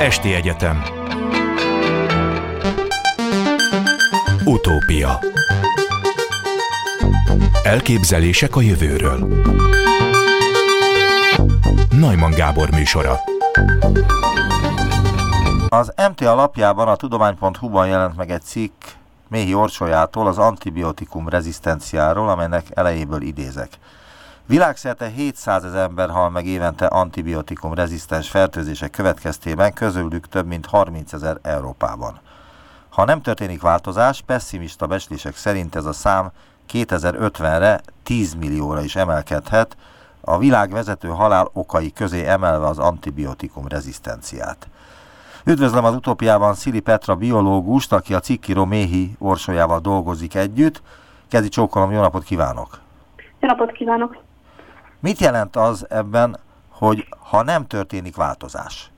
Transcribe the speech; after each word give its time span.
Esti 0.00 0.34
Egyetem. 0.34 0.82
Utópia. 4.44 5.18
Elképzelések 7.62 8.56
a 8.56 8.60
jövőről. 8.60 9.28
Najman 11.90 12.30
Gábor 12.30 12.70
műsora. 12.70 13.20
Az 15.68 15.92
MTA 16.10 16.34
lapjában 16.34 16.88
a 16.88 16.96
tudomány.hu-ban 16.96 17.86
jelent 17.86 18.16
meg 18.16 18.30
egy 18.30 18.42
cikk 18.42 18.82
Méhi 19.28 19.54
Orsolyától 19.54 20.26
az 20.26 20.38
antibiotikum 20.38 21.28
rezisztenciáról, 21.28 22.28
amelynek 22.28 22.66
elejéből 22.74 23.22
idézek. 23.22 23.68
Világszerte 24.50 25.08
700 25.08 25.64
ezer 25.64 25.82
ember 25.82 26.10
hal 26.10 26.30
meg 26.30 26.46
évente 26.46 26.86
antibiotikum 26.86 27.74
rezisztens 27.74 28.30
fertőzések 28.30 28.90
következtében, 28.90 29.72
közülük 29.72 30.28
több 30.28 30.46
mint 30.46 30.66
30 30.66 31.12
ezer 31.12 31.36
Európában. 31.42 32.20
Ha 32.88 33.04
nem 33.04 33.20
történik 33.20 33.60
változás, 33.60 34.22
pessimista 34.26 34.86
becslések 34.86 35.36
szerint 35.36 35.74
ez 35.74 35.84
a 35.84 35.92
szám 35.92 36.30
2050-re 36.72 37.80
10 38.02 38.34
millióra 38.34 38.82
is 38.82 38.96
emelkedhet, 38.96 39.76
a 40.20 40.38
világ 40.38 40.70
vezető 40.70 41.08
halál 41.08 41.50
okai 41.52 41.92
közé 41.92 42.26
emelve 42.26 42.66
az 42.66 42.78
antibiotikum 42.78 43.68
rezisztenciát. 43.68 44.68
Üdvözlöm 45.44 45.84
az 45.84 45.94
utópiában 45.94 46.54
Szili 46.54 46.80
Petra 46.80 47.14
biológust, 47.14 47.92
aki 47.92 48.14
a 48.14 48.20
cikkíró 48.20 48.64
Méhi 48.64 49.16
Orsolyával 49.18 49.80
dolgozik 49.80 50.34
együtt. 50.34 50.82
Kezi 51.28 51.48
csókolom, 51.48 51.92
jó 51.92 52.00
napot 52.00 52.22
kívánok! 52.22 52.80
Jó 53.40 53.48
napot 53.48 53.72
kívánok! 53.72 54.28
Mit 55.00 55.18
jelent 55.18 55.56
az 55.56 55.86
ebben, 55.90 56.36
hogy 56.68 57.06
ha 57.30 57.42
nem 57.42 57.66
történik 57.66 58.16
változás? 58.16 58.90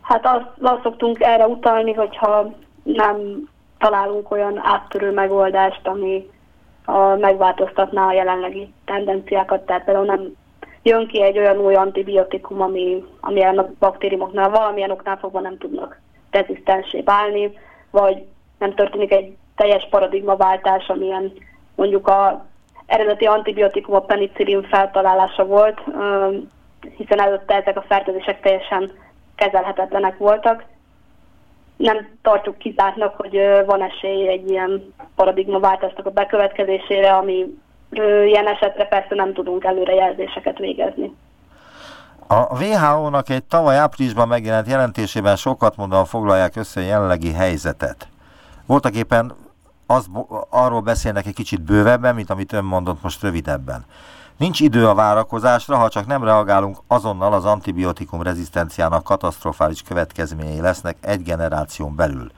Hát 0.00 0.26
azt, 0.26 0.46
azt 0.60 0.82
szoktunk 0.82 1.20
erre 1.20 1.46
utalni, 1.46 1.92
hogyha 1.92 2.54
nem 2.82 3.48
találunk 3.78 4.30
olyan 4.30 4.60
áttörő 4.62 5.12
megoldást, 5.12 5.86
ami 5.86 6.30
a, 6.84 6.98
megváltoztatná 6.98 8.06
a 8.06 8.12
jelenlegi 8.12 8.72
tendenciákat, 8.84 9.66
tehát 9.66 9.84
például 9.84 10.06
nem 10.06 10.32
jön 10.82 11.06
ki 11.06 11.22
egy 11.22 11.38
olyan 11.38 11.56
új 11.56 11.74
antibiotikum, 11.74 12.60
ami, 12.60 13.04
ami 13.20 13.42
a 13.42 13.70
baktériumoknál 13.78 14.50
valamilyen 14.50 14.90
oknál 14.90 15.16
fogva 15.16 15.40
nem 15.40 15.58
tudnak 15.58 16.00
rezisztensé 16.30 17.00
válni, 17.00 17.58
vagy 17.90 18.24
nem 18.58 18.74
történik 18.74 19.12
egy 19.12 19.36
teljes 19.56 19.86
paradigmaváltás, 19.90 20.88
amilyen 20.88 21.32
mondjuk 21.74 22.08
a 22.08 22.46
eredeti 22.88 23.24
antibiotikum 23.24 23.94
a 23.94 24.00
penicillin 24.00 24.62
feltalálása 24.62 25.44
volt, 25.44 25.80
hiszen 26.96 27.20
előtte 27.20 27.54
ezek 27.54 27.76
a 27.76 27.84
fertőzések 27.88 28.40
teljesen 28.40 28.90
kezelhetetlenek 29.34 30.16
voltak. 30.16 30.64
Nem 31.76 32.08
tartjuk 32.22 32.58
kizártnak, 32.58 33.16
hogy 33.16 33.38
van 33.66 33.82
esély 33.82 34.28
egy 34.28 34.50
ilyen 34.50 34.94
paradigmaváltásnak 35.14 36.06
a 36.06 36.10
bekövetkezésére, 36.10 37.12
ami 37.12 37.46
ilyen 38.26 38.46
esetre 38.46 38.84
persze 38.84 39.14
nem 39.14 39.32
tudunk 39.32 39.64
előrejelzéseket 39.64 40.58
végezni. 40.58 41.14
A 42.26 42.64
WHO-nak 42.64 43.28
egy 43.28 43.44
tavaly 43.44 43.76
áprilisban 43.76 44.28
megjelent 44.28 44.66
jelentésében 44.66 45.36
sokat 45.36 45.76
mondva 45.76 46.04
foglalják 46.04 46.56
össze 46.56 46.80
a 46.80 46.84
jelenlegi 46.84 47.32
helyzetet. 47.32 48.08
Voltak 48.66 48.94
éppen 48.94 49.32
az, 49.90 50.06
arról 50.50 50.80
beszélnek 50.80 51.26
egy 51.26 51.34
kicsit 51.34 51.62
bővebben, 51.62 52.14
mint 52.14 52.30
amit 52.30 52.52
ön 52.52 52.64
mondott 52.64 53.02
most 53.02 53.22
rövidebben. 53.22 53.84
Nincs 54.36 54.60
idő 54.60 54.88
a 54.88 54.94
várakozásra, 54.94 55.76
ha 55.76 55.88
csak 55.88 56.06
nem 56.06 56.24
reagálunk 56.24 56.78
azonnal 56.86 57.32
az 57.32 57.44
antibiotikum 57.44 58.22
rezisztenciának 58.22 59.04
katasztrofális 59.04 59.82
következményei 59.82 60.60
lesznek 60.60 60.96
egy 61.00 61.22
generáción 61.22 61.94
belül. 61.96 62.30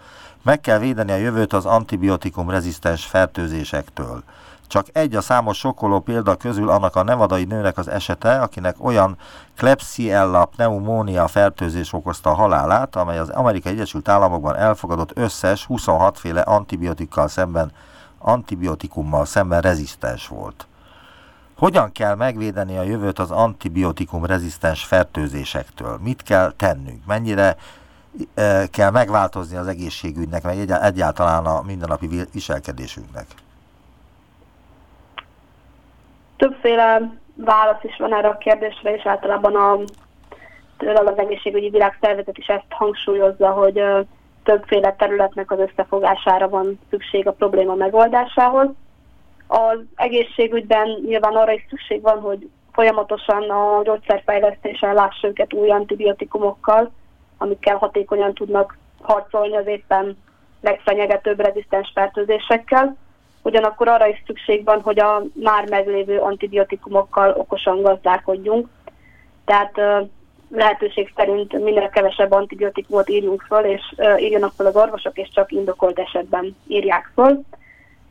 Meg 0.42 0.60
kell 0.60 0.78
védeni 0.78 1.12
a 1.12 1.16
jövőt 1.16 1.52
az 1.52 1.64
antibiotikum 1.66 2.50
rezisztens 2.50 3.04
fertőzésektől. 3.04 4.22
Csak 4.70 4.86
egy 4.92 5.14
a 5.14 5.20
számos 5.20 5.58
sokkoló 5.58 6.00
példa 6.00 6.36
közül 6.36 6.70
annak 6.70 6.96
a 6.96 7.02
nevadai 7.02 7.44
nőnek 7.44 7.78
az 7.78 7.88
esete, 7.88 8.40
akinek 8.40 8.76
olyan 8.78 9.16
Klebsiella 9.56 10.44
pneumónia 10.44 11.28
fertőzés 11.28 11.92
okozta 11.92 12.30
a 12.30 12.34
halálát, 12.34 12.96
amely 12.96 13.18
az 13.18 13.28
Amerikai 13.28 13.72
Egyesült 13.72 14.08
Államokban 14.08 14.56
elfogadott 14.56 15.10
összes 15.14 15.66
26 15.66 16.18
féle 16.18 16.40
antibiotikkal 16.40 17.28
szemben, 17.28 17.72
antibiotikummal 18.18 19.24
szemben 19.24 19.60
rezisztens 19.60 20.28
volt. 20.28 20.66
Hogyan 21.58 21.92
kell 21.92 22.14
megvédeni 22.14 22.76
a 22.76 22.82
jövőt 22.82 23.18
az 23.18 23.30
antibiotikum 23.30 24.24
rezisztens 24.24 24.84
fertőzésektől? 24.84 25.98
Mit 26.02 26.22
kell 26.22 26.52
tennünk? 26.56 27.06
Mennyire 27.06 27.56
e, 28.34 28.66
kell 28.66 28.90
megváltozni 28.90 29.56
az 29.56 29.66
egészségügynek, 29.66 30.42
meg 30.42 30.58
egyáltalán 30.82 31.44
a 31.44 31.62
mindennapi 31.62 32.26
viselkedésünknek? 32.32 33.26
Többféle 36.40 37.12
válasz 37.34 37.82
is 37.82 37.96
van 37.96 38.14
erre 38.14 38.28
a 38.28 38.38
kérdésre, 38.38 38.94
és 38.94 39.06
általában 39.06 39.54
a, 39.54 39.78
például 40.76 41.06
az 41.06 41.18
egészségügyi 41.18 41.68
világszervezet 41.68 42.38
is 42.38 42.46
ezt 42.46 42.64
hangsúlyozza, 42.68 43.50
hogy 43.50 43.82
többféle 44.42 44.94
területnek 44.94 45.50
az 45.50 45.58
összefogására 45.58 46.48
van 46.48 46.78
szükség 46.90 47.26
a 47.26 47.32
probléma 47.32 47.74
megoldásához. 47.74 48.68
Az 49.46 49.78
egészségügyben 49.94 50.88
nyilván 51.06 51.36
arra 51.36 51.52
is 51.52 51.66
szükség 51.68 52.02
van, 52.02 52.20
hogy 52.20 52.48
folyamatosan 52.72 53.50
a 53.50 53.82
gyógyszerfejlesztéssel 53.82 54.94
lássa 54.94 55.28
őket 55.28 55.52
új 55.52 55.70
antibiotikumokkal, 55.70 56.90
amikkel 57.38 57.76
hatékonyan 57.76 58.34
tudnak 58.34 58.76
harcolni 59.00 59.56
az 59.56 59.66
éppen 59.66 60.16
legfenyegetőbb 60.60 61.40
rezisztens 61.40 61.90
fertőzésekkel 61.94 62.96
ugyanakkor 63.42 63.88
arra 63.88 64.06
is 64.06 64.22
szükség 64.26 64.64
van, 64.64 64.80
hogy 64.80 65.00
a 65.00 65.22
már 65.32 65.68
meglévő 65.68 66.18
antibiotikumokkal 66.18 67.34
okosan 67.36 67.82
gazdálkodjunk. 67.82 68.68
Tehát 69.44 69.80
lehetőség 70.50 71.12
szerint 71.16 71.52
minél 71.52 71.88
kevesebb 71.88 72.32
antibiotikumot 72.32 73.08
írjunk 73.08 73.42
föl, 73.42 73.64
és 73.64 73.94
írjanak 74.18 74.52
fel 74.56 74.66
az 74.66 74.76
orvosok, 74.76 75.18
és 75.18 75.28
csak 75.28 75.52
indokolt 75.52 75.98
esetben 75.98 76.56
írják 76.66 77.10
föl. 77.14 77.40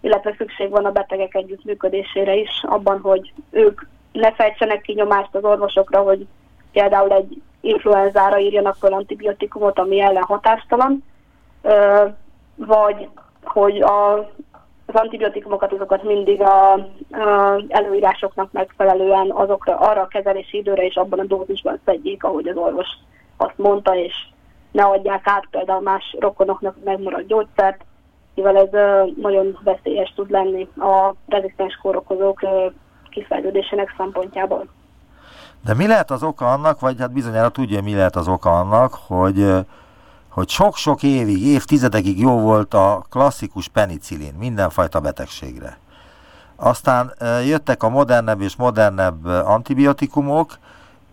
Illetve 0.02 0.36
szükség 0.38 0.70
van 0.70 0.86
a 0.86 0.92
betegek 0.92 1.36
együttműködésére 1.36 2.36
is, 2.36 2.50
abban, 2.62 3.00
hogy 3.00 3.34
ők 3.50 3.82
ne 4.12 4.32
fejtsenek 4.32 4.82
ki 4.82 4.94
nyomást 4.94 5.36
az 5.36 5.44
orvosokra, 5.44 6.02
hogy 6.02 6.28
például 6.72 7.12
egy 7.12 7.42
influenzára 7.62 8.40
írjanak 8.40 8.76
föl 8.76 8.94
antibiotikumot, 8.94 9.80
ami 9.80 10.00
ellen 10.00 10.24
hatástalan, 10.24 11.04
vagy 12.56 13.10
hogy 13.44 13.82
a 13.82 14.30
az 14.94 15.02
antibiotikumokat 15.02 15.74
azokat 15.74 16.04
mindig 16.04 16.42
a, 16.42 16.74
a 16.74 16.84
előírásoknak 17.68 18.52
megfelelően 18.52 19.32
azokra, 19.32 19.78
arra 19.78 20.02
a 20.02 20.08
kezelési 20.08 20.58
időre 20.58 20.86
és 20.86 20.96
abban 20.96 21.20
a 21.20 21.24
dózisban 21.24 21.80
szedjék, 21.86 22.24
ahogy 22.24 22.48
az 22.48 22.56
orvos 22.56 22.88
azt 23.38 23.58
mondta, 23.58 23.96
és 23.96 24.14
ne 24.72 24.84
adják 24.84 25.28
át 25.28 25.48
például 25.52 25.82
más 25.82 26.16
rokonoknak 26.20 26.76
megmaradt 26.84 27.28
gyógyszert, 27.28 27.86
mivel 28.36 28.58
ez 28.58 28.70
nagyon 29.16 29.58
veszélyes 29.64 30.14
tud 30.16 30.30
lenni 30.30 30.68
a 30.78 31.14
rezisztens 31.28 31.76
kórokozók 31.82 32.40
kifejlődésének 33.10 33.94
szempontjából. 33.98 34.68
De 35.66 35.74
mi 35.74 35.88
lehet 35.88 36.12
az 36.12 36.24
oka 36.24 36.52
annak, 36.52 36.80
vagy 36.80 37.00
hát 37.00 37.14
bizonyára 37.14 37.50
tudja, 37.50 37.82
mi 37.82 37.96
lehet 37.96 38.16
az 38.16 38.28
oka 38.28 38.60
annak, 38.60 38.94
hogy 39.08 39.66
hogy 40.30 40.50
sok-sok 40.50 41.04
évig, 41.04 41.46
évtizedekig 41.46 42.20
jó 42.20 42.40
volt 42.40 42.74
a 42.74 43.06
klasszikus 43.10 43.68
penicillin 43.68 44.34
mindenfajta 44.34 45.00
betegségre. 45.00 45.78
Aztán 46.56 47.14
jöttek 47.46 47.84
a 47.84 47.90
modernebb 47.90 48.42
és 48.42 48.56
modernebb 48.56 49.26
antibiotikumok, 49.26 50.58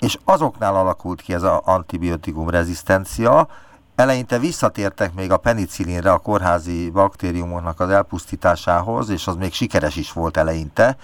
és 0.01 0.19
azoknál 0.25 0.77
alakult 0.77 1.21
ki 1.23 1.35
ez 1.35 1.43
az 1.43 1.61
antibiotikum 1.65 2.51
rezisztencia. 2.51 3.49
Eleinte 3.95 4.39
visszatértek 4.39 5.15
még 5.15 5.33
a 5.33 5.37
penicillinre 5.37 6.13
a 6.13 6.19
kórházi 6.19 6.91
baktériumoknak 6.91 7.81
az 7.81 7.91
elpusztításához, 7.91 9.09
és 9.09 9.27
az 9.27 9.37
még 9.37 9.53
sikeres 9.53 9.97
is 9.97 10.13
volt 10.13 10.37
eleinte, 10.37 10.97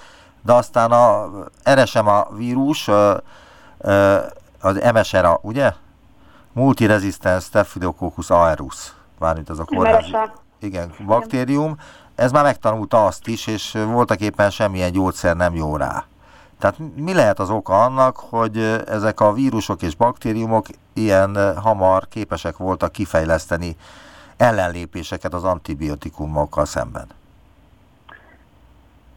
de 0.43 0.53
aztán 0.53 0.91
a 0.91 1.31
RSMA 1.71 2.29
vírus, 2.37 2.89
az 4.61 4.81
MSRA, 4.95 5.39
ugye? 5.43 5.73
Multiresistens 6.53 7.45
Staphylococcus 7.45 8.31
aureus, 8.31 8.93
mármint 9.19 9.49
az 9.49 9.59
a 9.59 9.65
kórházi 9.65 10.17
igen, 10.63 10.93
baktérium, 11.07 11.77
ez 12.15 12.33
már 12.33 12.45
megtanulta 12.45 13.05
azt 13.05 13.27
is, 13.27 13.47
és 13.47 13.73
voltak 13.73 14.21
éppen 14.21 14.51
semmilyen 14.51 14.93
gyógyszer 14.93 15.37
nem 15.37 15.55
jó 15.55 15.77
rá. 15.77 16.05
Tehát 16.59 16.77
mi 16.95 17.15
lehet 17.15 17.39
az 17.39 17.51
oka 17.51 17.85
annak, 17.85 18.17
hogy 18.17 18.59
ezek 18.87 19.21
a 19.21 19.33
vírusok 19.33 19.83
és 19.83 19.95
baktériumok 19.95 20.67
ilyen 20.93 21.61
hamar 21.61 22.09
képesek 22.09 22.57
voltak 22.57 22.93
kifejleszteni 22.93 23.77
ellenlépéseket 24.37 25.35
az 25.35 25.45
antibiotikumokkal 25.45 26.65
szemben? 26.65 27.07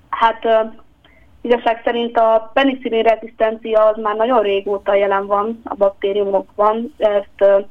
Hát 0.10 0.44
Igazság 1.46 1.82
szerint 1.84 2.18
a 2.18 2.52
penicillin 2.54 3.04
rezisztencia 3.04 3.86
az 3.86 3.98
már 4.02 4.16
nagyon 4.16 4.42
régóta 4.42 4.94
jelen 4.96 5.26
van 5.26 5.62
a 5.64 5.76
baktériumokban. 5.76 6.94
Ezt 6.98 7.66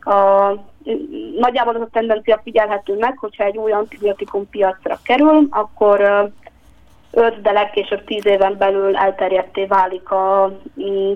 a, 0.00 0.52
nagyjából 1.38 1.74
az 1.74 1.80
a 1.80 1.88
tendencia 1.92 2.40
figyelhető 2.42 2.96
meg, 2.98 3.18
hogyha 3.18 3.44
egy 3.44 3.56
új 3.56 3.72
antibiotikum 3.72 4.48
piacra 4.50 4.98
kerül, 5.02 5.46
akkor 5.50 6.00
5, 7.10 7.40
de 7.40 7.52
legkésőbb 7.52 8.04
10 8.04 8.26
éven 8.26 8.56
belül 8.58 8.96
elterjedté 8.96 9.64
válik 9.64 10.10
a, 10.10 10.44
az 10.44 10.52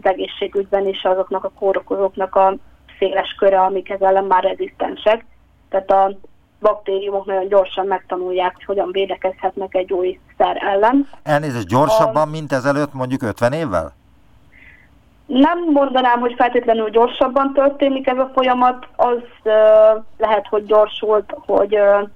egészségügyben 0.02 0.86
is 0.86 1.04
azoknak 1.04 1.44
a 1.44 1.52
kórokozóknak 1.58 2.34
a 2.34 2.54
széles 2.98 3.34
köre, 3.38 3.60
amik 3.60 3.90
ezzel 3.90 4.08
ellen 4.08 4.24
már 4.24 4.42
rezisztensek. 4.42 5.26
Tehát 5.68 5.90
a 5.90 6.18
baktériumok 6.66 7.26
nagyon 7.26 7.48
gyorsan 7.48 7.86
megtanulják, 7.86 8.54
hogy 8.54 8.64
hogyan 8.64 8.88
védekezhetnek 8.92 9.74
egy 9.74 9.92
új 9.92 10.18
szer 10.38 10.56
ellen. 10.60 11.08
Elnézést, 11.22 11.66
gyorsabban, 11.66 12.28
a... 12.28 12.30
mint 12.30 12.52
ezelőtt 12.52 12.92
mondjuk 12.92 13.22
50 13.22 13.52
évvel? 13.52 13.92
Nem 15.26 15.58
mondanám, 15.72 16.20
hogy 16.20 16.34
feltétlenül 16.36 16.90
gyorsabban 16.90 17.52
történik 17.52 18.06
ez 18.06 18.18
a 18.18 18.30
folyamat, 18.34 18.86
az 18.96 19.22
uh, 19.44 20.02
lehet, 20.18 20.46
hogy 20.50 20.64
gyorsult, 20.64 21.34
hogy 21.46 21.78
uh, 21.78 22.08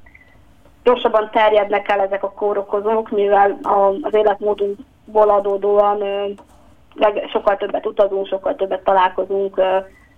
gyorsabban 0.83 1.31
terjednek 1.33 1.89
el 1.89 2.01
ezek 2.01 2.23
a 2.23 2.31
kórokozók, 2.31 3.11
mivel 3.11 3.59
a, 3.63 3.95
az 4.03 4.15
életmódunkból 4.15 5.31
adódóan 5.31 6.03
uh, 6.03 7.19
sokkal 7.33 7.57
többet 7.57 7.87
utazunk, 7.87 8.27
sokkal 8.27 8.55
többet 8.55 8.85
találkozunk 8.85 9.57
uh, 9.57 9.65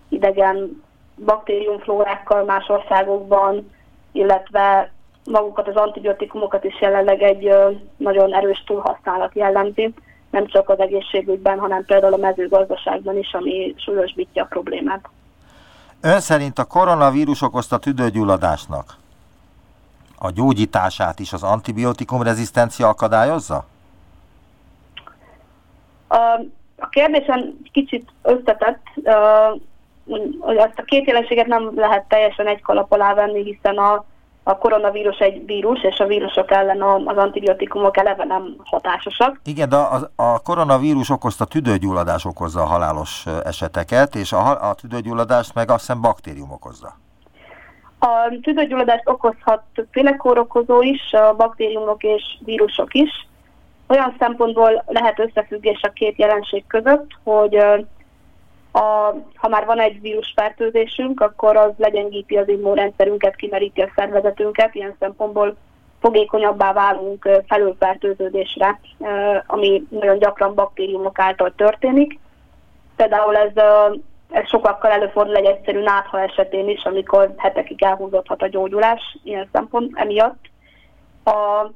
idegen 0.09 0.83
baktériumflórákkal 1.25 2.45
más 2.45 2.69
országokban, 2.69 3.71
illetve 4.13 4.93
magukat 5.25 5.69
az 5.69 5.77
antibiotikumokat 5.77 6.65
is 6.65 6.81
jelenleg 6.81 7.23
egy 7.23 7.55
nagyon 7.97 8.35
erős 8.35 8.63
túlhasználat 8.67 9.35
jellemzi 9.35 9.95
nem 10.31 10.47
csak 10.47 10.69
az 10.69 10.81
egészségügyben, 10.81 11.59
hanem 11.59 11.85
például 11.85 12.13
a 12.13 12.17
mezőgazdaságban 12.17 13.19
is, 13.19 13.33
ami 13.33 13.75
súlyosbítja 13.77 14.43
a 14.43 14.47
problémát. 14.47 15.09
Ön 16.01 16.21
szerint 16.21 16.59
a 16.59 16.65
koronavírus 16.65 17.43
okozta 17.43 17.79
tüdőgyulladásnak 17.79 18.97
a 20.19 20.31
gyógyítását 20.31 21.19
is 21.19 21.33
az 21.33 21.43
antibiotikum 21.43 22.23
rezisztencia 22.23 22.89
akadályozza? 22.89 23.65
A, 26.09 26.41
kérdésen 26.91 27.59
kicsit 27.73 28.11
összetett, 28.23 28.83
hogy 30.41 30.57
ezt 30.57 30.79
a 30.79 30.83
két 30.83 31.07
jelenséget 31.07 31.47
nem 31.47 31.73
lehet 31.75 32.05
teljesen 32.09 32.47
egy 32.47 32.63
kalap 32.63 32.93
alá 32.93 33.15
venni, 33.15 33.43
hiszen 33.43 33.77
a 33.79 34.05
a 34.43 34.59
koronavírus 34.59 35.19
egy 35.19 35.47
vírus, 35.47 35.83
és 35.83 35.99
a 35.99 36.07
vírusok 36.07 36.51
ellen 36.51 36.83
az 36.83 37.17
antibiotikumok 37.17 37.97
eleve 37.97 38.25
nem 38.25 38.57
hatásosak. 38.65 39.41
Igen, 39.45 39.69
de 39.69 39.77
a, 39.77 40.11
a 40.17 40.41
koronavírus 40.41 41.11
okozta 41.11 41.45
tüdőgyulladás 41.45 42.25
okozza 42.25 42.61
a 42.61 42.67
halálos 42.67 43.25
eseteket, 43.45 44.15
és 44.15 44.33
a, 44.33 44.69
a 44.69 44.75
tüdőgyulladást 44.75 45.55
meg 45.55 45.71
azt 45.71 45.81
hiszem 45.81 46.01
baktérium 46.01 46.51
okozza. 46.53 46.97
A 47.99 48.39
tüdőgyulladást 48.43 49.09
okozhat 49.09 49.63
többféle 49.75 50.17
kórokozó 50.17 50.83
is, 50.83 51.13
a 51.13 51.35
baktériumok 51.35 52.03
és 52.03 52.23
vírusok 52.45 52.95
is. 52.95 53.29
Olyan 53.87 54.15
szempontból 54.19 54.85
lehet 54.87 55.19
összefüggés 55.19 55.83
a 55.83 55.93
két 55.93 56.19
jelenség 56.19 56.65
között, 56.67 57.07
hogy 57.25 57.57
a, 58.73 59.15
ha 59.35 59.49
már 59.49 59.65
van 59.65 59.81
egy 59.81 60.01
vírusfertőzésünk, 60.01 61.21
akkor 61.21 61.57
az 61.57 61.71
legyengíti 61.77 62.37
az 62.37 62.49
immunrendszerünket, 62.49 63.37
kimeríti 63.37 63.81
a 63.81 63.93
szervezetünket, 63.97 64.75
ilyen 64.75 64.97
szempontból 64.99 65.57
fogékonyabbá 66.01 66.73
válunk 66.73 67.29
felülfertőződésre, 67.47 68.81
ami 69.47 69.87
nagyon 69.89 70.19
gyakran 70.19 70.55
baktériumok 70.55 71.19
által 71.19 71.53
történik. 71.57 72.19
Például 72.97 73.37
ez, 73.37 73.51
ez 74.31 74.49
sokakkal 74.49 74.91
előfordul 74.91 75.37
egy 75.37 75.45
egyszerű 75.45 75.83
nátha 75.83 76.21
esetén 76.21 76.69
is, 76.69 76.85
amikor 76.85 77.35
hetekig 77.37 77.83
elhúzódhat 77.83 78.43
a 78.43 78.49
gyógyulás 78.49 79.19
ilyen 79.23 79.49
szempont 79.53 79.99
emiatt. 79.99 80.51
A, 81.25 81.67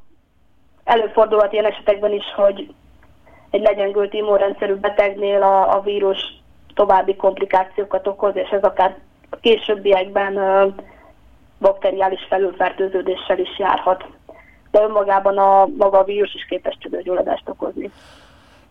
előfordulhat 0.85 1.53
ilyen 1.53 1.65
esetekben 1.65 2.13
is, 2.13 2.25
hogy 2.37 2.75
egy 3.51 3.63
legyengült 3.63 4.13
immunrendszerű 4.13 4.75
betegnél 4.75 5.43
a, 5.43 5.77
a 5.77 5.81
vírus 5.81 6.45
további 6.77 7.17
komplikációkat 7.17 8.07
okoz, 8.07 8.37
és 8.37 8.49
ez 8.49 8.63
akár 8.63 8.99
a 9.31 9.37
későbbiekben 9.37 10.39
bakteriális 11.61 12.27
felülfertőződéssel 12.29 13.39
is 13.39 13.59
járhat. 13.59 14.05
De 14.71 14.83
önmagában 14.83 15.39
a 15.39 15.67
maga 15.67 15.99
a 15.99 16.05
vírus 16.05 16.35
is 16.35 16.45
képes 16.45 16.79
tüdőgyulladást 16.81 17.49
okozni. 17.49 17.91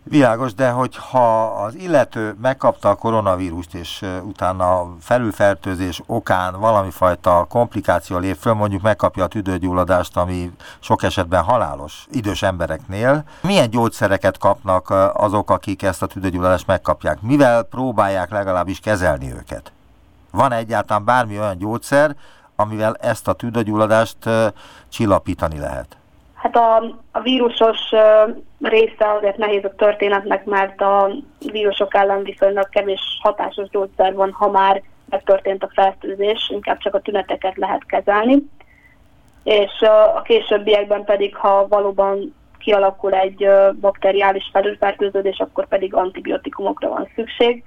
Világos, 0.08 0.54
de 0.54 0.70
hogyha 0.70 1.44
az 1.44 1.74
illető 1.74 2.36
megkapta 2.42 2.88
a 2.88 2.94
koronavírust, 2.94 3.74
és 3.74 4.04
utána 4.22 4.96
felülfertőzés 5.00 6.02
okán 6.06 6.60
valami 6.60 6.90
fajta 6.90 7.46
komplikáció 7.48 8.18
lép 8.18 8.36
föl, 8.36 8.52
mondjuk 8.52 8.82
megkapja 8.82 9.24
a 9.24 9.26
tüdőgyulladást, 9.26 10.16
ami 10.16 10.52
sok 10.80 11.02
esetben 11.02 11.42
halálos 11.42 12.06
idős 12.10 12.42
embereknél, 12.42 13.24
milyen 13.40 13.70
gyógyszereket 13.70 14.38
kapnak 14.38 14.90
azok, 15.14 15.50
akik 15.50 15.82
ezt 15.82 16.02
a 16.02 16.06
tüdőgyulladást 16.06 16.66
megkapják? 16.66 17.20
Mivel 17.20 17.62
próbálják 17.62 18.30
legalábbis 18.30 18.80
kezelni 18.80 19.32
őket? 19.32 19.72
Van 20.30 20.52
egyáltalán 20.52 21.04
bármi 21.04 21.38
olyan 21.38 21.58
gyógyszer, 21.58 22.16
amivel 22.56 22.94
ezt 22.94 23.28
a 23.28 23.32
tüdőgyulladást 23.32 24.16
csillapítani 24.88 25.58
lehet? 25.58 25.96
Hát 26.46 26.56
a, 26.56 27.00
a 27.12 27.20
vírusos 27.20 27.80
része 28.60 29.12
azért 29.16 29.36
nehéz 29.36 29.64
a 29.64 29.74
történetnek, 29.74 30.44
mert 30.44 30.80
a 30.80 31.10
vírusok 31.52 31.94
ellen 31.94 32.22
viszonylag 32.22 32.68
kevés 32.68 33.00
hatásos 33.22 33.68
gyógyszer 33.68 34.14
van, 34.14 34.32
ha 34.32 34.50
már 34.50 34.82
megtörtént 35.10 35.62
a 35.62 35.70
fertőzés, 35.74 36.50
inkább 36.52 36.78
csak 36.78 36.94
a 36.94 37.00
tüneteket 37.00 37.56
lehet 37.56 37.86
kezelni. 37.86 38.42
És 39.44 39.80
a 40.14 40.22
későbbiekben 40.22 41.04
pedig, 41.04 41.36
ha 41.36 41.66
valóban 41.68 42.34
kialakul 42.58 43.12
egy 43.12 43.48
bakteriális 43.80 44.48
felülfertőződés, 44.52 45.38
akkor 45.38 45.66
pedig 45.66 45.94
antibiotikumokra 45.94 46.88
van 46.88 47.08
szükség. 47.14 47.64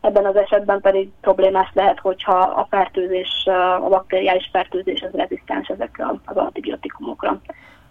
Ebben 0.00 0.26
az 0.26 0.36
esetben 0.36 0.80
pedig 0.80 1.10
problémás 1.20 1.70
lehet, 1.72 1.98
hogyha 1.98 2.38
a 2.38 2.66
fertőzés, 2.70 3.46
a 3.80 3.88
bakteriális 3.88 4.48
fertőzés 4.52 5.02
az 5.02 5.12
rezisztens 5.12 5.68
ezekre 5.68 6.06
az 6.24 6.36
antibiotikumokra. 6.36 7.40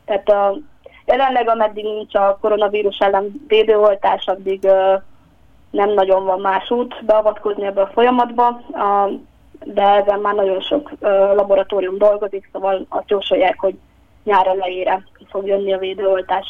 Tehát 0.10 0.30
a, 0.30 0.58
jelenleg, 1.06 1.50
ameddig 1.50 1.84
nincs 1.84 2.16
a 2.16 2.38
koronavírus 2.42 2.98
ellen 2.98 3.46
védőoltás, 3.48 4.26
addig 4.26 4.62
nem 5.72 5.94
nagyon 5.94 6.26
van 6.26 6.40
más 6.40 6.70
út 6.70 7.06
beavatkozni 7.06 7.66
ebbe 7.66 7.82
a 7.82 7.90
folyamatba, 7.94 8.62
de 9.64 9.82
ezen 9.82 10.20
már 10.20 10.36
nagyon 10.36 10.62
sok 10.62 10.92
laboratórium 11.36 11.98
dolgozik, 11.98 12.50
szóval 12.52 12.86
azt 12.90 13.10
jósolják, 13.10 13.60
hogy 13.60 13.78
nyár 14.24 14.48
elejére 14.48 15.04
fog 15.30 15.48
jönni 15.48 15.74
a 15.74 15.78
védőoltás 15.78 16.48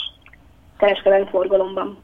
kereskedelmi 0.77 1.27
forgalomban. 1.29 1.97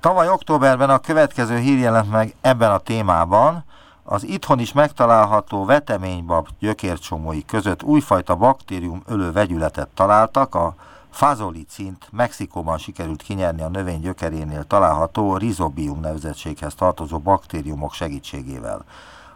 Tavaly 0.00 0.28
októberben 0.28 0.90
a 0.90 0.98
következő 0.98 1.56
hír 1.56 1.78
jelent 1.78 2.10
meg 2.10 2.34
ebben 2.40 2.70
a 2.70 2.78
témában, 2.78 3.64
az 4.04 4.24
itthon 4.24 4.58
is 4.58 4.72
megtalálható 4.72 5.64
veteménybab 5.64 6.48
gyökércsomói 6.58 7.44
között 7.44 7.82
újfajta 7.82 8.36
baktérium 8.36 9.02
ölő 9.06 9.32
vegyületet 9.32 9.88
találtak, 9.88 10.54
a 10.54 10.74
fazolicint 11.10 12.08
Mexikóban 12.10 12.78
sikerült 12.78 13.22
kinyerni 13.22 13.62
a 13.62 13.68
növény 13.68 14.00
gyökerénél 14.00 14.64
található 14.64 15.36
rizobium 15.36 16.00
nevezetséghez 16.00 16.74
tartozó 16.74 17.18
baktériumok 17.18 17.92
segítségével. 17.92 18.84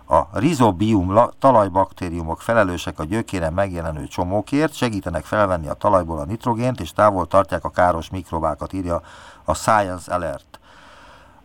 A 0.07 0.39
rizobium 0.39 1.21
talajbaktériumok 1.39 2.41
felelősek 2.41 2.99
a 2.99 3.05
gyökéren 3.05 3.53
megjelenő 3.53 4.07
csomókért, 4.07 4.75
segítenek 4.75 5.25
felvenni 5.25 5.69
a 5.69 5.75
talajból 5.75 6.19
a 6.19 6.25
nitrogént 6.25 6.81
és 6.81 6.93
távol 6.93 7.27
tartják 7.27 7.65
a 7.65 7.71
káros 7.71 8.11
mikrobákat, 8.11 8.73
írja 8.73 9.01
a 9.45 9.55
Science 9.55 10.15
Alert. 10.15 10.58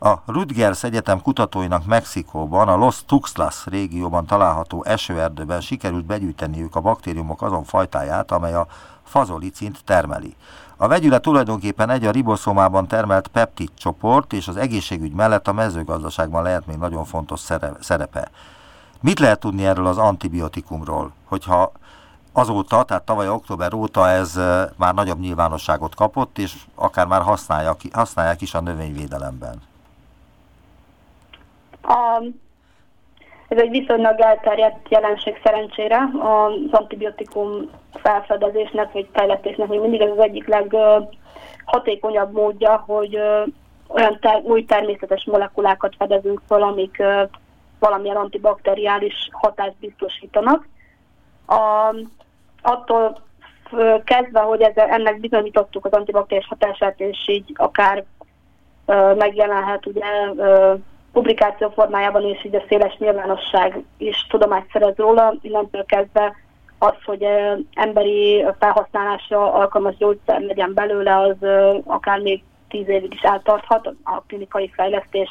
A 0.06 0.22
Rutgers 0.26 0.84
Egyetem 0.84 1.22
kutatóinak 1.22 1.86
Mexikóban, 1.86 2.68
a 2.68 2.76
Los 2.76 3.06
Tuxtlas 3.06 3.66
régióban 3.66 4.26
található 4.26 4.84
esőerdőben 4.84 5.62
sikerült 5.62 6.06
begyűjteniük 6.06 6.76
a 6.76 6.80
baktériumok 6.82 7.42
azon 7.42 7.64
fajtáját, 7.64 8.32
amely 8.32 8.54
a 8.54 8.68
fazolicint 9.04 9.84
termeli. 9.86 10.36
A 10.78 10.88
vegyület 10.88 11.22
tulajdonképpen 11.22 11.90
egy 11.90 12.06
a 12.06 12.12
riboszomában 12.12 12.88
termelt 12.88 13.28
peptid 13.28 13.70
csoport, 13.78 14.34
és 14.34 14.48
az 14.48 14.56
egészségügy 14.56 15.14
mellett 15.14 15.48
a 15.48 15.54
mezőgazdaságban 15.54 16.44
lehet 16.44 16.66
még 16.66 16.78
nagyon 16.78 17.06
fontos 17.06 17.40
szerepe. 17.80 18.30
Mit 19.02 19.20
lehet 19.20 19.40
tudni 19.40 19.66
erről 19.66 19.88
az 19.88 19.98
antibiotikumról, 19.98 21.12
hogyha 21.26 21.72
azóta, 22.34 22.84
tehát 22.84 23.04
tavaly 23.04 23.30
október 23.30 23.74
óta 23.74 24.10
ez 24.10 24.40
már 24.76 24.94
nagyobb 24.94 25.20
nyilvánosságot 25.20 25.96
kapott, 25.96 26.38
és 26.38 26.56
akár 26.76 27.06
már 27.06 27.22
használják, 27.22 27.82
használják 27.92 28.42
is 28.42 28.54
a 28.54 28.62
növényvédelemben? 28.62 29.72
A, 31.84 32.24
ez 33.48 33.58
egy 33.58 33.70
viszonylag 33.70 34.20
elterjedt 34.20 34.90
jelenség 34.90 35.40
szerencsére. 35.44 36.10
Az 36.20 36.72
antibiotikum 36.72 37.70
felfedezésnek 37.94 38.92
vagy 38.92 39.08
fejlesztésnek 39.14 39.68
még 39.68 39.80
mindig 39.80 40.02
ez 40.02 40.10
az 40.10 40.20
egyik 40.20 40.56
hatékonyabb 41.66 42.34
módja, 42.34 42.84
hogy 42.88 43.16
olyan 43.88 44.18
ter- 44.20 44.44
új 44.44 44.66
természetes 44.66 45.26
molekulákat 45.26 45.96
fedezünk 45.98 46.42
fel, 46.48 46.62
amik 46.62 47.04
valamilyen 47.80 48.16
antibakteriális 48.16 49.30
hatást 49.32 49.76
biztosítanak. 49.80 50.68
A, 51.48 51.96
attól 52.62 53.18
kezdve, 54.04 54.40
hogy 54.40 54.62
ezzel, 54.62 54.90
ennek 54.90 55.20
bizonyítottuk 55.20 55.86
az 55.86 55.92
antibakteriális 55.92 56.50
hatását, 56.50 57.00
és 57.00 57.28
így 57.28 57.52
akár 57.56 58.06
megjelenhet 59.18 59.86
ugye 59.86 60.06
publikáció 61.14 61.70
formájában, 61.70 62.24
és 62.24 62.46
így 62.46 62.56
a 62.56 62.64
széles 62.68 62.98
nyilvánosság 62.98 63.84
is 63.98 64.28
tudomást 64.30 64.70
szerez 64.72 64.96
róla, 64.96 65.34
innentől 65.42 65.86
kezdve 65.86 66.36
az, 66.78 66.94
hogy 67.06 67.28
emberi 67.74 68.46
felhasználásra 68.60 69.54
alkalmas 69.54 69.98
gyógyszer 69.98 70.42
legyen 70.42 70.74
belőle, 70.74 71.18
az 71.18 71.36
akár 71.86 72.20
még 72.20 72.44
tíz 72.70 72.88
évig 72.88 73.14
is 73.14 73.22
eltarthat. 73.22 73.88
A 74.04 74.22
klinikai 74.28 74.72
fejlesztés 74.76 75.30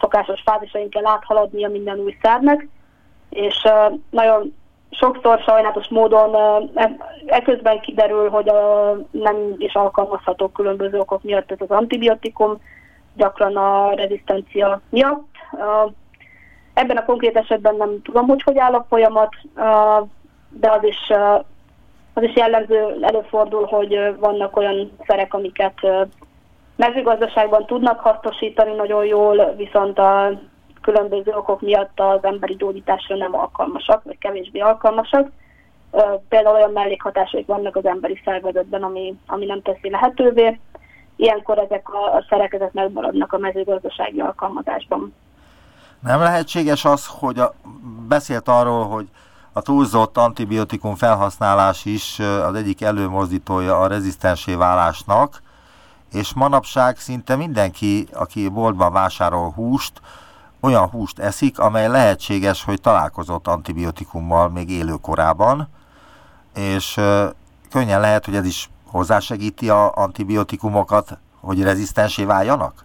szokásos 0.00 0.40
fázisain 0.44 0.90
kell 0.90 1.06
áthaladnia 1.06 1.68
minden 1.68 1.98
új 1.98 2.16
szernek, 2.22 2.68
és 3.30 3.68
nagyon 4.10 4.54
sokszor 4.90 5.38
sajnálatos 5.38 5.88
módon 5.88 6.36
eközben 7.26 7.80
kiderül, 7.80 8.28
hogy 8.28 8.50
nem 9.10 9.36
is 9.58 9.74
alkalmazható 9.74 10.48
különböző 10.48 10.98
okok 10.98 11.22
miatt 11.22 11.50
ez 11.50 11.60
az 11.60 11.70
antibiotikum, 11.70 12.60
gyakran 13.16 13.56
a 13.56 13.94
rezisztencia 13.94 14.80
miatt. 14.88 15.28
Ebben 16.74 16.96
a 16.96 17.04
konkrét 17.04 17.36
esetben 17.36 17.74
nem 17.76 18.02
tudom, 18.02 18.26
hogy 18.26 18.42
hogy 18.42 18.58
áll 18.58 18.74
a 18.74 18.86
folyamat, 18.88 19.34
de 20.48 20.70
az 20.70 20.82
is, 20.82 21.10
az 22.14 22.22
is 22.22 22.36
jellemző, 22.36 22.98
előfordul, 23.00 23.64
hogy 23.64 24.14
vannak 24.18 24.56
olyan 24.56 24.92
szerek, 25.06 25.34
amiket 25.34 25.80
mezőgazdaságban 26.76 27.66
tudnak 27.66 28.00
hasznosítani 28.00 28.72
nagyon 28.72 29.04
jól, 29.04 29.54
viszont 29.56 29.98
a 29.98 30.40
különböző 30.80 31.32
okok 31.34 31.60
miatt 31.60 32.00
az 32.00 32.18
emberi 32.24 32.54
gyógyításra 32.54 33.16
nem 33.16 33.34
alkalmasak, 33.34 34.02
vagy 34.02 34.18
kevésbé 34.18 34.60
alkalmasak. 34.60 35.30
Például 36.28 36.56
olyan 36.56 36.72
mellékhatások 36.72 37.46
vannak 37.46 37.76
az 37.76 37.86
emberi 37.86 38.20
szervezetben, 38.24 38.82
ami, 38.82 39.14
ami 39.26 39.46
nem 39.46 39.62
teszi 39.62 39.90
lehetővé. 39.90 40.60
Ilyenkor 41.16 41.58
ezek 41.58 41.88
a, 41.88 42.16
a 42.16 42.24
szerek 42.28 42.52
ezek 42.52 42.72
megmaradnak 42.72 43.32
a 43.32 43.38
mezőgazdasági 43.38 44.20
alkalmazásban. 44.20 45.14
Nem 46.00 46.20
lehetséges 46.20 46.84
az, 46.84 47.06
hogy 47.06 47.38
a, 47.38 47.54
beszélt 48.08 48.48
arról, 48.48 48.86
hogy 48.86 49.08
a 49.52 49.62
túlzott 49.62 50.16
antibiotikum 50.16 50.94
felhasználás 50.94 51.84
is 51.84 52.18
az 52.18 52.54
egyik 52.54 52.82
előmozdítója 52.82 53.80
a 53.80 53.86
rezisztensé 53.86 54.54
válásnak, 54.54 55.42
és 56.12 56.34
manapság 56.34 56.96
szinte 56.96 57.36
mindenki, 57.36 58.06
aki 58.12 58.48
boltban 58.48 58.92
vásárol 58.92 59.50
húst, 59.50 60.00
olyan 60.60 60.88
húst 60.88 61.18
eszik, 61.18 61.58
amely 61.58 61.88
lehetséges, 61.88 62.64
hogy 62.64 62.80
találkozott 62.80 63.46
antibiotikummal 63.46 64.48
még 64.48 64.70
élőkorában, 64.70 65.68
és 66.54 67.00
könnyen 67.70 68.00
lehet, 68.00 68.24
hogy 68.24 68.34
ez 68.34 68.46
is 68.46 68.68
hozzásegíti 68.96 69.68
a 69.68 69.92
antibiotikumokat, 69.94 71.18
hogy 71.40 71.62
rezisztensé 71.62 72.24
váljanak? 72.24 72.84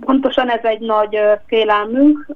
Pontosan 0.00 0.50
ez 0.50 0.64
egy 0.64 0.80
nagy 0.80 1.18
félelmünk. 1.46 2.26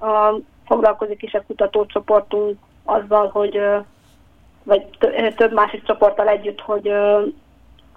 Foglalkozik 0.66 1.22
is 1.22 1.34
a 1.34 1.42
kutatócsoportunk 1.46 2.58
azzal, 2.84 3.28
hogy 3.28 3.60
vagy 4.62 4.84
több 5.36 5.52
másik 5.52 5.84
csoporttal 5.84 6.28
együtt, 6.28 6.60
hogy 6.60 6.92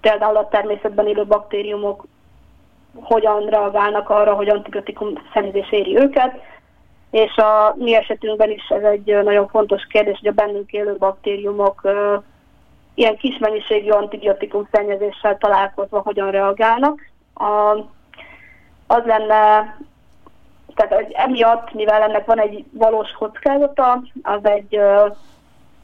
például 0.02 0.38
a 0.38 0.48
természetben 0.48 1.08
élő 1.08 1.26
baktériumok 1.26 2.06
hogyan 2.94 3.46
reagálnak 3.46 4.10
arra, 4.10 4.34
hogy 4.34 4.50
antibiotikum 4.50 5.14
szennyezés 5.34 5.72
éri 5.72 5.98
őket, 5.98 6.42
és 7.12 7.36
a 7.36 7.76
mi 7.78 7.96
esetünkben 7.96 8.52
is 8.52 8.68
ez 8.70 8.84
egy 8.84 9.24
nagyon 9.24 9.48
fontos 9.48 9.88
kérdés, 9.90 10.20
hogy 10.20 10.28
a 10.28 10.44
bennünk 10.44 10.72
élő 10.72 10.96
baktériumok 10.98 11.82
ilyen 12.94 13.18
kis 13.18 13.38
mennyiségű 13.38 13.90
antibiotikum 13.90 14.68
szennyezéssel 14.72 15.38
találkozva 15.38 16.02
hogyan 16.02 16.32
reagálnak. 16.32 17.02
A, 17.34 17.78
az 18.88 19.04
lenne, 19.06 19.76
tehát 20.76 21.12
emiatt, 21.14 21.74
mivel 21.74 22.02
ennek 22.02 22.26
van 22.26 22.40
egy 22.40 22.66
valós 22.72 23.12
kockázata, 23.12 24.02
az 24.22 24.46
egy 24.46 24.78
uh, 24.78 25.16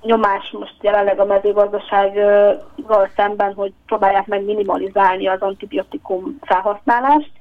nyomás 0.01 0.51
most 0.51 0.75
jelenleg 0.81 1.19
a 1.19 1.25
mezőgazdasággal 1.25 3.09
szemben, 3.15 3.53
hogy 3.53 3.73
próbálják 3.85 4.25
meg 4.25 4.43
minimalizálni 4.43 5.27
az 5.27 5.41
antibiotikum 5.41 6.37
felhasználást. 6.41 7.31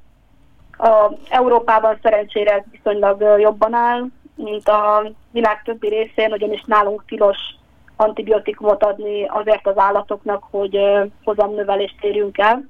A 0.79 1.13
Európában 1.29 1.99
szerencsére 2.03 2.55
ez 2.55 2.63
viszonylag 2.71 3.41
jobban 3.41 3.75
áll, 3.75 4.07
mint 4.35 4.69
a 4.69 5.11
világ 5.31 5.63
többi 5.63 5.89
részén, 5.89 6.33
ugyanis 6.33 6.63
nálunk 6.67 7.05
tilos 7.07 7.39
antibiotikumot 7.99 8.85
adni 8.85 9.25
azért 9.25 9.67
az 9.67 9.79
állatoknak, 9.79 10.43
hogy 10.51 10.79
hozamnövelést 11.25 12.05
érjünk 12.05 12.39
el, 12.39 12.69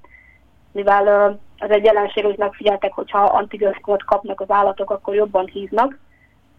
mivel 0.72 1.38
ez 1.56 1.70
egy 1.70 1.84
jelenség, 1.84 2.24
hogy 2.24 2.38
megfigyeltek, 2.38 2.92
hogyha 2.92 3.18
antibiotikumot 3.18 4.04
kapnak 4.04 4.40
az 4.40 4.50
állatok, 4.50 4.90
akkor 4.90 5.14
jobban 5.14 5.46
híznak. 5.46 5.98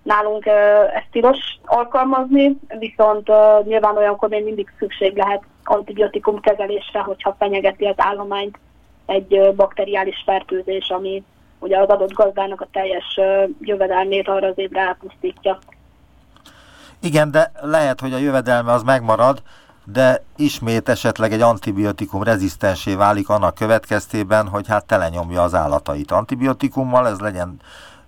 Nálunk 0.04 0.46
ezt 0.94 1.08
tilos 1.12 1.38
alkalmazni, 1.66 2.60
viszont 2.80 3.32
nyilván 3.64 3.98
olyankor 3.98 4.30
még 4.30 4.44
mindig 4.44 4.74
szükség 4.78 5.18
lehet 5.18 5.44
antibiotikum 5.64 6.40
kezelésre, 6.40 7.00
hogyha 7.00 7.36
fenyegeti 7.40 7.86
az 7.86 7.96
állományt 7.98 8.58
egy 9.06 9.54
bakteriális 9.56 10.22
fertőzés, 10.26 10.90
ami 10.90 11.24
ugye 11.60 11.78
az 11.78 11.90
adott 11.90 12.14
gazdának 12.14 12.62
a 12.62 12.68
teljes 12.72 13.20
jövedelmét 13.62 14.28
arra 14.28 14.48
az 14.48 14.58
évre 14.58 14.80
elpusztítja. 14.80 15.60
Igen, 17.00 17.32
de 17.32 17.52
lehet, 17.62 18.00
hogy 18.00 18.14
a 18.14 18.18
jövedelme 18.18 18.72
az 18.72 18.84
megmarad, 18.84 19.42
de 19.84 20.24
ismét 20.36 20.90
esetleg 20.90 21.34
egy 21.34 21.42
antibiotikum 21.42 22.24
rezisztensé 22.24 22.94
válik 22.94 23.30
annak 23.30 23.56
következtében, 23.56 24.48
hogy 24.48 24.68
hát 24.68 24.86
telenyomja 24.86 25.42
az 25.44 25.54
állatait 25.54 26.12
antibiotikummal, 26.12 27.08
ez 27.08 27.20
legyen 27.20 27.60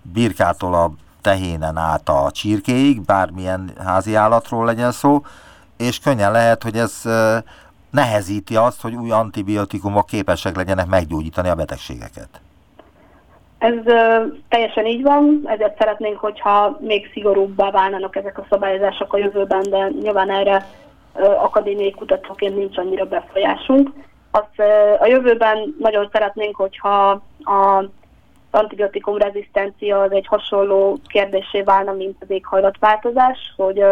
birkától 0.02 0.74
a 0.74 0.92
tehénen 1.20 1.76
át 1.76 2.08
a 2.08 2.30
csirkéig, 2.30 3.02
bármilyen 3.04 3.72
házi 3.84 4.14
állatról 4.14 4.64
legyen 4.64 4.92
szó, 4.92 5.24
és 5.76 5.98
könnyen 5.98 6.32
lehet, 6.32 6.62
hogy 6.62 6.76
ez 6.76 7.02
nehezíti 7.90 8.56
azt, 8.56 8.80
hogy 8.80 8.94
új 8.94 9.10
antibiotikumok 9.10 10.06
képesek 10.06 10.56
legyenek 10.56 10.86
meggyógyítani 10.86 11.48
a 11.48 11.54
betegségeket. 11.54 12.40
Ez 13.62 13.74
ö, 13.84 14.24
teljesen 14.48 14.86
így 14.86 15.02
van, 15.02 15.42
ezért 15.44 15.78
szeretnénk, 15.78 16.18
hogyha 16.18 16.78
még 16.80 17.10
szigorúbbá 17.12 17.70
válnának 17.70 18.16
ezek 18.16 18.38
a 18.38 18.46
szabályozások 18.50 19.12
a 19.12 19.18
jövőben, 19.18 19.62
de 19.70 19.88
nyilván 20.00 20.30
erre 20.30 20.66
ö, 21.14 21.24
akadémiai 21.24 21.90
kutatóként 21.90 22.56
nincs 22.56 22.78
annyira 22.78 23.04
befolyásunk. 23.04 23.90
Azt 24.30 24.52
ö, 24.56 24.94
a 25.00 25.06
jövőben 25.06 25.74
nagyon 25.78 26.08
szeretnénk, 26.12 26.56
hogyha 26.56 27.10
a 27.44 27.84
antibiotikum 28.50 29.16
rezisztencia 29.16 30.00
az 30.00 30.12
egy 30.12 30.26
hasonló 30.26 30.98
kérdésé 31.06 31.62
válna, 31.62 31.92
mint 31.92 32.16
az 32.20 32.30
éghajlatváltozás, 32.30 33.38
hogy 33.56 33.84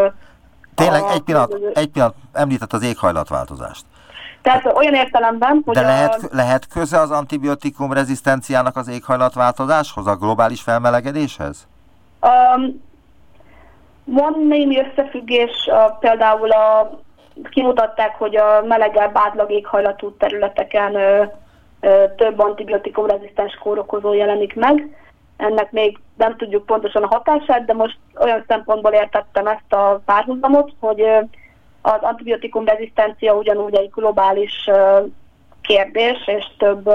Tényleg, 0.75 1.03
egy 1.13 1.21
pillanat, 1.21 1.55
egy 1.75 1.89
pillanat, 1.89 2.15
említett 2.33 2.73
az 2.73 2.83
éghajlatváltozást. 2.83 3.85
Tehát 4.43 4.65
olyan 4.77 4.95
értelemben, 4.95 5.63
hogy 5.65 5.75
De 5.75 5.81
lehet, 5.81 6.15
a... 6.15 6.29
lehet 6.31 6.69
köze 6.69 6.99
az 6.99 7.11
antibiotikum 7.11 7.93
rezisztenciának 7.93 8.77
az 8.77 8.89
éghajlatváltozáshoz, 8.89 10.07
a 10.07 10.17
globális 10.17 10.63
felmelegedéshez? 10.63 11.69
Um, 12.23 12.83
van 14.05 14.45
némi 14.49 14.79
összefüggés, 14.79 15.51
uh, 15.67 15.99
például 15.99 16.51
a, 16.51 16.91
kimutatták, 17.51 18.15
hogy 18.19 18.37
a 18.37 18.63
melegebb 18.69 19.17
átlag 19.17 19.51
éghajlatú 19.51 20.17
területeken 20.17 20.95
uh, 20.95 21.27
több 22.17 22.39
antibiotikum 22.39 23.07
rezisztens 23.07 23.55
kórokozó 23.55 24.13
jelenik 24.13 24.55
meg. 24.55 24.97
Ennek 25.37 25.71
még 25.71 25.99
nem 26.17 26.37
tudjuk 26.37 26.67
pontosan 26.67 27.03
a 27.03 27.15
hatását, 27.15 27.65
de 27.65 27.73
most 27.73 27.99
olyan 28.19 28.45
szempontból 28.49 28.93
értettem 28.93 29.47
ezt 29.47 29.73
a 29.73 30.01
párhuzamot, 30.05 30.73
hogy 30.81 31.05
az 31.83 31.99
antibiotikum 32.01 32.65
rezisztencia 32.65 33.35
ugyanúgy 33.35 33.75
egy 33.75 33.91
globális 33.91 34.71
kérdés, 35.61 36.27
és 36.27 36.47
több 36.59 36.91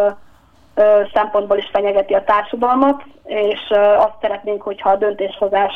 szempontból 1.14 1.58
is 1.58 1.70
fenyegeti 1.72 2.14
a 2.14 2.24
társadalmat, 2.24 3.04
és 3.24 3.60
azt 3.98 4.16
szeretnénk, 4.22 4.62
hogyha 4.62 4.90
a 4.90 4.96
döntéshozás 4.96 5.74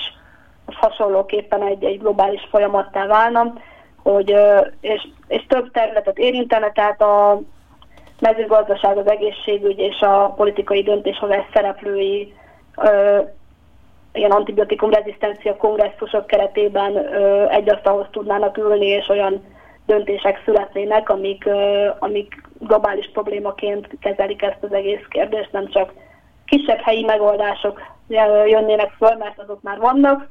az 0.66 0.76
hasonlóképpen 0.76 1.62
egy, 1.62 1.84
egy 1.84 2.00
globális 2.00 2.48
folyamattá 2.50 3.06
válna, 3.06 3.54
hogy, 4.04 4.36
és, 4.82 5.08
és 5.28 5.46
több 5.48 5.72
területet 5.72 6.18
érintene, 6.18 6.72
tehát 6.72 7.02
a 7.02 7.42
mezőgazdaság, 8.20 8.98
az 8.98 9.10
egészségügy 9.10 9.80
és 9.80 10.00
a 10.00 10.34
politikai 10.36 10.84
döntéshozás 10.84 11.46
szereplői 11.54 12.34
ilyen 14.14 14.32
antibiotikum 14.32 14.90
rezisztencia 14.90 15.58
kongresszusok 15.58 16.28
keretében 16.28 16.98
egy 17.50 17.70
asztalhoz 17.70 18.08
tudnának 18.12 18.58
ülni, 18.58 18.86
és 18.86 19.08
olyan 19.08 19.44
döntések 19.86 20.42
születnének, 20.46 21.10
amik, 21.10 21.50
amik 22.00 22.42
globális 22.60 23.10
problémaként 23.14 23.88
kezelik 24.02 24.42
ezt 24.42 24.64
az 24.64 24.74
egész 24.74 25.06
kérdést, 25.10 25.52
nem 25.52 25.68
csak 25.68 25.94
kisebb 26.46 26.80
helyi 26.80 27.04
megoldások 27.04 27.82
jönnének 28.48 28.92
föl, 28.98 29.16
mert 29.16 29.40
azok 29.40 29.62
már 29.62 29.78
vannak. 29.78 30.28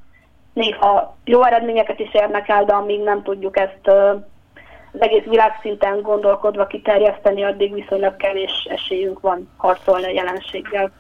Néha 0.53 1.17
jó 1.25 1.45
eredményeket 1.45 1.99
is 1.99 2.15
érnek 2.15 2.49
el, 2.49 2.65
de 2.65 2.73
amíg 2.73 3.03
nem 3.03 3.23
tudjuk 3.23 3.59
ezt 3.59 3.89
az 3.89 5.01
egész 5.01 5.25
világszinten 5.25 6.03
gondolkodva 6.03 6.67
kiterjeszteni, 6.67 7.45
addig 7.45 7.75
viszonylag 7.75 8.17
kevés 8.17 8.67
esélyünk 8.71 9.21
van 9.21 9.51
harcolni 9.57 10.05
a 10.05 10.11
jelenséggel. 10.11 10.93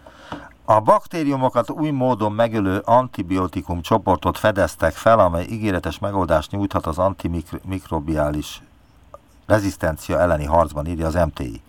A 0.70 0.80
baktériumokat 0.80 1.70
új 1.70 1.90
módon 1.90 2.32
megölő 2.32 2.78
antibiotikum 2.84 3.80
csoportot 3.80 4.38
fedeztek 4.38 4.92
fel, 4.92 5.18
amely 5.18 5.44
ígéretes 5.50 5.98
megoldást 5.98 6.50
nyújthat 6.50 6.86
az 6.86 6.98
antimikrobiális 6.98 8.62
rezisztencia 9.46 10.18
elleni 10.18 10.44
harcban, 10.44 10.86
írja 10.86 11.06
az 11.06 11.14
MTI. 11.14 11.62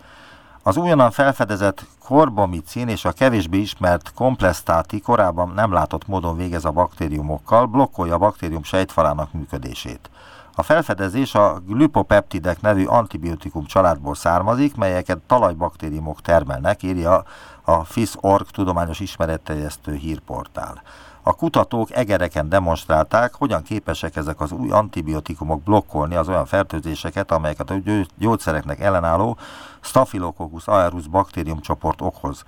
Az 0.63 0.77
újonnan 0.77 1.11
felfedezett 1.11 1.85
korbomicin 2.05 2.87
és 2.87 3.05
a 3.05 3.11
kevésbé 3.11 3.57
ismert 3.57 4.11
komplesztáti 4.15 4.99
korábban 4.99 5.51
nem 5.55 5.71
látott 5.71 6.07
módon 6.07 6.37
végez 6.37 6.65
a 6.65 6.71
baktériumokkal, 6.71 7.65
blokkolja 7.65 8.13
a 8.13 8.17
baktérium 8.17 8.63
sejtfalának 8.63 9.33
működését. 9.33 10.09
A 10.55 10.63
felfedezés 10.63 11.35
a 11.35 11.61
glüpopeptidek 11.65 12.61
nevű 12.61 12.85
antibiotikum 12.85 13.65
családból 13.65 14.15
származik, 14.15 14.75
melyeket 14.75 15.17
talajbaktériumok 15.17 16.21
termelnek, 16.21 16.83
írja 16.83 17.23
a 17.69 17.83
FIS.org 17.83 18.49
tudományos 18.49 18.99
ismeretterjesztő 18.99 19.93
hírportál. 19.93 20.81
A 21.21 21.35
kutatók 21.35 21.91
egereken 21.91 22.49
demonstrálták, 22.49 23.33
hogyan 23.33 23.63
képesek 23.63 24.15
ezek 24.15 24.41
az 24.41 24.51
új 24.51 24.69
antibiotikumok 24.69 25.61
blokkolni 25.61 26.15
az 26.15 26.27
olyan 26.27 26.45
fertőzéseket, 26.45 27.31
amelyeket 27.31 27.69
a 27.69 27.75
gyógyszereknek 28.17 28.79
ellenálló 28.79 29.37
Staphylococcus 29.79 30.67
aureus 30.67 31.07
baktériumcsoport 31.07 32.01
okoz. 32.01 32.43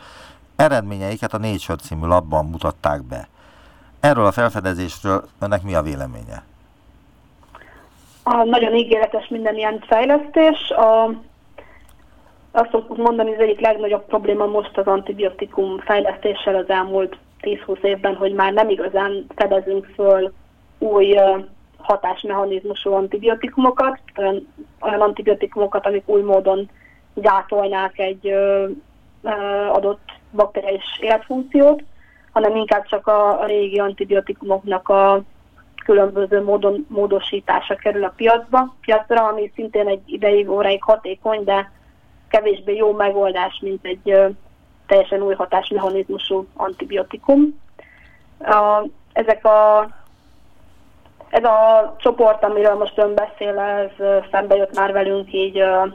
Eredményeiket 0.56 1.34
a 1.34 1.38
Nature 1.38 1.76
című 1.76 2.06
labban 2.06 2.46
mutatták 2.46 3.04
be. 3.04 3.28
Erről 4.00 4.26
a 4.26 4.32
felfedezésről 4.32 5.24
önnek 5.40 5.64
mi 5.64 5.76
a 5.76 5.82
véleménye? 5.82 6.44
A 8.24 8.44
nagyon 8.44 8.76
ígéretes 8.76 9.28
minden 9.28 9.56
ilyen 9.56 9.84
fejlesztés. 9.88 10.70
A, 10.70 11.12
azt 12.52 12.70
szoktuk 12.72 12.98
mondani, 12.98 13.34
az 13.34 13.40
egyik 13.40 13.60
legnagyobb 13.60 14.06
probléma 14.06 14.46
most 14.46 14.78
az 14.78 14.86
antibiotikum 14.86 15.80
fejlesztéssel 15.80 16.56
az 16.56 16.70
elmúlt 16.70 17.18
10-20 17.42 17.84
évben, 17.84 18.16
hogy 18.16 18.34
már 18.34 18.54
nem 18.54 18.70
igazán 18.70 19.26
fedezünk 19.36 19.86
föl 19.96 20.32
új 20.78 21.18
hatásmechanizmusú 21.78 22.94
antibiotikumokat, 22.94 24.00
olyan, 24.82 25.02
antibiotikumokat, 25.02 25.86
amik 25.86 26.08
új 26.08 26.22
módon 26.22 26.70
gátolnák 27.14 28.00
egy 28.00 28.34
adott 29.72 30.12
bakteriális 30.32 31.00
életfunkciót, 31.00 31.84
hanem 32.32 32.56
inkább 32.56 32.86
csak 32.86 33.08
a, 33.08 33.42
a 33.42 33.46
régi 33.46 33.80
antibiotikumoknak 33.80 34.90
a 34.90 35.22
különböző 35.86 36.44
módon 36.44 36.86
módosítása 36.90 37.76
kerül 37.76 38.04
a 38.04 38.14
piacba, 38.16 38.76
piacra, 38.82 39.28
ami 39.28 39.52
szintén 39.56 39.88
egy 39.88 40.02
ideig, 40.06 40.50
óráig 40.50 40.84
hatékony, 40.84 41.44
de 41.44 41.72
kevésbé 42.32 42.76
jó 42.76 42.92
megoldás, 42.94 43.60
mint 43.62 43.86
egy 43.86 44.36
teljesen 44.88 45.22
új 45.22 45.34
hatásmechanizmusú 45.34 46.48
antibiotikum. 46.56 47.60
Ezek 49.14 49.46
a, 49.46 49.90
ez 51.30 51.44
a 51.44 51.96
csoport, 52.00 52.44
amiről 52.44 52.76
most 52.76 52.98
ön 52.98 53.14
beszél, 53.14 53.60
ez 53.60 54.06
szembe 54.32 54.56
jött 54.56 54.76
már 54.76 54.92
velünk 54.92 55.34
így 55.34 55.60
ö, 55.60 55.86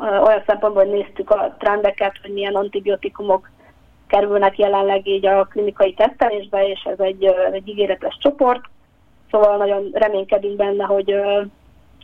ö, 0.00 0.18
olyan 0.18 0.42
szempontból, 0.46 0.84
hogy 0.84 0.92
néztük 0.92 1.30
a 1.30 1.54
trendeket, 1.58 2.18
hogy 2.22 2.32
milyen 2.32 2.54
antibiotikumok 2.54 3.50
kerülnek 4.06 4.58
jelenleg 4.58 5.06
így 5.06 5.26
a 5.26 5.44
klinikai 5.44 5.94
tesztelésbe, 5.94 6.68
és 6.68 6.82
ez 6.84 6.98
egy, 6.98 7.24
egy 7.52 7.68
ígéretes 7.68 8.18
csoport. 8.20 8.60
Szóval 9.30 9.56
nagyon 9.56 9.90
reménykedünk 9.92 10.56
benne, 10.56 10.84
hogy, 10.84 11.14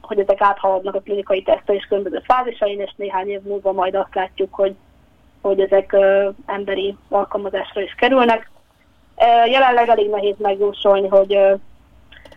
hogy 0.02 0.18
ezek 0.18 0.40
áthaladnak 0.40 0.94
a 0.94 1.00
klinikai 1.00 1.42
tesztelés 1.42 1.84
különböző 1.84 2.22
fázisain, 2.24 2.80
és 2.80 2.92
néhány 2.96 3.28
év 3.28 3.40
múlva 3.42 3.72
majd 3.72 3.94
azt 3.94 4.14
látjuk, 4.14 4.54
hogy, 4.54 4.74
hogy 5.40 5.60
ezek 5.60 5.96
emberi 6.46 6.96
alkalmazásra 7.08 7.80
is 7.80 7.94
kerülnek. 7.94 8.50
Jelenleg 9.46 9.88
elég 9.88 10.10
nehéz 10.10 10.36
megjósolni, 10.38 11.08
hogy 11.08 11.38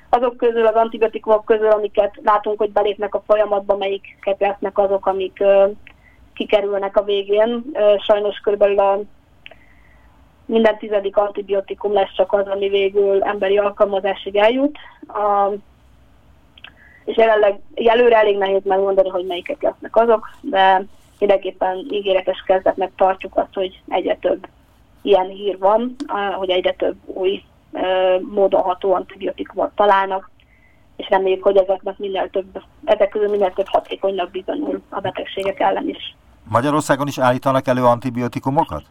azok 0.09 0.37
közül, 0.37 0.65
az 0.65 0.75
antibiotikumok 0.75 1.45
közül, 1.45 1.69
amiket 1.69 2.19
látunk, 2.23 2.57
hogy 2.57 2.71
belépnek 2.71 3.15
a 3.15 3.23
folyamatba, 3.27 3.77
melyiket 3.77 4.39
lesznek 4.39 4.77
azok, 4.77 5.05
amik 5.05 5.43
kikerülnek 6.33 6.97
a 6.97 7.03
végén. 7.03 7.63
Sajnos 8.05 8.37
körülbelül 8.37 8.79
a 8.79 8.99
minden 10.45 10.77
tizedik 10.77 11.17
antibiotikum 11.17 11.93
lesz 11.93 12.13
csak 12.15 12.33
az, 12.33 12.47
ami 12.47 12.69
végül 12.69 13.23
emberi 13.23 13.57
alkalmazásig 13.57 14.35
eljut. 14.35 14.77
A, 15.07 15.49
és 17.05 17.17
jelenleg 17.17 17.59
előre 17.75 18.17
elég 18.17 18.37
nehéz 18.37 18.61
megmondani, 18.63 19.09
hogy 19.09 19.25
melyikek 19.25 19.61
lesznek 19.61 19.95
azok, 19.95 20.29
de 20.41 20.83
mindenképpen 21.19 21.77
ígéretes 21.89 22.43
kezdetnek 22.47 22.91
tartjuk 22.95 23.37
azt, 23.37 23.53
hogy 23.53 23.81
egyre 23.87 24.15
több 24.15 24.47
ilyen 25.01 25.27
hír 25.27 25.57
van, 25.57 25.95
hogy 26.35 26.49
egyre 26.49 26.73
több 26.73 26.95
új 27.05 27.43
módon 28.19 28.61
ható 28.61 28.93
antibiotikumot 28.93 29.71
találnak, 29.75 30.29
és 30.95 31.09
reméljük, 31.09 31.43
hogy 31.43 31.57
ezeknek 31.57 31.97
minél 31.97 32.29
több, 32.29 32.61
ezek 32.85 33.09
közül 33.09 33.29
minél 33.29 33.53
több 33.53 33.67
hatékonynak 33.67 34.31
bizonyul 34.31 34.81
a 34.89 34.99
betegségek 34.99 35.59
ellen 35.59 35.89
is. 35.89 36.15
Magyarországon 36.49 37.07
is 37.07 37.17
állítanak 37.17 37.67
elő 37.67 37.83
antibiotikumokat? 37.83 38.83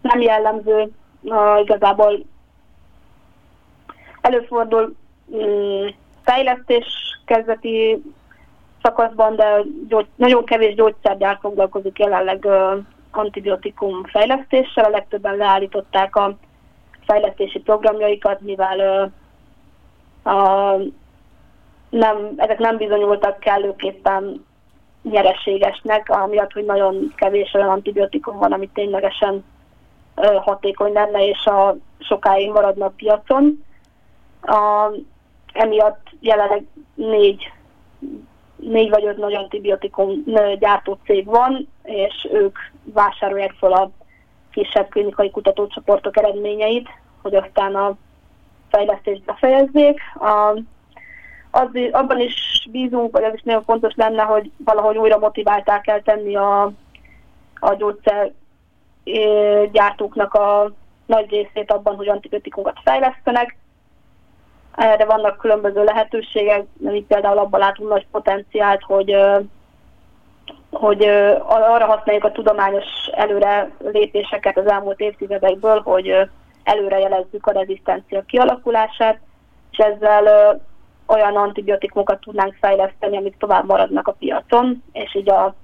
nem 0.00 0.20
jellemző, 0.20 0.90
igazából 1.62 2.24
előfordul 4.20 4.94
fejlesztés 6.22 6.86
kezdeti 7.24 8.02
szakaszban, 8.82 9.36
de 9.36 9.62
gyógy, 9.88 10.06
nagyon 10.16 10.44
kevés 10.44 10.74
gyógyszergyár 10.74 11.38
foglalkozik 11.40 11.98
jelenleg 11.98 12.46
antibiotikum 13.10 14.04
fejlesztéssel, 14.04 14.84
a 14.84 14.88
legtöbben 14.88 15.36
leállították 15.36 16.16
a 16.16 16.36
fejlesztési 17.06 17.58
programjaikat, 17.58 18.40
mivel 18.40 19.12
a, 20.22 20.74
nem, 21.90 22.32
ezek 22.36 22.58
nem 22.58 22.76
bizonyultak 22.76 23.38
kellőképpen 23.38 24.44
nyereségesnek, 25.02 26.08
amiatt, 26.08 26.52
hogy 26.52 26.64
nagyon 26.64 27.12
kevés 27.16 27.54
olyan 27.54 27.68
antibiotikum 27.68 28.38
van, 28.38 28.52
ami 28.52 28.68
ténylegesen 28.68 29.44
hatékony 30.40 30.92
lenne, 30.92 31.26
és 31.26 31.46
a 31.46 31.76
sokáig 31.98 32.50
maradna 32.50 32.84
a 32.84 32.92
piacon. 32.96 33.64
A, 34.42 34.90
emiatt 35.52 36.06
jelenleg 36.20 36.64
négy, 36.94 37.52
négy 38.56 38.90
vagy 38.90 39.04
öt 39.04 39.16
nagy 39.16 39.34
antibiotikum 39.34 40.24
gyártó 40.58 40.98
cég 41.04 41.24
van, 41.24 41.68
és 41.82 42.28
ők 42.32 42.58
vásárolják 42.82 43.52
fel 43.52 43.72
a 43.72 43.90
kisebb 44.50 44.88
klinikai 44.88 45.30
kutatócsoportok 45.30 46.16
eredményeit, 46.16 46.88
hogy 47.22 47.34
aztán 47.34 47.74
a 47.74 47.96
fejlesztést 48.68 49.24
befejezzék. 49.24 50.00
A, 50.14 50.58
az, 51.50 51.68
abban 51.90 52.20
is 52.20 52.68
bízunk, 52.70 53.12
vagy 53.12 53.24
az 53.24 53.34
is 53.34 53.42
nagyon 53.42 53.64
fontos 53.64 53.94
lenne, 53.96 54.22
hogy 54.22 54.50
valahogy 54.64 54.96
újra 54.96 55.18
motiválták 55.18 55.86
el 55.86 56.02
tenni 56.02 56.36
a, 56.36 56.72
a 57.60 57.74
gyógyszer 57.74 58.32
gyártóknak 59.72 60.34
a 60.34 60.72
nagy 61.06 61.30
részét 61.30 61.72
abban, 61.72 61.96
hogy 61.96 62.08
antibiotikumokat 62.08 62.78
fejlesztenek. 62.84 63.56
Erre 64.80 65.04
vannak 65.04 65.38
különböző 65.38 65.84
lehetőségek, 65.84 66.64
mint 66.78 67.06
például 67.06 67.38
abban 67.38 67.60
látunk 67.60 67.88
nagy 67.88 68.06
potenciált, 68.10 68.82
hogy, 68.82 69.16
hogy 70.70 71.04
arra 71.46 71.86
használjuk 71.86 72.24
a 72.24 72.32
tudományos 72.32 72.86
előre 73.12 73.70
lépéseket 73.78 74.58
az 74.58 74.66
elmúlt 74.66 75.00
évtizedekből, 75.00 75.80
hogy 75.80 76.28
előre 76.62 76.98
jelezzük 76.98 77.46
a 77.46 77.52
rezisztencia 77.52 78.22
kialakulását, 78.22 79.18
és 79.70 79.78
ezzel 79.78 80.24
olyan 81.06 81.36
antibiotikumokat 81.36 82.20
tudnánk 82.20 82.56
fejleszteni, 82.60 83.16
amik 83.16 83.36
tovább 83.38 83.66
maradnak 83.66 84.08
a 84.08 84.16
piacon, 84.18 84.82
és 84.92 85.14
így 85.14 85.30
a 85.30 85.54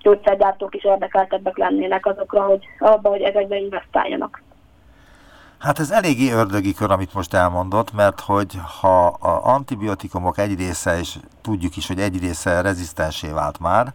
gyógyszergyártók 0.00 0.74
is 0.74 0.84
érdekeltebbek 0.84 1.56
lennének 1.56 2.06
azokra, 2.06 2.42
hogy 2.42 2.64
abba, 2.78 3.08
hogy 3.08 3.22
ezekbe 3.22 3.56
investáljanak. 3.56 4.42
Hát 5.58 5.78
ez 5.78 5.90
eléggé 5.90 6.30
ördögi 6.30 6.74
kör, 6.74 6.90
amit 6.90 7.14
most 7.14 7.34
elmondott, 7.34 7.92
mert 7.92 8.20
hogy 8.20 8.60
ha 8.80 9.06
a 9.06 9.46
antibiotikumok 9.54 10.38
egy 10.38 10.56
része, 10.58 10.98
és 10.98 11.18
tudjuk 11.42 11.76
is, 11.76 11.86
hogy 11.86 12.00
egy 12.00 12.18
része 12.18 12.60
rezisztensé 12.60 13.28
vált 13.28 13.58
már, 13.58 13.92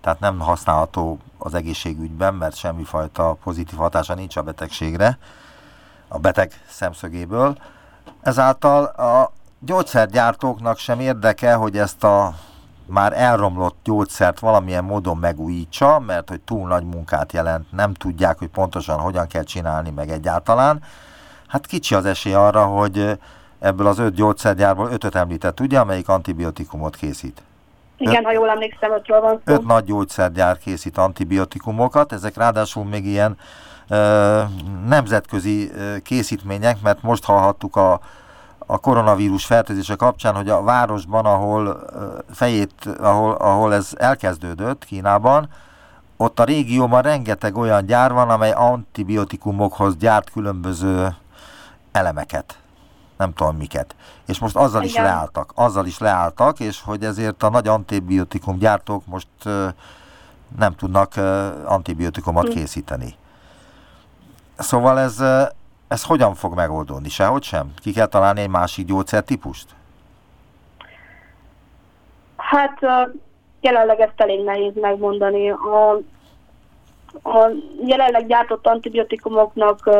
tehát 0.00 0.20
nem 0.20 0.38
használható 0.38 1.18
az 1.38 1.54
egészségügyben, 1.54 2.34
mert 2.34 2.56
semmifajta 2.56 3.36
pozitív 3.42 3.78
hatása 3.78 4.14
nincs 4.14 4.36
a 4.36 4.42
betegségre, 4.42 5.18
a 6.08 6.18
beteg 6.18 6.52
szemszögéből. 6.68 7.56
Ezáltal 8.22 8.84
a 8.84 9.32
gyógyszergyártóknak 9.58 10.78
sem 10.78 11.00
érdeke, 11.00 11.54
hogy 11.54 11.78
ezt 11.78 12.04
a 12.04 12.34
már 12.86 13.12
elromlott 13.12 13.76
gyógyszert 13.84 14.38
valamilyen 14.38 14.84
módon 14.84 15.16
megújítsa, 15.16 15.98
mert 15.98 16.28
hogy 16.28 16.40
túl 16.40 16.68
nagy 16.68 16.84
munkát 16.84 17.32
jelent, 17.32 17.72
nem 17.72 17.94
tudják, 17.94 18.38
hogy 18.38 18.48
pontosan 18.48 18.98
hogyan 18.98 19.26
kell 19.26 19.42
csinálni 19.42 19.90
meg 19.90 20.10
egyáltalán. 20.10 20.82
Hát 21.54 21.66
kicsi 21.66 21.94
az 21.94 22.04
esély 22.04 22.34
arra, 22.34 22.64
hogy 22.64 23.18
ebből 23.58 23.86
az 23.86 23.98
öt 23.98 24.14
gyógyszergyárból 24.14 24.90
ötöt 24.90 25.14
említett, 25.14 25.60
ugye, 25.60 25.78
amelyik 25.78 26.08
antibiotikumot 26.08 26.96
készít? 26.96 27.42
Igen, 27.96 28.16
öt, 28.16 28.24
ha 28.24 28.32
jól 28.32 28.48
emlékszem, 28.48 28.92
ötről 28.92 29.20
van 29.20 29.40
szó. 29.44 29.52
Öt 29.52 29.66
nagy 29.66 29.84
gyógyszergyár 29.84 30.58
készít 30.58 30.98
antibiotikumokat, 30.98 32.12
ezek 32.12 32.36
ráadásul 32.36 32.84
még 32.84 33.06
ilyen 33.06 33.36
ö, 33.88 34.40
nemzetközi 34.88 35.70
ö, 35.70 35.96
készítmények, 35.98 36.80
mert 36.82 37.02
most 37.02 37.24
hallhattuk 37.24 37.76
a 37.76 38.00
a 38.66 38.78
koronavírus 38.78 39.46
fertőzése 39.46 39.94
kapcsán, 39.94 40.34
hogy 40.34 40.48
a 40.48 40.62
városban, 40.62 41.24
ahol 41.24 41.84
fejét, 42.30 42.72
ahol, 43.00 43.32
ahol 43.32 43.74
ez 43.74 43.90
elkezdődött 43.96 44.84
Kínában, 44.84 45.48
ott 46.16 46.40
a 46.40 46.44
régióban 46.44 47.02
rengeteg 47.02 47.56
olyan 47.56 47.86
gyár 47.86 48.12
van, 48.12 48.30
amely 48.30 48.52
antibiotikumokhoz 48.52 49.96
gyárt 49.96 50.30
különböző 50.30 51.14
elemeket. 51.94 52.58
Nem 53.16 53.32
tudom 53.32 53.56
miket. 53.56 53.94
És 54.26 54.38
most 54.38 54.56
azzal 54.56 54.82
Igen. 54.82 54.94
is 54.94 55.00
leálltak. 55.00 55.52
Azzal 55.54 55.86
is 55.86 55.98
leálltak, 55.98 56.60
és 56.60 56.82
hogy 56.82 57.04
ezért 57.04 57.42
a 57.42 57.50
nagy 57.50 57.68
antibiotikum 57.68 58.58
gyártók 58.58 59.06
most 59.06 59.28
nem 60.58 60.74
tudnak 60.76 61.16
antibiotikumot 61.64 62.46
hm. 62.46 62.52
készíteni. 62.52 63.14
Szóval 64.58 64.98
ez 64.98 65.22
ez 65.88 66.04
hogyan 66.04 66.34
fog 66.34 66.54
megoldódni? 66.54 67.08
Sehogy 67.08 67.42
sem? 67.42 67.72
Ki 67.82 67.92
kell 67.92 68.06
találni 68.06 68.40
egy 68.40 68.48
másik 68.48 68.86
gyógyszertípust? 68.86 69.66
Hát 72.36 72.78
jelenleg 73.60 74.00
ezt 74.00 74.20
elég 74.20 74.44
nehéz 74.44 74.72
megmondani. 74.80 75.50
A, 75.50 75.90
a 77.22 77.50
jelenleg 77.86 78.26
gyártott 78.26 78.66
antibiotikumoknak 78.66 79.90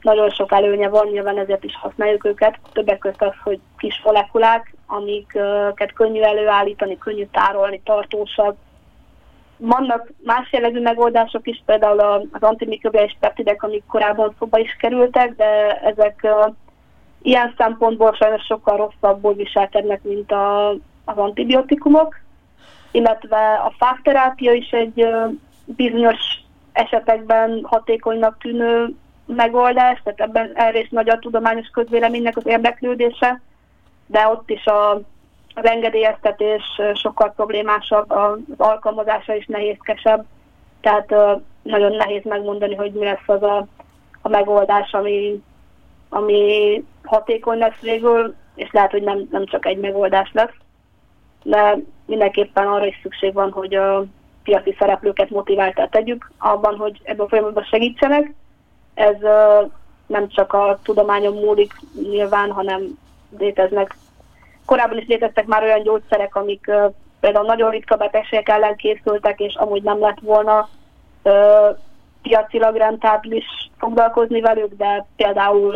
nagyon 0.00 0.30
sok 0.30 0.52
előnye 0.52 0.88
van, 0.88 1.06
nyilván 1.06 1.38
ezért 1.38 1.64
is 1.64 1.76
használjuk 1.76 2.24
őket. 2.24 2.58
Többek 2.72 2.98
között 2.98 3.22
az, 3.22 3.34
hogy 3.44 3.60
kis 3.78 4.00
molekulák, 4.04 4.74
amiket 4.86 5.92
könnyű 5.94 6.20
előállítani, 6.20 6.98
könnyű 6.98 7.26
tárolni, 7.32 7.80
tartósak, 7.84 8.56
vannak 9.58 10.12
más 10.22 10.52
jellegű 10.52 10.80
megoldások 10.80 11.46
is, 11.46 11.62
például 11.66 12.00
az 12.32 12.42
antimikrobiális 12.42 13.16
peptidek, 13.20 13.62
amik 13.62 13.86
korábban 13.86 14.34
szóba 14.38 14.58
is 14.58 14.76
kerültek, 14.80 15.36
de 15.36 15.80
ezek 15.80 16.26
ilyen 17.22 17.54
szempontból 17.56 18.12
sajnos 18.14 18.44
sokkal 18.44 18.76
rosszabbul 18.76 19.34
viselkednek, 19.34 20.02
mint 20.02 20.32
a, 20.32 20.70
az 21.04 21.16
antibiotikumok, 21.16 22.20
illetve 22.90 23.54
a 23.54 23.72
fákterápia 23.78 24.52
is 24.52 24.70
egy 24.70 25.06
bizonyos 25.64 26.18
esetekben 26.72 27.60
hatékonynak 27.62 28.38
tűnő 28.38 28.94
megoldás, 29.36 30.02
tehát 30.04 30.20
ebben 30.20 30.76
is 30.76 30.88
nagy 30.88 31.08
a 31.08 31.18
tudományos 31.18 31.68
közvéleménynek 31.68 32.36
az 32.36 32.46
érdeklődése, 32.46 33.40
de 34.06 34.28
ott 34.28 34.50
is 34.50 34.66
a 34.66 35.00
az 35.54 35.64
engedélyeztetés 35.64 36.62
sokkal 36.94 37.32
problémásabb, 37.36 38.10
az 38.10 38.38
alkalmazása 38.56 39.34
is 39.34 39.46
nehézkesebb, 39.46 40.24
tehát 40.80 41.14
nagyon 41.62 41.92
nehéz 41.92 42.24
megmondani, 42.24 42.74
hogy 42.74 42.92
mi 42.92 43.04
lesz 43.04 43.26
az 43.26 43.42
a, 43.42 43.66
a 44.22 44.28
megoldás, 44.28 44.92
ami, 44.92 45.42
ami 46.08 46.84
hatékony 47.04 47.58
lesz 47.58 47.80
végül, 47.80 48.34
és 48.54 48.70
lehet, 48.70 48.90
hogy 48.90 49.02
nem, 49.02 49.28
nem 49.30 49.46
csak 49.46 49.66
egy 49.66 49.78
megoldás 49.78 50.30
lesz, 50.32 50.54
de 51.42 51.76
mindenképpen 52.06 52.66
arra 52.66 52.86
is 52.86 52.98
szükség 53.02 53.32
van, 53.32 53.52
hogy 53.52 53.74
a 53.74 54.04
piaci 54.42 54.76
szereplőket 54.78 55.30
motiváltá 55.30 55.86
tegyük 55.86 56.30
abban, 56.38 56.76
hogy 56.76 57.00
ebben 57.02 57.26
a 57.26 57.28
folyamatban 57.28 57.64
segítsenek. 57.64 58.34
Ez 58.98 59.16
nem 60.06 60.28
csak 60.28 60.52
a 60.52 60.78
tudományon 60.82 61.34
múlik 61.34 61.72
nyilván, 62.10 62.50
hanem 62.50 62.98
léteznek 63.38 63.96
korábban 64.64 64.98
is 64.98 65.06
léteztek 65.06 65.46
már 65.46 65.62
olyan 65.62 65.82
gyógyszerek, 65.82 66.34
amik 66.34 66.70
például 67.20 67.46
nagyon 67.46 67.70
ritka 67.70 67.96
betegségek 67.96 68.48
ellen 68.48 68.76
készültek, 68.76 69.40
és 69.40 69.54
amúgy 69.54 69.82
nem 69.82 70.00
lett 70.00 70.20
volna 70.20 70.68
uh, 71.22 71.76
piacilag 72.22 72.76
rentábilis 72.76 73.44
foglalkozni 73.78 74.40
velük, 74.40 74.74
de 74.76 75.06
például 75.16 75.74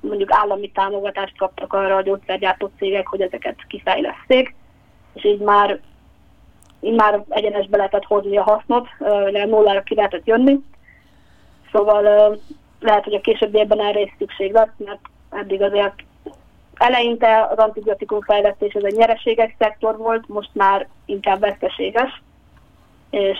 mondjuk 0.00 0.32
állami 0.32 0.70
támogatást 0.70 1.38
kaptak 1.38 1.72
arra 1.72 1.96
a 1.96 2.02
gyógyszergyártó 2.02 2.70
cégek, 2.78 3.06
hogy 3.06 3.20
ezeket 3.20 3.56
kifejleszték, 3.68 4.54
és 5.12 5.24
így 5.24 5.40
már, 5.40 5.80
így 6.80 6.94
már 6.94 7.24
egyenesbe 7.28 7.76
lehetett 7.76 8.04
hozni 8.04 8.36
a 8.36 8.42
hasznot, 8.42 8.88
uh, 8.98 9.44
nullára 9.44 9.82
ki 9.82 9.94
lehetett 9.94 10.26
jönni. 10.26 10.58
Szóval 11.74 12.38
lehet, 12.80 13.04
hogy 13.04 13.14
a 13.14 13.20
későbbiekben 13.20 13.80
erre 13.80 14.00
is 14.00 14.14
szükség 14.18 14.52
lesz, 14.52 14.74
mert 14.76 15.00
eddig 15.30 15.62
azért 15.62 16.04
eleinte 16.74 17.46
az 17.50 17.58
antibiotikum 17.58 18.20
fejlesztés 18.20 18.72
ez 18.72 18.82
egy 18.82 18.96
nyereséges 18.96 19.54
szektor 19.58 19.96
volt, 19.96 20.28
most 20.28 20.50
már 20.52 20.88
inkább 21.04 21.40
veszteséges, 21.40 22.22
és 23.10 23.38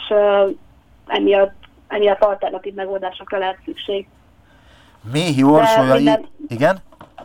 emiatt, 1.07 1.55
emiatt 1.88 2.23
alternatív 2.23 2.75
megoldásokra 2.75 3.38
lehet 3.38 3.59
szükség. 3.64 4.07
Méhi 5.12 5.42
orsolya, 5.42 5.94
minden, 5.94 6.29
igen? 6.49 6.77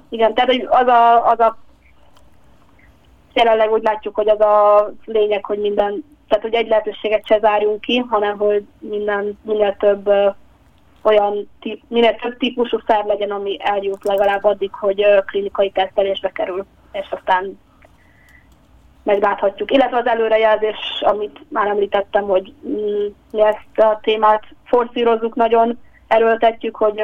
Igen, 0.10 0.34
tehát 0.34 0.50
hogy 0.50 0.68
az 0.70 0.88
a, 0.88 1.30
az 1.30 1.40
a 1.40 1.58
jelenleg 3.34 3.72
úgy 3.72 3.84
látjuk, 3.84 4.16
hogy 4.16 4.30
az 4.30 4.40
a 4.42 4.90
lényeg, 5.06 5.46
hogy 5.46 5.60
minden, 5.60 6.04
tehát 6.28 6.44
hogy 6.44 6.54
egy 6.54 6.68
lehetőséget 6.68 7.26
se 7.26 7.40
zárjunk 7.40 7.82
ki, 7.82 7.98
hanem 7.98 8.38
hogy 8.38 8.68
minden, 8.80 9.40
minél 9.42 9.76
több 9.80 10.10
olyan 11.04 11.50
típ, 11.60 11.82
minél 11.88 12.16
több 12.16 12.38
típusú 12.38 12.80
szer 12.88 13.06
legyen, 13.06 13.32
ami 13.32 13.58
eljut 13.62 14.04
legalább 14.04 14.44
addig, 14.44 14.74
hogy 14.74 15.06
klinikai 15.26 15.72
tesztelésbe 15.72 16.32
kerül, 16.32 16.66
és 16.92 17.08
aztán 17.10 17.60
megláthatjuk. 19.04 19.72
Illetve 19.72 19.98
az 19.98 20.08
előrejelzés, 20.08 20.78
amit 21.00 21.40
már 21.50 21.68
említettem, 21.68 22.24
hogy 22.24 22.54
mm, 22.68 23.06
mi 23.32 23.42
ezt 23.42 23.78
a 23.78 24.00
témát 24.02 24.44
forszírozzuk 24.66 25.36
nagyon, 25.36 25.80
erőltetjük, 26.08 26.76
hogy, 26.76 27.02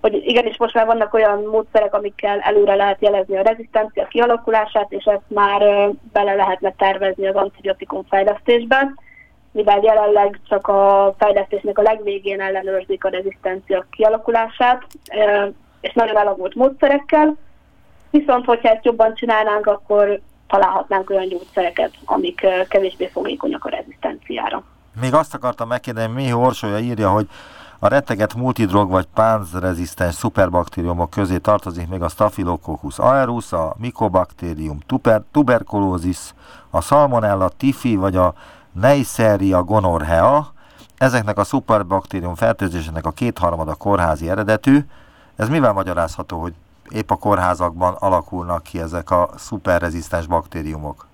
hogy 0.00 0.14
igenis 0.14 0.56
most 0.56 0.74
már 0.74 0.86
vannak 0.86 1.14
olyan 1.14 1.42
módszerek, 1.42 1.94
amikkel 1.94 2.40
előre 2.40 2.74
lehet 2.74 3.00
jelezni 3.00 3.36
a 3.36 3.42
rezisztencia 3.42 4.06
kialakulását, 4.06 4.92
és 4.92 5.04
ezt 5.04 5.28
már 5.28 5.90
bele 6.12 6.34
lehetne 6.34 6.74
tervezni 6.76 7.26
az 7.26 7.34
antibiotikum 7.34 8.04
fejlesztésben 8.08 8.98
mivel 9.52 9.80
jelenleg 9.82 10.40
csak 10.48 10.68
a 10.68 11.14
fejlesztésnek 11.18 11.78
a 11.78 11.82
legvégén 11.82 12.40
ellenőrzik 12.40 13.04
a 13.04 13.08
rezisztencia 13.08 13.86
kialakulását, 13.90 14.86
és 15.80 15.92
nagyon 15.92 16.16
elavult 16.16 16.54
módszerekkel. 16.54 17.36
Viszont, 18.10 18.44
hogyha 18.44 18.68
ezt 18.68 18.84
jobban 18.84 19.14
csinálnánk, 19.14 19.66
akkor 19.66 20.20
találhatnánk 20.46 21.10
olyan 21.10 21.28
gyógyszereket, 21.28 21.90
amik 22.04 22.46
kevésbé 22.68 23.06
fogékonyak 23.06 23.64
a 23.64 23.68
rezisztenciára. 23.68 24.62
Még 25.00 25.14
azt 25.14 25.34
akartam 25.34 25.68
megkérdezni, 25.68 26.12
mi 26.12 26.32
Orsolya 26.32 26.78
írja, 26.78 27.10
hogy 27.10 27.26
a 27.78 27.88
retteget 27.88 28.34
multidrog 28.34 28.90
vagy 28.90 29.06
pánzrezisztens 29.14 30.14
szuperbaktériumok 30.14 31.10
közé 31.10 31.36
tartozik 31.36 31.88
még 31.88 32.02
a 32.02 32.08
Staphylococcus 32.08 32.98
aureus, 32.98 33.52
a 33.52 33.74
Mycobacterium 33.78 34.78
tuber, 34.86 35.22
tuberculosis, 35.32 36.34
a 36.70 36.80
Salmonella 36.80 37.48
tifi 37.48 37.96
vagy 37.96 38.16
a 38.16 38.34
Neisseria 38.72 39.62
gonorrhea, 39.62 40.52
ezeknek 40.98 41.38
a 41.38 41.44
szuperbaktérium 41.44 42.34
fertőzésének 42.34 43.06
a 43.06 43.10
kétharmada 43.10 43.74
kórházi 43.74 44.28
eredetű. 44.28 44.78
Ez 45.36 45.48
mivel 45.48 45.72
magyarázható, 45.72 46.40
hogy 46.40 46.54
épp 46.88 47.10
a 47.10 47.16
kórházakban 47.16 47.94
alakulnak 47.98 48.62
ki 48.62 48.80
ezek 48.80 49.10
a 49.10 49.30
szuperrezisztens 49.36 50.26
baktériumok? 50.26 51.06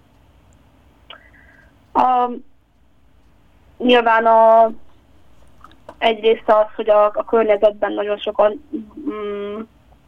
A, 1.93 2.31
nyilván 3.79 4.27
a, 4.27 4.71
egyrészt 5.99 6.49
az, 6.49 6.67
hogy 6.77 6.91
a, 6.91 7.05
a 7.05 7.25
környezetben 7.27 7.93
nagyon 7.93 8.19
sokan 8.19 8.65
mm, 9.09 9.61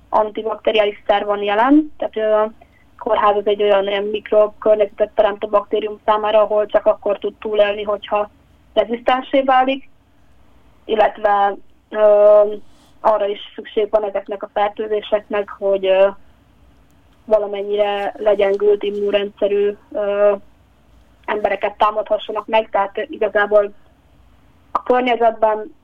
antibakteriális 0.08 1.02
szer 1.06 1.24
van 1.24 1.42
jelen, 1.42 1.92
tehát 1.96 2.48
kórház 3.00 3.36
az 3.36 3.46
egy 3.46 3.62
olyan, 3.62 3.86
olyan 3.86 4.04
mikrokörnyezetet 4.04 5.10
teremt 5.14 5.44
a 5.44 5.48
baktérium 5.48 6.00
számára, 6.04 6.40
ahol 6.40 6.66
csak 6.66 6.86
akkor 6.86 7.18
tud 7.18 7.34
túlélni, 7.34 7.82
hogyha 7.82 8.30
rezisztensé 8.74 9.42
válik, 9.42 9.88
illetve 10.84 11.56
ö, 11.90 12.04
arra 13.00 13.26
is 13.26 13.38
szükség 13.54 13.90
van 13.90 14.04
ezeknek 14.04 14.42
a 14.42 14.50
fertőzéseknek, 14.52 15.48
hogy 15.58 15.86
ö, 15.86 16.08
valamennyire 17.24 18.14
legyengült 18.16 18.82
immunrendszerű 18.82 19.76
ö, 19.92 20.34
embereket 21.24 21.76
támadhassanak 21.76 22.46
meg, 22.46 22.68
tehát 22.70 23.06
igazából 23.08 23.72
a 24.72 24.82
környezetben 24.82 25.74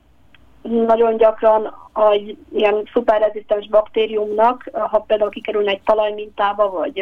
nagyon 0.61 1.17
gyakran 1.17 1.86
egy 2.11 2.37
ilyen 2.53 2.89
szuperrezisztens 2.93 3.67
baktériumnak, 3.67 4.69
ha 4.73 4.99
például 4.99 5.29
kikerülne 5.29 5.71
egy 5.71 5.81
talajmintába, 5.81 6.69
vagy 6.69 6.99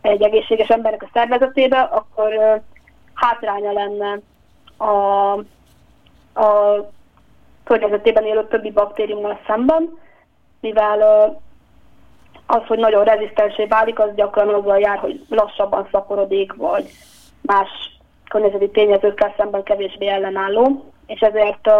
egy 0.00 0.22
egészséges 0.22 0.68
embernek 0.68 1.02
a 1.02 1.10
szervezetébe, 1.12 1.80
akkor 1.80 2.60
hátránya 3.14 3.72
lenne 3.72 4.18
a, 4.76 5.32
a 6.42 6.90
környezetében 7.64 8.24
élő 8.24 8.46
többi 8.48 8.70
baktériummal 8.70 9.40
szemben, 9.46 9.98
mivel 10.60 11.02
az, 12.46 12.62
hogy 12.66 12.78
nagyon 12.78 13.04
rezisztensé 13.04 13.64
válik, 13.64 13.98
az 13.98 14.14
gyakran 14.14 14.48
azzal 14.48 14.78
jár, 14.78 14.98
hogy 14.98 15.24
lassabban 15.28 15.88
szaporodik, 15.90 16.52
vagy 16.54 16.90
más 17.40 17.68
környezeti 18.28 18.70
tényezőkkel 18.70 19.34
szemben 19.36 19.62
kevésbé 19.62 20.08
ellenálló, 20.08 20.92
és 21.06 21.20
ezért 21.20 21.70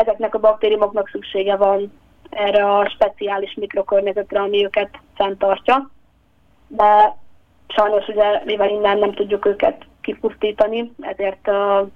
ezeknek 0.00 0.34
a 0.34 0.38
baktériumoknak 0.38 1.08
szüksége 1.08 1.56
van 1.56 1.92
erre 2.30 2.76
a 2.76 2.88
speciális 2.88 3.54
mikrokörnyezetre, 3.54 4.40
ami 4.40 4.64
őket 4.64 4.90
fenntartja. 5.14 5.90
De 6.66 7.16
sajnos 7.68 8.08
ugye, 8.08 8.42
mivel 8.44 8.68
innen 8.68 8.98
nem 8.98 9.12
tudjuk 9.12 9.46
őket 9.46 9.84
kipusztítani, 10.00 10.92
ezért 11.00 11.48
uh, 11.48 11.88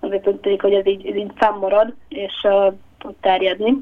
azért 0.00 0.22
tudjuk, 0.22 0.60
hogy 0.60 0.74
ez 0.74 0.86
így, 0.86 1.16
így 1.16 1.32
fennmarad, 1.34 1.94
és 2.08 2.32
uh, 2.42 2.74
tud 2.98 3.14
terjedni. 3.20 3.76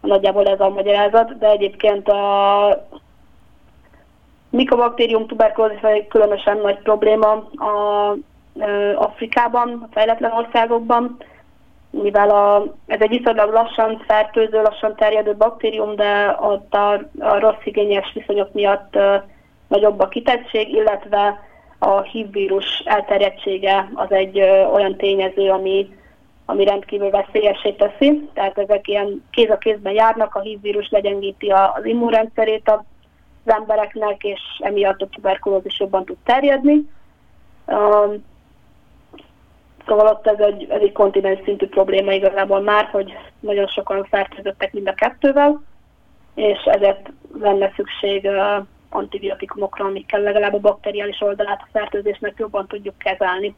Nagyjából 0.00 0.46
ez 0.46 0.60
a 0.60 0.68
magyarázat, 0.68 1.38
de 1.38 1.50
egyébként 1.50 2.08
a 2.08 2.86
mikobaktérium 4.50 5.26
tuberkulózis 5.26 5.80
egy 5.80 6.06
különösen 6.06 6.56
nagy 6.58 6.78
probléma 6.78 7.30
a, 7.56 8.10
uh, 8.52 8.94
Afrikában, 8.94 9.82
a 9.82 9.92
fejletlen 9.92 10.32
országokban, 10.32 11.16
mivel 11.92 12.30
a, 12.30 12.74
ez 12.86 13.00
egy 13.00 13.18
viszonylag 13.18 13.52
lassan 13.52 14.02
fertőző, 14.06 14.62
lassan 14.62 14.96
terjedő 14.96 15.34
baktérium, 15.34 15.96
de 15.96 16.36
ott 16.40 16.74
a, 16.74 16.92
a 17.18 17.38
rossz 17.38 17.64
igényes 17.64 18.12
viszonyok 18.14 18.52
miatt 18.52 18.96
uh, 18.96 19.22
nagyobb 19.68 20.00
a 20.00 20.08
kitettség, 20.08 20.68
illetve 20.68 21.40
a 21.78 22.00
HIV 22.00 22.30
vírus 22.30 22.82
elterjedtsége 22.84 23.90
az 23.94 24.12
egy 24.12 24.38
ö, 24.38 24.64
olyan 24.64 24.96
tényező, 24.96 25.50
ami, 25.50 25.88
ami 26.46 26.64
rendkívül 26.64 27.10
veszélyesé 27.10 27.72
teszi. 27.72 28.28
Tehát 28.34 28.58
ezek 28.58 28.88
ilyen 28.88 29.24
kéz 29.30 29.50
a 29.50 29.58
kézben 29.58 29.92
járnak, 29.92 30.34
a 30.34 30.40
HIV 30.40 30.60
vírus 30.60 30.90
legyengíti 30.90 31.48
az 31.50 31.84
immunrendszerét 31.84 32.70
az 32.70 32.80
embereknek, 33.44 34.24
és 34.24 34.40
emiatt 34.58 35.02
a 35.02 35.06
tuberkulózis 35.06 35.80
jobban 35.80 36.04
tud 36.04 36.16
terjedni. 36.24 36.88
Um, 37.66 38.24
Szóval 39.86 40.06
ott 40.06 40.26
ez 40.26 40.38
egy, 40.38 40.66
ez 40.70 40.80
egy 40.80 40.92
kontinens 40.92 41.38
szintű 41.44 41.66
probléma 41.66 42.12
igazából 42.12 42.60
már, 42.60 42.84
hogy 42.84 43.12
nagyon 43.40 43.66
sokan 43.66 44.04
fertőzöttek 44.04 44.72
mind 44.72 44.88
a 44.88 44.94
kettővel, 44.94 45.62
és 46.34 46.58
ezért 46.64 47.10
lenne 47.40 47.72
szükség 47.76 48.24
uh, 48.24 48.66
antibiotikumokra, 48.88 49.84
amikkel 49.84 50.20
legalább 50.20 50.54
a 50.54 50.58
bakteriális 50.58 51.20
oldalát 51.20 51.60
a 51.60 51.68
fertőzésnek 51.72 52.34
jobban 52.36 52.66
tudjuk 52.66 52.98
kezelni. 52.98 53.54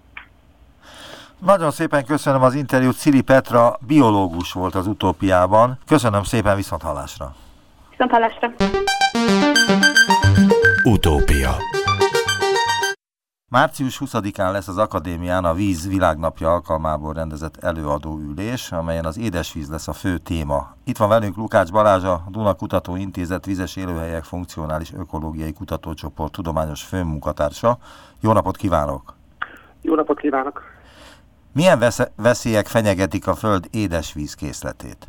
Nagyon 1.38 1.70
szépen 1.70 2.04
köszönöm 2.04 2.42
az 2.42 2.54
interjút. 2.54 2.96
Ciri 2.96 3.22
Petra 3.22 3.78
biológus 3.86 4.52
volt 4.52 4.74
az 4.74 4.86
utópiában. 4.86 5.78
Köszönöm 5.86 6.22
szépen, 6.22 6.56
viszont 6.56 6.82
hallásra. 6.82 7.34
Viszont 7.90 8.10
hallásra. 8.10 8.52
Utópia 10.84 11.50
Március 13.50 14.00
20-án 14.04 14.52
lesz 14.52 14.68
az 14.68 14.78
Akadémián 14.78 15.44
a 15.44 15.54
Víz 15.54 15.88
Világnapja 15.88 16.52
alkalmából 16.52 17.12
rendezett 17.12 17.56
előadó 17.56 18.18
ülés, 18.18 18.72
amelyen 18.72 19.04
az 19.04 19.18
édesvíz 19.18 19.70
lesz 19.70 19.88
a 19.88 19.92
fő 19.92 20.18
téma. 20.18 20.76
Itt 20.84 20.96
van 20.96 21.08
velünk 21.08 21.36
Lukács 21.36 21.72
Balázs, 21.72 22.04
a 22.04 22.22
Duna 22.28 22.54
Kutató 22.54 22.96
Intézet 22.96 23.44
Vizes 23.44 23.76
Élőhelyek 23.76 24.24
Funkcionális 24.24 24.92
Ökológiai 24.92 25.52
Kutatócsoport 25.52 26.32
tudományos 26.32 26.82
főmunkatársa. 26.82 27.78
Jó 28.20 28.32
napot 28.32 28.56
kívánok! 28.56 29.14
Jó 29.82 29.94
napot 29.94 30.20
kívánok! 30.20 30.62
Milyen 31.52 31.78
veszélyek 32.16 32.66
fenyegetik 32.66 33.26
a 33.26 33.34
Föld 33.34 33.66
édesvíz 33.70 34.34
készletét? 34.34 35.08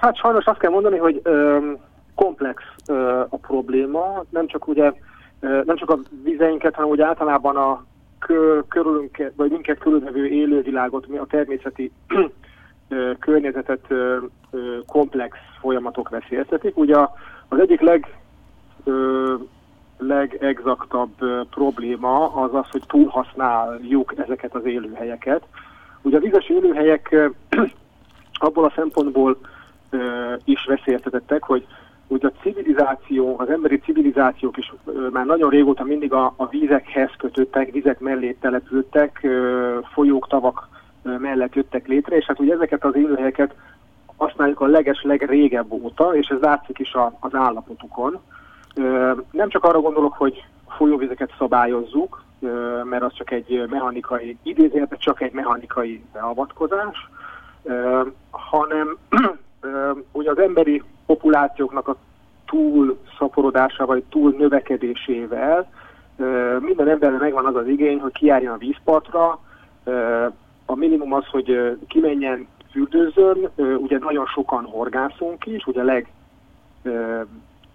Hát 0.00 0.16
sajnos 0.16 0.44
azt 0.44 0.58
kell 0.58 0.70
mondani, 0.70 0.98
hogy 0.98 1.22
komplex 2.14 2.62
a 3.28 3.36
probléma, 3.36 4.24
nem 4.30 4.46
csak 4.46 4.68
ugye 4.68 4.92
nem 5.40 5.76
csak 5.76 5.90
a 5.90 5.98
vizeinket, 6.22 6.74
hanem 6.74 6.90
úgy 6.90 7.00
általában 7.00 7.56
a 7.56 7.84
körülünk, 8.68 9.32
vagy 9.36 9.50
minket 9.50 9.78
körülvevő 9.78 10.26
élővilágot, 10.26 11.06
a 11.06 11.26
természeti 11.26 11.92
környezetet 13.20 13.86
komplex 14.86 15.38
folyamatok 15.60 16.08
veszélyeztetik. 16.08 16.76
Ugye 16.76 16.96
az 17.48 17.58
egyik 17.58 17.80
leg, 17.80 18.16
legexaktabb 19.98 21.46
probléma 21.50 22.34
az 22.34 22.54
az, 22.54 22.70
hogy 22.70 22.82
túlhasználjuk 22.86 24.14
ezeket 24.16 24.54
az 24.54 24.64
élőhelyeket. 24.64 25.42
Ugye 26.02 26.16
a 26.16 26.20
vizes 26.20 26.48
élőhelyek 26.48 27.16
abból 28.32 28.64
a 28.64 28.72
szempontból 28.76 29.38
is 30.44 30.64
veszélyeztetettek, 30.64 31.42
hogy 31.42 31.66
úgy 32.08 32.24
a 32.24 32.32
civilizáció, 32.42 33.34
az 33.38 33.48
emberi 33.48 33.78
civilizációk 33.78 34.56
is 34.56 34.72
már 35.12 35.26
nagyon 35.26 35.50
régóta 35.50 35.84
mindig 35.84 36.12
a, 36.12 36.32
a 36.36 36.46
vízekhez 36.46 37.10
kötöttek, 37.18 37.72
vizek 37.72 38.00
mellé 38.00 38.36
települtek, 38.40 39.26
folyók, 39.92 40.28
tavak 40.28 40.68
mellett 41.02 41.54
jöttek 41.54 41.86
létre, 41.86 42.16
és 42.16 42.24
hát 42.24 42.40
ugye 42.40 42.54
ezeket 42.54 42.84
az 42.84 42.96
élőhelyeket 42.96 43.54
használjuk 44.16 44.60
a 44.60 44.66
leges 44.66 45.02
legrégebb 45.02 45.72
óta, 45.72 46.16
és 46.16 46.28
ez 46.28 46.40
látszik 46.40 46.78
is 46.78 46.92
a, 46.92 47.12
az 47.20 47.34
állapotukon. 47.34 48.18
Nem 49.30 49.48
csak 49.48 49.64
arra 49.64 49.80
gondolok, 49.80 50.12
hogy 50.12 50.44
folyóvizeket 50.68 51.34
szabályozzuk, 51.38 52.24
mert 52.84 53.02
az 53.02 53.12
csak 53.12 53.30
egy 53.30 53.66
mechanikai, 53.70 54.36
idézőjelben 54.42 54.98
csak 54.98 55.20
egy 55.20 55.32
mechanikai 55.32 56.04
beavatkozás, 56.12 57.10
hanem 58.30 58.96
ugye 60.12 60.30
az 60.30 60.38
emberi 60.38 60.82
populációknak 61.06 61.88
a 61.88 61.96
túl 62.46 62.98
szaporodásával, 63.18 63.86
vagy 63.86 64.04
túl 64.08 64.34
növekedésével 64.38 65.68
minden 66.60 66.88
embernek 66.88 67.20
megvan 67.20 67.46
az 67.46 67.56
az 67.56 67.66
igény, 67.66 68.00
hogy 68.00 68.12
kijárjon 68.12 68.52
a 68.52 68.58
vízpartra, 68.58 69.40
a 70.66 70.74
minimum 70.74 71.12
az, 71.12 71.26
hogy 71.26 71.76
kimenjen 71.88 72.46
fürdőzön, 72.70 73.50
ugye 73.56 73.98
nagyon 73.98 74.26
sokan 74.26 74.64
horgászunk 74.64 75.46
is, 75.46 75.66
ugye 75.66 75.80
a 75.80 75.84
leg, 75.84 76.12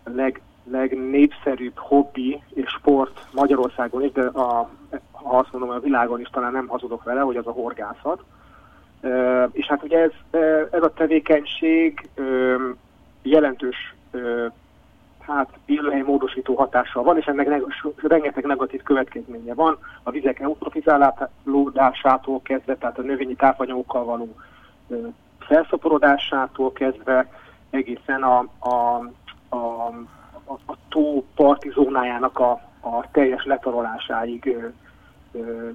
leg, 0.03 0.41
legnépszerűbb 0.71 1.77
hobbi 1.77 2.41
és 2.53 2.69
sport 2.69 3.25
Magyarországon 3.31 4.03
is, 4.03 4.11
de 4.11 4.21
a, 4.25 4.69
ha 5.11 5.37
azt 5.37 5.51
mondom, 5.51 5.69
a 5.69 5.79
világon 5.79 6.19
is 6.19 6.27
talán 6.27 6.51
nem 6.51 6.67
hazudok 6.67 7.03
vele, 7.03 7.21
hogy 7.21 7.35
az 7.35 7.47
a 7.47 7.51
horgászat. 7.51 8.23
És 9.51 9.65
hát 9.67 9.83
ugye 9.83 9.99
ez, 9.99 10.41
ez 10.71 10.83
a 10.83 10.93
tevékenység 10.93 12.09
jelentős 13.21 13.95
hát 15.19 15.49
módosító 16.05 16.55
hatással 16.55 17.03
van, 17.03 17.17
és 17.17 17.25
ennek 17.25 17.47
neg- 17.47 17.63
rengeteg 18.01 18.45
negatív 18.45 18.83
következménye 18.83 19.53
van. 19.53 19.77
A 20.03 20.11
vizek 20.11 20.39
eutrofizálódásától 20.39 22.41
kezdve, 22.41 22.75
tehát 22.75 22.97
a 22.97 23.01
növényi 23.01 23.35
tápanyagokkal 23.35 24.03
való 24.03 24.35
felszaporodásától 25.39 26.71
kezdve 26.71 27.27
egészen 27.69 28.23
a, 28.23 28.37
a, 28.59 29.01
a, 29.49 29.87
a, 30.45 30.53
a 30.65 30.75
tó 30.89 31.25
parti 31.35 31.69
zónájának 31.69 32.39
a, 32.39 32.51
a 32.81 33.11
teljes 33.11 33.45
letarolásáig 33.45 34.57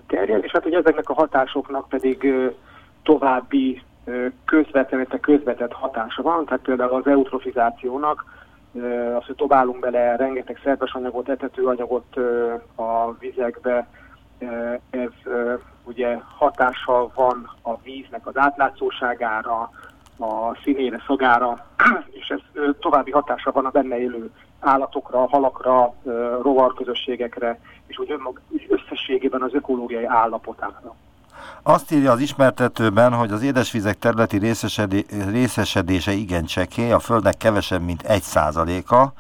terjed, 0.06 0.44
és 0.44 0.50
hát 0.50 0.66
ugye 0.66 0.78
ezeknek 0.78 1.08
a 1.08 1.14
hatásoknak 1.14 1.88
pedig 1.88 2.32
további 3.02 3.82
közvetlen, 4.44 5.06
közvetett 5.20 5.72
hatása 5.72 6.22
van, 6.22 6.44
tehát 6.44 6.62
például 6.62 6.94
az 6.94 7.06
eutrofizációnak, 7.06 8.24
az, 9.18 9.26
hogy 9.26 9.34
dobálunk 9.36 9.80
bele 9.80 10.16
rengeteg 10.16 10.60
szerves 10.64 10.92
anyagot, 10.92 11.28
etetőanyagot 11.28 12.16
a 12.74 13.12
vizekbe, 13.18 13.88
ez 14.90 15.10
ugye 15.84 16.18
hatással 16.36 17.12
van 17.14 17.50
a 17.62 17.76
víznek 17.80 18.26
az 18.26 18.36
átlátszóságára, 18.36 19.70
a 20.18 20.56
színére, 20.62 21.02
szagára, 21.06 21.66
és 22.20 22.28
ez 22.28 22.40
további 22.80 23.10
hatása 23.10 23.52
van 23.52 23.64
a 23.64 23.70
benne 23.70 23.98
élő 23.98 24.30
állatokra, 24.60 25.28
halakra, 25.28 25.94
rovarközösségekre, 26.42 27.60
és 27.86 27.98
úgy 27.98 28.18
összességében 28.68 29.42
az 29.42 29.54
ökológiai 29.54 30.04
állapotára. 30.04 30.94
Azt 31.68 31.92
írja 31.92 32.12
az 32.12 32.20
ismertetőben, 32.20 33.12
hogy 33.12 33.32
az 33.32 33.42
édesvizek 33.42 33.98
területi 33.98 34.54
részesedése 35.30 36.12
igen 36.12 36.44
csekély, 36.44 36.92
a 36.92 36.98
Földnek 36.98 37.36
kevesebb, 37.36 37.82
mint 37.82 38.02
egy 38.02 38.22
százaléka, 38.22 39.12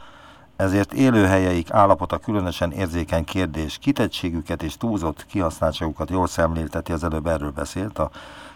ezért 0.56 0.92
élőhelyeik 0.92 1.70
állapota 1.70 2.18
különösen 2.18 2.72
érzékeny 2.72 3.24
kérdés. 3.24 3.78
Kitettségüket 3.78 4.62
és 4.62 4.76
túlzott 4.76 5.26
kihasználtságukat 5.26 6.10
jól 6.10 6.26
szemlélteti, 6.26 6.92
az 6.92 7.04
előbb 7.04 7.26
erről 7.26 7.50
beszélt 7.50 7.98
a 7.98 8.10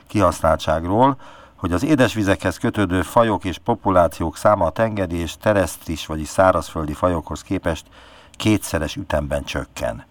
kihasználtságról, 0.06 1.16
hogy 1.56 1.72
az 1.72 1.84
édesvizekhez 1.84 2.58
kötődő 2.58 3.02
fajok 3.02 3.44
és 3.44 3.58
populációk 3.58 4.36
száma 4.36 4.66
a 4.66 4.70
tengeri 4.70 5.16
és 5.16 5.36
teresztris, 5.36 6.06
vagyis 6.06 6.28
szárazföldi 6.28 6.92
fajokhoz 6.92 7.42
képest 7.42 7.86
kétszeres 8.32 8.96
ütemben 8.96 9.44
csökken. 9.44 10.04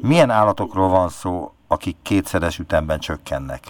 Milyen 0.00 0.30
állatokról 0.30 0.88
van 0.88 1.08
szó, 1.08 1.52
akik 1.68 1.96
kétszeres 2.02 2.58
ütemben 2.58 2.98
csökkennek? 2.98 3.60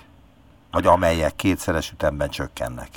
Vagy 0.73 0.87
amelyek 0.87 1.37
kétszeres 1.37 1.93
ütemben 1.93 2.29
csökkennek? 2.29 2.89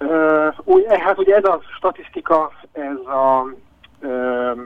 Uh, 0.00 0.54
úgy, 0.64 0.84
hát 0.88 1.18
ugye 1.18 1.34
ez 1.36 1.44
a 1.44 1.60
statisztika, 1.76 2.52
ez 2.72 2.96
a, 3.06 3.42
uh, 4.00 4.58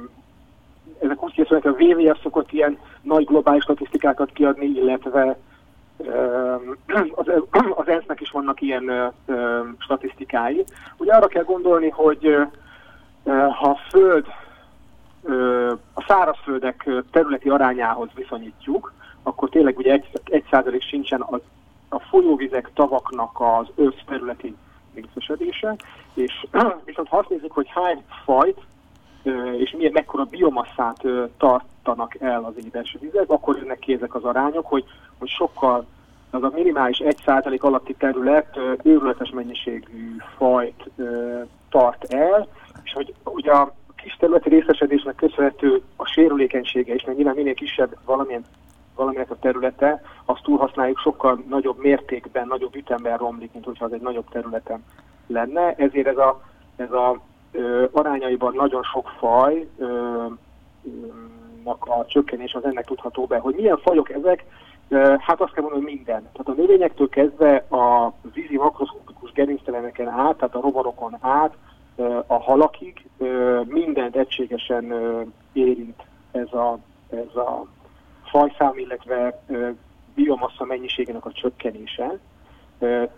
ezek 1.01 1.23
úgy 1.23 1.33
készülnek, 1.33 1.64
a 1.64 1.83
WWF 1.83 2.23
szokott 2.23 2.53
ilyen 2.53 2.79
nagy 3.03 3.25
globális 3.25 3.62
statisztikákat 3.62 4.33
kiadni, 4.33 4.66
illetve 4.66 5.38
az, 7.14 7.27
az 7.75 7.88
ENSZ-nek 7.88 8.21
is 8.21 8.31
vannak 8.31 8.61
ilyen 8.61 9.12
statisztikái. 9.79 10.64
Ugye 10.97 11.12
arra 11.12 11.27
kell 11.27 11.42
gondolni, 11.42 11.88
hogy 11.88 12.37
ha 13.25 13.71
a 13.71 13.79
föld 13.90 14.27
a 15.94 16.05
szárazföldek 16.07 16.88
területi 17.11 17.49
arányához 17.49 18.09
viszonyítjuk, 18.14 18.92
akkor 19.22 19.48
tényleg 19.48 19.78
ugye 19.78 19.92
egy, 19.92 20.11
egy 20.24 20.44
százalék 20.50 20.83
sincsen 20.83 21.24
az, 21.26 21.40
a 21.88 21.98
folyóvizek, 21.98 22.70
tavaknak 22.74 23.40
az 23.40 23.66
összterületi 23.74 24.57
részesedése, 24.94 25.76
és 26.14 26.46
viszont 26.85 27.09
ha 27.09 27.16
azt 27.18 27.28
nézzük, 27.28 27.52
hogy 27.52 27.68
hány 27.68 28.04
fajt 28.24 28.61
és 29.59 29.74
milyen 29.76 29.92
mekkora 29.92 30.24
biomasszát 30.24 31.02
tartanak 31.38 32.20
el 32.20 32.44
az 32.44 32.64
édesvizek, 32.64 33.31
akkor 33.31 33.57
jönnek 33.57 33.78
ki 33.78 33.92
ezek 33.92 34.14
az 34.14 34.24
arányok, 34.24 34.66
hogy, 34.66 34.85
hogy 35.18 35.28
sokkal 35.28 35.87
az 36.31 36.42
a 36.42 36.50
minimális 36.54 37.00
1% 37.04 37.61
alatti 37.61 37.94
terület 37.94 38.59
őrületes 38.83 39.31
mennyiségű 39.31 40.16
fajt 40.37 40.90
tart 41.68 42.04
el, 42.12 42.48
és 42.83 42.92
hogy 42.92 43.14
ugye 43.24 43.52
a 43.52 43.74
kis 43.96 44.16
területi 44.18 44.48
részesedésnek 44.48 45.14
köszönhető 45.14 45.83
a 45.96 46.07
sérülékenysége 46.07 46.94
is, 46.94 47.04
mert 47.04 47.16
nyilván 47.16 47.35
minél 47.35 47.54
kisebb 47.54 47.96
valamilyen 48.04 48.44
valamilyen 48.98 49.26
a 49.28 49.38
területe, 49.40 50.02
azt 50.24 50.42
túlhasználjuk 50.42 50.98
sokkal 50.98 51.42
nagyobb 51.48 51.78
mértékben, 51.78 52.46
nagyobb 52.46 52.74
ütemben 52.74 53.16
romlik, 53.16 53.52
mint 53.52 53.64
hogyha 53.64 53.84
az 53.84 53.92
egy 53.92 54.00
nagyobb 54.00 54.28
területen 54.30 54.84
lenne. 55.26 55.74
Ezért 55.74 56.06
ez 56.06 56.16
a, 56.16 56.40
ez 56.76 56.92
a 56.92 57.20
ö, 57.52 57.84
arányaiban 57.92 58.54
nagyon 58.54 58.82
sok 58.82 59.08
faj 59.18 59.68
ö, 59.78 60.24
a 61.64 62.06
csökkenés 62.06 62.54
az 62.54 62.64
ennek 62.64 62.84
tudható 62.84 63.26
be. 63.26 63.38
Hogy 63.38 63.54
milyen 63.54 63.78
fajok 63.78 64.11
ezek, 64.11 64.44
Hát 65.18 65.40
azt 65.40 65.52
kell 65.52 65.62
mondani, 65.62 65.84
hogy 65.84 65.94
minden. 65.94 66.28
Tehát 66.32 66.58
a 66.58 66.61
növényektől 66.61 67.08
kezdve 67.08 67.56
a 67.56 68.12
vízi 68.34 68.56
makroszkopikus 68.56 69.32
gerincteleneken 69.32 70.08
át, 70.08 70.37
tehát 70.37 70.54
a 70.54 70.61
rovarokon 70.61 71.16
át, 71.20 71.56
a 72.26 72.42
halakig 72.42 73.06
mindent 73.64 74.16
egységesen 74.16 74.94
érint 75.52 76.02
ez 76.32 76.52
a, 76.52 76.78
ez 77.11 77.37
a 77.37 77.66
fajszám, 78.29 78.79
illetve 78.79 79.43
biomassa 80.14 80.64
mennyiségének 80.64 81.25
a 81.25 81.33
csökkenése. 81.33 82.19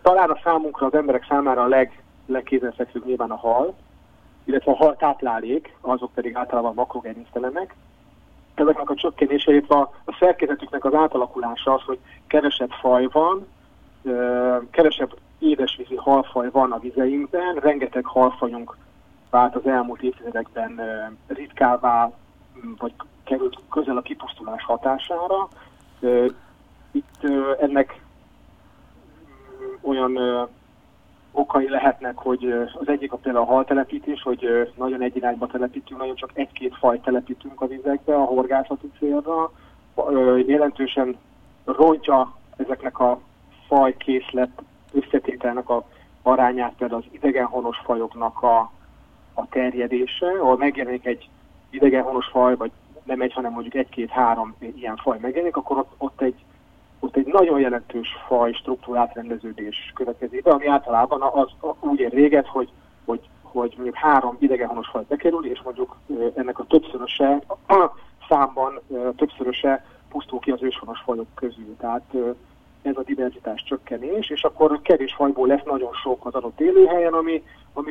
Talán 0.02 0.30
a 0.30 0.40
számunkra, 0.44 0.86
az 0.86 0.94
emberek 0.94 1.26
számára 1.28 1.62
a 1.62 1.68
leg, 1.68 2.02
legkézenfekvőbb 2.26 3.06
nyilván 3.06 3.30
a 3.30 3.36
hal, 3.36 3.74
illetve 4.44 4.72
a 4.72 4.76
hal 4.76 4.96
táplálék, 4.96 5.76
azok 5.80 6.12
pedig 6.14 6.36
általában 6.36 6.74
makrogerinctelenek, 6.74 7.74
ezeknek 8.54 8.90
a 8.90 8.94
csökkenése, 8.94 9.52
illetve 9.52 9.74
a, 9.74 9.92
a 10.04 10.16
szerkezetüknek 10.18 10.84
az 10.84 10.94
átalakulása 10.94 11.72
az, 11.72 11.82
hogy 11.82 11.98
kevesebb 12.26 12.70
faj 12.70 13.08
van, 13.12 13.46
kevesebb 14.70 15.16
édesvízi 15.38 15.96
halfaj 15.96 16.50
van 16.50 16.72
a 16.72 16.78
vizeinkben, 16.78 17.54
rengeteg 17.54 18.04
halfajunk 18.04 18.76
vált 19.30 19.54
az 19.54 19.66
elmúlt 19.66 20.02
évtizedekben 20.02 20.80
ritkává, 21.26 22.10
vagy 22.78 22.92
került 23.30 23.58
közel 23.70 23.96
a 23.96 24.02
kipusztulás 24.02 24.64
hatására. 24.64 25.48
Itt 26.90 27.24
ennek 27.60 28.00
olyan 29.80 30.18
okai 31.32 31.68
lehetnek, 31.68 32.16
hogy 32.18 32.52
az 32.80 32.88
egyik 32.88 33.12
a 33.12 33.16
például 33.16 33.44
a 33.44 33.52
haltelepítés, 33.52 34.22
hogy 34.22 34.70
nagyon 34.76 35.02
egy 35.02 35.16
irányba 35.16 35.46
telepítünk, 35.46 36.00
nagyon 36.00 36.14
csak 36.14 36.30
egy-két 36.34 36.76
faj 36.76 37.00
telepítünk 37.00 37.60
a 37.60 37.66
vizekbe 37.66 38.14
a 38.14 38.24
horgászati 38.24 38.90
célra. 38.98 39.52
Jelentősen 40.46 41.16
rontja 41.64 42.34
ezeknek 42.56 42.98
a 42.98 43.20
fajkészlet 43.66 44.62
összetételnek 44.92 45.68
a 45.68 45.84
arányát 46.22 46.74
például 46.78 47.00
az 47.00 47.12
idegenhonos 47.12 47.78
fajoknak 47.84 48.42
a, 48.42 48.70
a 49.34 49.48
terjedése, 49.48 50.26
ahol 50.26 50.56
megjelenik 50.56 51.06
egy 51.06 51.28
idegenhonos 51.70 52.26
faj, 52.26 52.56
vagy 52.56 52.70
nem 53.10 53.20
egy, 53.20 53.32
hanem 53.32 53.52
mondjuk 53.52 53.74
egy-két-három 53.74 54.54
ilyen 54.74 54.96
faj 54.96 55.18
megjelenik, 55.20 55.56
akkor 55.56 55.78
ott, 55.78 55.92
ott 55.98 56.20
egy 56.20 56.44
ott 57.02 57.16
egy 57.16 57.26
nagyon 57.26 57.60
jelentős 57.60 58.08
faj 58.26 58.52
struktúrát 58.52 59.14
rendeződés 59.14 59.92
következik 59.94 60.42
be, 60.42 60.50
ami 60.50 60.66
általában 60.66 61.22
az, 61.22 61.48
az 61.60 61.74
úgy 61.80 61.98
ér 61.98 62.10
véget, 62.10 62.46
hogy, 62.46 62.68
hogy, 63.04 63.20
hogy 63.42 63.72
mondjuk 63.74 63.96
három 63.96 64.36
idegenhonos 64.38 64.88
faj 64.88 65.04
bekerül, 65.08 65.46
és 65.46 65.60
mondjuk 65.64 65.96
ennek 66.34 66.58
a 66.58 66.64
többszöröse, 66.64 67.42
a 67.68 67.90
számban 68.28 68.80
többszöröse 69.16 69.84
pusztul 70.08 70.38
ki 70.38 70.50
az 70.50 70.62
őshonos 70.62 71.00
fajok 71.04 71.26
közül. 71.34 71.76
Tehát 71.78 72.14
ez 72.82 72.96
a 72.96 73.02
diverzitás 73.02 73.62
csökkenés, 73.62 74.30
és 74.30 74.44
akkor 74.44 74.82
kevés 74.82 75.14
fajból 75.14 75.46
lesz 75.46 75.64
nagyon 75.64 75.92
sok 75.92 76.26
az 76.26 76.34
adott 76.34 76.60
élőhelyen, 76.60 77.12
ami, 77.12 77.42
ami 77.72 77.90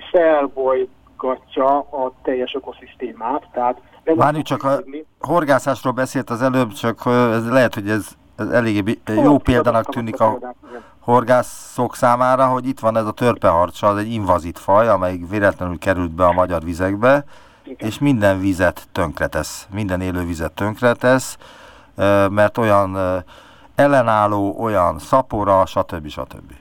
felbolygatja 1.20 1.78
a 1.80 2.14
teljes 2.24 2.54
ökoszisztémát. 2.54 3.48
Tehát 3.52 3.82
Várjuk 4.04 4.44
csak 4.44 4.64
a 4.64 4.80
horgászásról 5.20 5.94
beszélt 5.94 6.30
az 6.30 6.42
előbb, 6.42 6.72
csak 6.72 7.02
ez 7.06 7.50
lehet, 7.50 7.74
hogy 7.74 7.90
ez 7.90 8.18
ez 8.36 8.50
eléggé 8.50 9.00
jó 9.06 9.38
példának 9.38 9.86
tűnik 9.86 10.20
a 10.20 10.40
horgászok 11.00 11.96
számára, 11.96 12.46
hogy 12.46 12.68
itt 12.68 12.80
van 12.80 12.98
ez 12.98 13.06
a 13.06 13.12
törpeharcsa, 13.12 13.88
az 13.88 13.98
egy 13.98 14.12
invazit 14.12 14.60
faj, 14.60 14.88
amely 14.88 15.20
véletlenül 15.30 15.78
került 15.78 16.12
be 16.12 16.26
a 16.26 16.32
magyar 16.32 16.64
vizekbe, 16.64 17.24
Igen. 17.64 17.88
és 17.88 18.00
minden 18.00 18.40
vizet 18.40 18.88
tönkretesz, 18.92 19.68
minden 19.74 20.02
élő 20.02 20.26
vizet 20.26 20.52
tönkretesz, 20.52 21.38
mert 22.30 22.58
olyan 22.58 22.98
ellenálló, 23.76 24.56
olyan 24.60 25.00
szapora, 25.00 25.66
stb. 25.66 26.08
stb. 26.08 26.54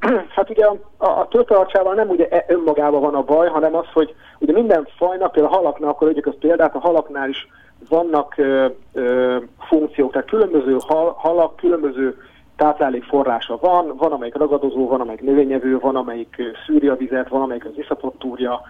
Hát 0.36 0.50
ugye 0.50 0.64
a, 0.64 0.76
a 0.98 1.28
törpeharcsával 1.28 1.94
nem 1.94 2.08
ugye 2.08 2.28
e, 2.28 2.44
önmagában 2.48 3.00
van 3.00 3.14
a 3.14 3.22
baj, 3.22 3.48
hanem 3.48 3.74
az, 3.74 3.86
hogy 3.92 4.14
ugye 4.38 4.52
minden 4.52 4.88
fajnak, 4.96 5.32
például 5.32 5.54
a 5.54 5.56
halaknál, 5.56 5.90
akkor 5.90 6.08
egyik 6.08 6.26
az 6.26 6.34
példát, 6.40 6.74
a 6.74 6.80
halaknál 6.80 7.28
is 7.28 7.48
vannak 7.88 8.38
ö, 8.38 8.66
ö, 8.92 9.36
funkciók, 9.58 10.12
tehát 10.12 10.28
különböző 10.28 10.76
hal, 10.78 11.14
halak, 11.18 11.56
különböző 11.56 12.16
táplálékforrása 12.56 13.58
van, 13.60 13.96
van 13.96 14.12
amelyik 14.12 14.36
ragadozó, 14.36 14.88
van 14.88 15.00
amelyik 15.00 15.22
növényevő, 15.22 15.78
van 15.78 15.96
amelyik 15.96 16.42
szűri 16.66 16.88
a 16.88 16.96
vizet, 16.96 17.28
van 17.28 17.42
amelyik 17.42 17.64
az 17.64 17.78
iszapot 17.78 18.18
túrja, 18.18 18.60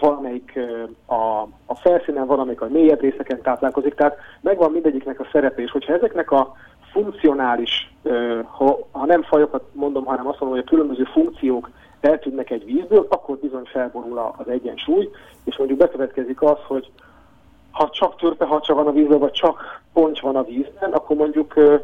van 0.00 0.16
amelyik 0.16 0.58
a, 1.06 1.40
a 1.66 1.74
felszínen, 1.74 2.26
van 2.26 2.38
amelyik 2.38 2.60
a 2.60 2.68
mélyebb 2.68 3.00
részeken 3.00 3.42
táplálkozik, 3.42 3.94
tehát 3.94 4.16
megvan 4.40 4.70
mindegyiknek 4.70 5.20
a 5.20 5.28
szerepe, 5.32 5.62
és 5.62 5.70
hogyha 5.70 5.94
ezeknek 5.94 6.30
a 6.30 6.52
funkcionális, 6.92 7.92
ha, 8.44 8.78
ha 8.90 9.06
nem 9.06 9.22
fajokat 9.22 9.62
mondom, 9.72 10.04
hanem 10.04 10.26
azt 10.26 10.40
mondom, 10.40 10.58
hogy 10.58 10.66
a 10.66 10.70
különböző 10.70 11.04
funkciók 11.04 11.70
eltűnnek 12.00 12.50
egy 12.50 12.64
vízből, 12.64 13.06
akkor 13.08 13.36
bizony 13.36 13.64
felborul 13.64 14.18
az 14.36 14.48
egyensúly, 14.48 15.10
és 15.44 15.56
mondjuk 15.56 15.78
bekövetkezik 15.78 16.42
az, 16.42 16.58
hogy 16.66 16.90
ha 17.70 17.88
csak 17.90 18.16
törpehacsa 18.16 18.74
van 18.74 18.86
a 18.86 18.92
vízben, 18.92 19.18
vagy 19.18 19.32
csak 19.32 19.80
poncs 19.92 20.20
van 20.20 20.36
a 20.36 20.42
vízben, 20.42 20.92
akkor 20.92 21.16
mondjuk 21.16 21.56
ö, 21.56 21.76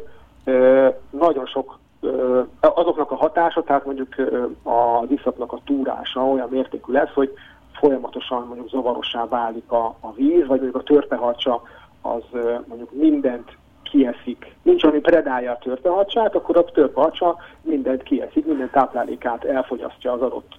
ö, 0.45 0.87
nagyon 1.09 1.45
sok 1.45 1.79
ö, 2.01 2.41
azoknak 2.59 3.11
a 3.11 3.15
hatása, 3.15 3.63
tehát 3.63 3.85
mondjuk 3.85 4.15
a 4.63 5.03
iszapnak 5.09 5.51
a 5.51 5.59
túrása 5.65 6.25
olyan 6.25 6.47
mértékű 6.51 6.93
lesz, 6.93 7.13
hogy 7.13 7.33
folyamatosan 7.79 8.45
mondjuk 8.47 8.69
zavarossá 8.69 9.27
válik 9.27 9.71
a, 9.71 9.85
a 9.99 10.13
víz, 10.13 10.47
vagy 10.47 10.61
mondjuk 10.61 10.75
a 10.75 10.83
törpehacsa 10.83 11.61
az 12.01 12.23
mondjuk 12.67 12.91
mindent 12.91 13.57
kieszik. 13.89 14.55
Nincs, 14.61 14.83
ami 14.83 14.99
predálja 14.99 15.51
a 15.51 15.57
törpehacsát, 15.57 16.35
akkor 16.35 16.57
a 16.57 16.63
törpehacsa 16.63 17.37
mindent 17.61 18.03
kieszik, 18.03 18.45
minden 18.45 18.69
táplálékát 18.69 19.43
elfogyasztja 19.43 20.11
az 20.11 20.21
adott 20.21 20.55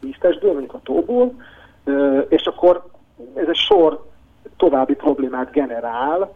víztestből, 0.00 0.52
mondjuk 0.52 0.74
a 0.74 0.80
tóból, 0.82 1.34
és 2.28 2.46
akkor 2.46 2.84
ez 3.34 3.48
egy 3.48 3.56
sor 3.56 4.06
további 4.56 4.94
problémát 4.94 5.50
generál 5.50 6.32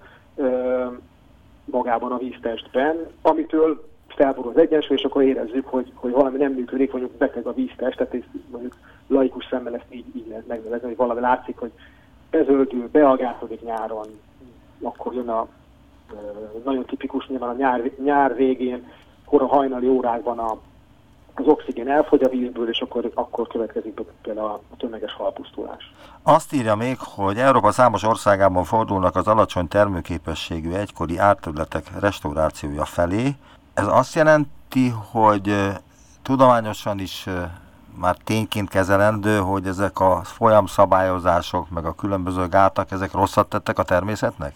magában 1.65 2.13
a 2.13 2.19
víztestben, 2.19 3.07
amitől 3.23 3.89
felborul 4.09 4.51
az 4.51 4.61
egyensúly, 4.61 4.97
és 4.97 5.03
akkor 5.03 5.23
érezzük, 5.23 5.67
hogy, 5.67 5.93
hogy 5.95 6.13
valami 6.13 6.37
nem 6.37 6.53
működik, 6.53 6.93
mondjuk 6.93 7.13
beteg 7.13 7.47
a 7.47 7.53
víztest, 7.53 7.97
tehát 7.97 8.15
ez 8.15 8.21
mondjuk 8.51 8.77
laikus 9.07 9.47
szemmel 9.51 9.75
ezt 9.75 9.87
így, 9.89 10.05
így 10.17 10.29
lehet 10.29 10.47
megnevezni, 10.47 10.87
hogy 10.87 10.97
valami 10.97 11.21
látszik, 11.21 11.59
hogy 11.59 11.73
bezöldül, 12.31 12.89
beagálkodik 12.93 13.63
nyáron, 13.63 14.07
akkor 14.83 15.15
jön 15.15 15.29
a 15.29 15.49
nagyon 16.65 16.85
tipikus 16.85 17.27
nyilván 17.27 17.49
a 17.49 17.57
nyár, 17.57 17.91
nyár 18.05 18.35
végén, 18.35 18.91
kora 19.25 19.47
hajnali 19.47 19.89
órákban 19.89 20.39
a, 20.39 20.59
az 21.35 21.47
oxigén 21.47 21.89
elfogy 21.89 22.23
a 22.23 22.29
vízből, 22.29 22.69
és 22.69 22.81
akkor, 22.81 23.11
akkor 23.15 23.47
következik 23.47 24.01
például 24.23 24.47
a 24.49 24.61
tömeges 24.77 25.13
halpusztulás. 25.13 25.93
Azt 26.23 26.53
írja 26.53 26.75
még, 26.75 26.97
hogy 26.99 27.37
Európa 27.37 27.71
számos 27.71 28.03
országában 28.03 28.65
fordulnak 28.65 29.17
az 29.17 29.27
alacsony 29.27 29.69
termőképességű 29.69 30.73
egykori 30.73 31.19
árterületek 31.19 32.01
restaurációja 32.01 32.85
felé. 32.85 33.29
Ez 33.75 33.87
azt 33.87 34.15
jelenti, 34.15 34.93
hogy 35.11 35.55
tudományosan 36.23 36.99
is 36.99 37.27
már 38.01 38.17
tényként 38.25 38.69
kezelendő, 38.69 39.37
hogy 39.37 39.67
ezek 39.67 40.01
a 40.01 40.21
folyamszabályozások, 40.25 41.71
meg 41.71 41.85
a 41.85 41.95
különböző 41.95 42.49
gátak, 42.49 42.91
ezek 42.91 43.13
rosszat 43.13 43.49
tettek 43.49 43.79
a 43.79 43.83
természetnek? 43.83 44.53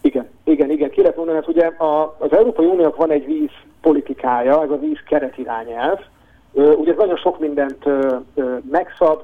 Igen, 0.00 0.28
igen, 0.44 0.70
igen. 0.70 0.90
Ki 0.90 1.00
lehet 1.00 1.13
mondani, 1.24 1.46
hát 1.46 1.54
ugye 1.56 1.84
a, 1.86 2.16
az 2.18 2.32
Európai 2.32 2.66
Uniónak 2.66 2.96
van 2.96 3.10
egy 3.10 3.26
víz 3.26 3.50
politikája, 3.80 4.62
ez 4.62 4.70
a 4.70 4.78
víz 4.78 4.98
keretirányelv. 5.06 5.98
Ugye 6.52 6.90
ez 6.90 6.98
nagyon 6.98 7.16
sok 7.16 7.38
mindent 7.38 7.84
megszab, 8.70 9.22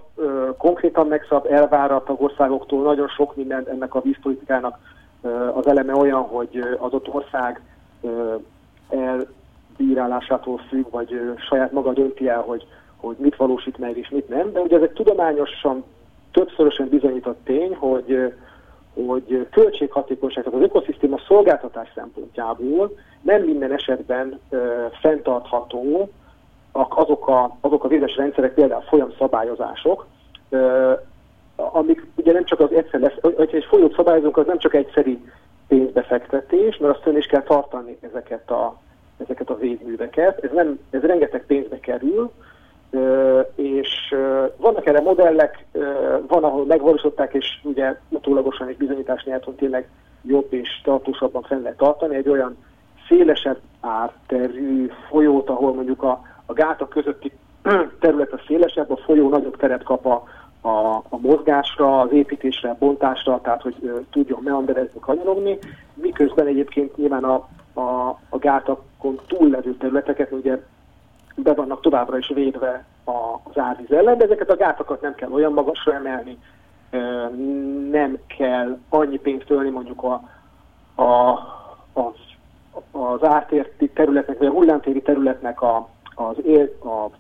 konkrétan 0.59 1.07
megszab, 1.07 1.47
elvár 1.51 1.93
a 1.93 2.03
tagországoktól, 2.03 2.83
nagyon 2.83 3.09
sok 3.09 3.37
mindent 3.37 3.69
ennek 3.69 3.95
a 3.95 4.01
vízpolitikának 4.01 4.79
az 5.55 5.67
eleme 5.67 5.95
olyan, 5.95 6.23
hogy 6.23 6.77
adott 6.79 7.09
ország 7.09 7.61
elbírálásától 8.89 10.61
függ, 10.69 10.91
vagy 10.91 11.35
saját 11.49 11.73
maga 11.73 11.93
dönti 11.93 12.29
el, 12.29 12.41
hogy, 12.41 12.67
hogy 12.97 13.17
mit 13.19 13.37
valósít 13.37 13.79
meg 13.79 13.97
és 13.97 14.09
mit 14.09 14.29
nem. 14.29 14.53
De 14.53 14.61
ugye 14.61 14.77
ez 14.77 14.83
egy 14.83 14.93
tudományosan 14.93 15.85
többszörösen 16.33 16.89
bizonyított 16.89 17.45
tény, 17.45 17.75
hogy 17.75 18.33
hogy 18.95 19.47
költséghatékonyság, 19.51 20.45
tehát 20.45 20.59
az 20.59 20.65
ökoszisztéma 20.65 21.19
szolgáltatás 21.27 21.93
szempontjából 21.95 22.97
nem 23.23 23.43
minden 23.43 23.73
esetben 23.73 24.41
ö, 24.51 24.85
fenntartható 25.01 26.11
azok 26.73 27.29
a, 27.29 27.57
azok 27.61 27.85
a 27.85 27.89
vizes 27.89 28.17
rendszerek, 28.17 28.55
például 28.55 28.81
folyamszabályozások, 28.81 30.07
ö, 30.49 30.93
amik 31.57 32.07
ugye 32.15 32.33
nem 32.33 32.45
csak 32.45 32.61
az 32.61 32.73
egyszer 32.73 33.01
lesz, 33.01 33.19
hogyha 33.21 33.57
egy 33.57 33.65
folyót 33.65 33.95
szabályozunk, 33.95 34.37
az 34.37 34.47
nem 34.47 34.59
csak 34.59 34.75
egyszeri 34.75 35.19
pénzbefektetés, 35.69 36.77
mert 36.77 36.97
azt 36.97 37.17
is 37.17 37.27
kell 37.27 37.43
tartani 37.43 37.99
ezeket 38.01 38.51
a, 38.51 38.77
ezeket 39.19 39.51
a 39.51 39.57
védműveket. 39.57 40.45
Ez, 40.45 40.51
nem, 40.53 40.79
ez 40.91 41.01
rengeteg 41.03 41.47
pénzbe 41.47 41.81
kerül, 41.81 42.31
és 43.55 44.15
vannak 44.57 44.87
erre 44.87 45.01
modellek, 45.01 45.65
van, 46.27 46.45
ahol 46.45 46.65
megvalósították, 46.67 47.35
és 47.35 47.47
ugye 47.63 47.97
utólagosan 48.09 48.69
egy 48.69 48.77
bizonyítás 48.77 49.25
nyert, 49.25 49.45
hogy 49.45 49.55
tényleg 49.55 49.89
jobb 50.23 50.53
és 50.53 50.81
tartósabban 50.85 51.43
fenn 51.43 51.63
lehet 51.63 51.77
tartani. 51.77 52.17
Egy 52.17 52.29
olyan 52.29 52.57
szélesebb 53.09 53.59
árterű 53.81 54.91
folyót, 55.09 55.49
ahol 55.49 55.75
mondjuk 55.75 56.03
a, 56.03 56.21
a 56.47 56.53
gátak 56.53 56.89
közötti 56.89 57.33
terület 58.01 58.33
a 58.33 58.41
szélesebb, 58.47 58.91
a 58.91 58.97
folyó 58.97 59.29
nagyobb 59.29 59.57
teret 59.57 59.83
kap 59.83 60.07
a, 60.07 60.23
a, 60.61 60.97
a 60.97 61.19
mozgásra, 61.21 62.01
az 62.01 62.13
építésre, 62.13 62.77
bontásra, 62.79 63.41
tehát 63.41 63.63
hogy 63.63 63.77
uh, 63.81 63.99
tudjon 64.11 64.41
meanderezni, 64.45 65.01
kanyarogni, 65.01 65.59
miközben 65.95 66.47
egyébként 66.47 66.97
nyilván 66.97 67.25
a, 67.25 67.49
a, 67.73 68.19
a 68.29 68.39
gátakon 68.39 69.21
túllevő 69.27 69.75
területeket 69.75 70.33
ugye 70.33 70.63
be 71.43 71.55
vannak 71.55 71.81
továbbra 71.81 72.19
is 72.19 72.29
védve 72.35 72.85
az 73.05 73.59
árvíz 73.59 73.93
ellen, 73.93 74.19
de 74.19 74.25
ezeket 74.25 74.51
a 74.51 74.57
gátakat 74.57 75.01
nem 75.01 75.15
kell 75.15 75.31
olyan 75.31 75.53
magasra 75.53 75.95
emelni, 75.95 76.39
nem 77.91 78.19
kell 78.39 78.79
annyi 78.89 79.19
pénzt 79.19 79.51
ölni 79.51 79.71
mondjuk 79.71 80.03
a, 80.03 80.13
a, 81.03 81.39
az, 81.93 82.15
az 82.91 83.25
ártérti 83.25 83.89
területnek, 83.89 84.39
vagy 84.39 84.47
a 84.47 84.51
hullámtéri 84.51 85.03
területnek 85.03 85.63
a, 85.63 85.89
az 86.15 86.37
él, 86.45 86.69
a, 86.85 87.11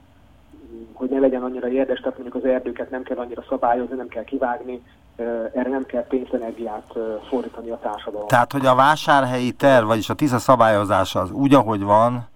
hogy 0.93 1.09
ne 1.09 1.19
legyen 1.19 1.43
annyira 1.43 1.69
érdes, 1.69 1.99
tehát 1.99 2.19
mondjuk 2.19 2.45
az 2.45 2.51
erdőket 2.51 2.91
nem 2.91 3.03
kell 3.03 3.17
annyira 3.17 3.45
szabályozni, 3.49 3.97
nem 3.97 4.09
kell 4.09 4.25
kivágni, 4.25 4.83
erre 5.53 5.69
nem 5.69 5.87
kell 5.87 6.07
pénzenergiát 6.07 6.93
fordítani 7.29 7.71
a 7.71 7.79
társadalom. 7.79 8.27
Tehát, 8.27 8.53
hogy 8.53 8.67
a 8.67 8.75
vásárhelyi 8.75 9.53
terv, 9.53 9.87
vagyis 9.87 10.11
a 10.11 10.15
TISZA 10.15 10.39
szabályozása 10.39 11.21
az 11.21 11.31
úgy, 11.31 11.55
ahogy 11.55 11.83
van, 11.83 12.29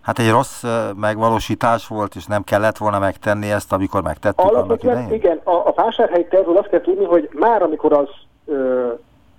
hát 0.00 0.18
egy 0.18 0.30
rossz 0.30 0.64
megvalósítás 0.96 1.86
volt, 1.86 2.14
és 2.14 2.26
nem 2.26 2.42
kellett 2.42 2.76
volna 2.76 2.98
megtenni 2.98 3.50
ezt, 3.50 3.72
amikor 3.72 4.02
megtettük 4.02 4.50
Alapvetően, 4.50 4.96
annak 4.96 5.06
idején? 5.08 5.22
Igen, 5.22 5.40
a, 5.44 5.68
a 5.68 5.72
vásárhelyi 5.76 6.26
tervről 6.26 6.56
azt 6.56 6.68
kell 6.68 6.80
tudni, 6.80 7.04
hogy 7.04 7.28
már 7.32 7.62
amikor 7.62 7.92
az 7.92 8.08
ö, 8.46 8.88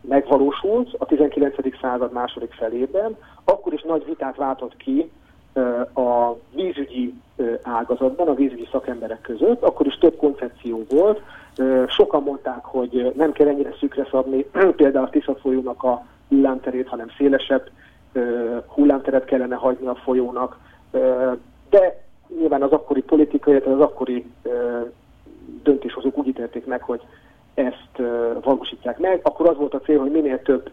megvalósult 0.01 0.95
a 0.97 1.05
19. 1.05 1.55
század 1.81 2.11
második 2.11 2.53
felében, 2.53 3.17
akkor 3.43 3.73
is 3.73 3.81
nagy 3.81 4.05
vitát 4.05 4.35
váltott 4.35 4.77
ki 4.77 5.11
a 5.93 6.35
vízügyi 6.55 7.13
ágazatban, 7.63 8.27
a 8.27 8.33
vízügyi 8.33 8.67
szakemberek 8.71 9.21
között, 9.21 9.63
akkor 9.63 9.85
is 9.85 9.97
több 9.97 10.17
koncepció 10.17 10.85
volt. 10.89 11.21
Sokan 11.87 12.23
mondták, 12.23 12.65
hogy 12.65 13.13
nem 13.15 13.31
kell 13.31 13.47
ennyire 13.47 13.73
szükre 13.79 14.07
szabni 14.11 14.45
például 14.75 15.05
a 15.05 15.09
Tisza 15.09 15.35
folyónak 15.35 15.83
a 15.83 16.05
hullámterét, 16.29 16.87
hanem 16.87 17.07
szélesebb 17.17 17.69
hullámteret 18.67 19.25
kellene 19.25 19.55
hagyni 19.55 19.87
a 19.87 19.95
folyónak, 19.95 20.57
de 21.69 22.03
nyilván 22.39 22.61
az 22.61 22.71
akkori 22.71 23.01
politikai, 23.01 23.55
az 23.55 23.79
akkori 23.79 24.25
döntéshozók 25.63 26.17
úgy 26.17 26.27
ítélték 26.27 26.65
meg, 26.65 26.81
hogy 26.81 27.01
ezt 27.53 28.01
valósítják 28.41 28.97
meg, 28.97 29.19
akkor 29.23 29.49
az 29.49 29.57
volt 29.57 29.73
a 29.73 29.79
cél, 29.79 29.99
hogy 29.99 30.11
minél 30.11 30.41
több 30.41 30.69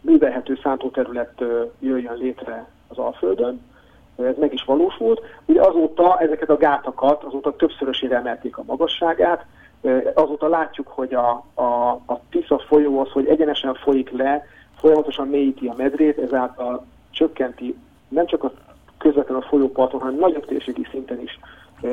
művelhető 0.00 0.58
szántóterület 0.62 1.44
jöjjön 1.78 2.16
létre 2.16 2.66
az 2.88 2.98
Alföldön. 2.98 3.60
Ez 4.16 4.34
meg 4.38 4.52
is 4.52 4.64
valósult. 4.64 5.20
Ugye 5.44 5.60
azóta 5.60 6.18
ezeket 6.18 6.50
a 6.50 6.56
gátakat, 6.56 7.22
azóta 7.22 7.56
többszörösére 7.56 8.16
emelték 8.16 8.56
a 8.56 8.62
magasságát, 8.66 9.44
azóta 10.14 10.48
látjuk, 10.48 10.88
hogy 10.88 11.14
a, 11.14 11.44
a, 11.54 11.90
a 12.06 12.20
Tisza 12.30 12.58
folyó 12.58 13.00
az, 13.00 13.10
hogy 13.10 13.26
egyenesen 13.26 13.74
folyik 13.74 14.10
le, 14.10 14.46
folyamatosan 14.76 15.28
mélyíti 15.28 15.66
a 15.66 15.74
medrét, 15.76 16.18
ezáltal 16.18 16.86
csökkenti 17.10 17.76
nem 18.08 18.26
csak 18.26 18.44
a 18.44 18.52
közvetlenül 18.98 19.42
a 19.42 19.46
folyóparton, 19.46 20.00
hanem 20.00 20.18
nagyobb 20.18 20.46
térségi 20.46 20.86
szinten 20.90 21.20
is 21.20 21.38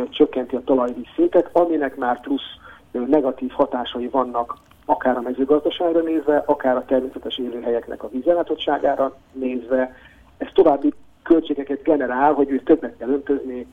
csökkenti 0.10 0.56
a 0.56 0.64
talajvíz 0.64 1.08
szintet, 1.16 1.50
aminek 1.52 1.96
már 1.96 2.22
plusz 2.22 2.58
negatív 2.92 3.52
hatásai 3.52 4.08
vannak 4.08 4.58
akár 4.86 5.18
a 5.18 5.22
mezőgazdaságra 5.22 6.02
nézve, 6.02 6.44
akár 6.46 6.76
a 6.76 6.86
természetes 6.86 7.38
élőhelyeknek 7.38 8.04
a 8.04 8.10
vízellátottságára 8.10 9.18
nézve. 9.32 9.96
Ez 10.38 10.48
további 10.54 10.94
költségeket 11.24 11.84
generál, 11.84 12.34
hogy 12.34 12.50
ő 12.50 12.60
többet 12.60 12.98
kell 12.98 13.10
öntözni, 13.10 13.68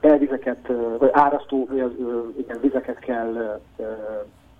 elvizeket, 0.00 0.70
vagy 0.98 1.10
árasztó 1.12 1.68
igen, 2.36 2.58
vizeket 2.60 2.98
kell 2.98 3.60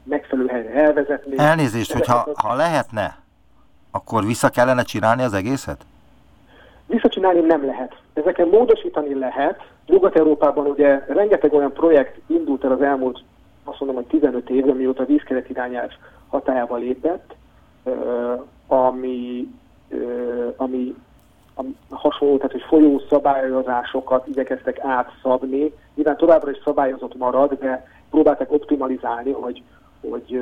megfelelő 0.09 0.49
helyre 0.49 0.73
elvezetni. 0.73 1.39
Elnézést, 1.39 1.93
hogyha 1.93 2.29
ha 2.35 2.55
lehetne, 2.55 3.19
akkor 3.91 4.25
vissza 4.25 4.49
kellene 4.49 4.83
csinálni 4.83 5.23
az 5.23 5.33
egészet? 5.33 5.87
Visszacsinálni 6.87 7.41
nem 7.41 7.65
lehet. 7.65 7.97
Ezeken 8.13 8.49
módosítani 8.49 9.15
lehet. 9.15 9.61
Nyugat-Európában 9.87 10.67
ugye 10.67 11.05
rengeteg 11.09 11.53
olyan 11.53 11.73
projekt 11.73 12.21
indult 12.27 12.65
el 12.65 12.73
az 12.73 12.83
elmúlt, 12.83 13.23
azt 13.65 13.79
mondom, 13.81 13.97
hogy 13.97 14.07
15 14.07 14.51
évben, 14.51 14.77
mióta 14.77 15.03
a 15.03 15.07
vízkeret 15.07 15.51
irányelv 15.51 15.91
hatájába 16.29 16.77
lépett, 16.77 17.35
ami, 18.67 19.49
ami, 20.57 20.95
ami 21.55 21.77
hasonló, 21.91 22.37
tehát 22.37 22.53
hogy 22.53 22.65
folyó 22.69 23.03
szabályozásokat 23.09 24.27
igyekeztek 24.27 24.79
átszabni. 24.81 25.73
Nyilván 25.95 26.17
továbbra 26.17 26.51
is 26.51 26.61
szabályozott 26.65 27.17
marad, 27.17 27.59
de 27.59 27.87
próbáltak 28.11 28.53
optimalizálni, 28.53 29.33
hogy, 29.33 29.63
hogy, 30.01 30.41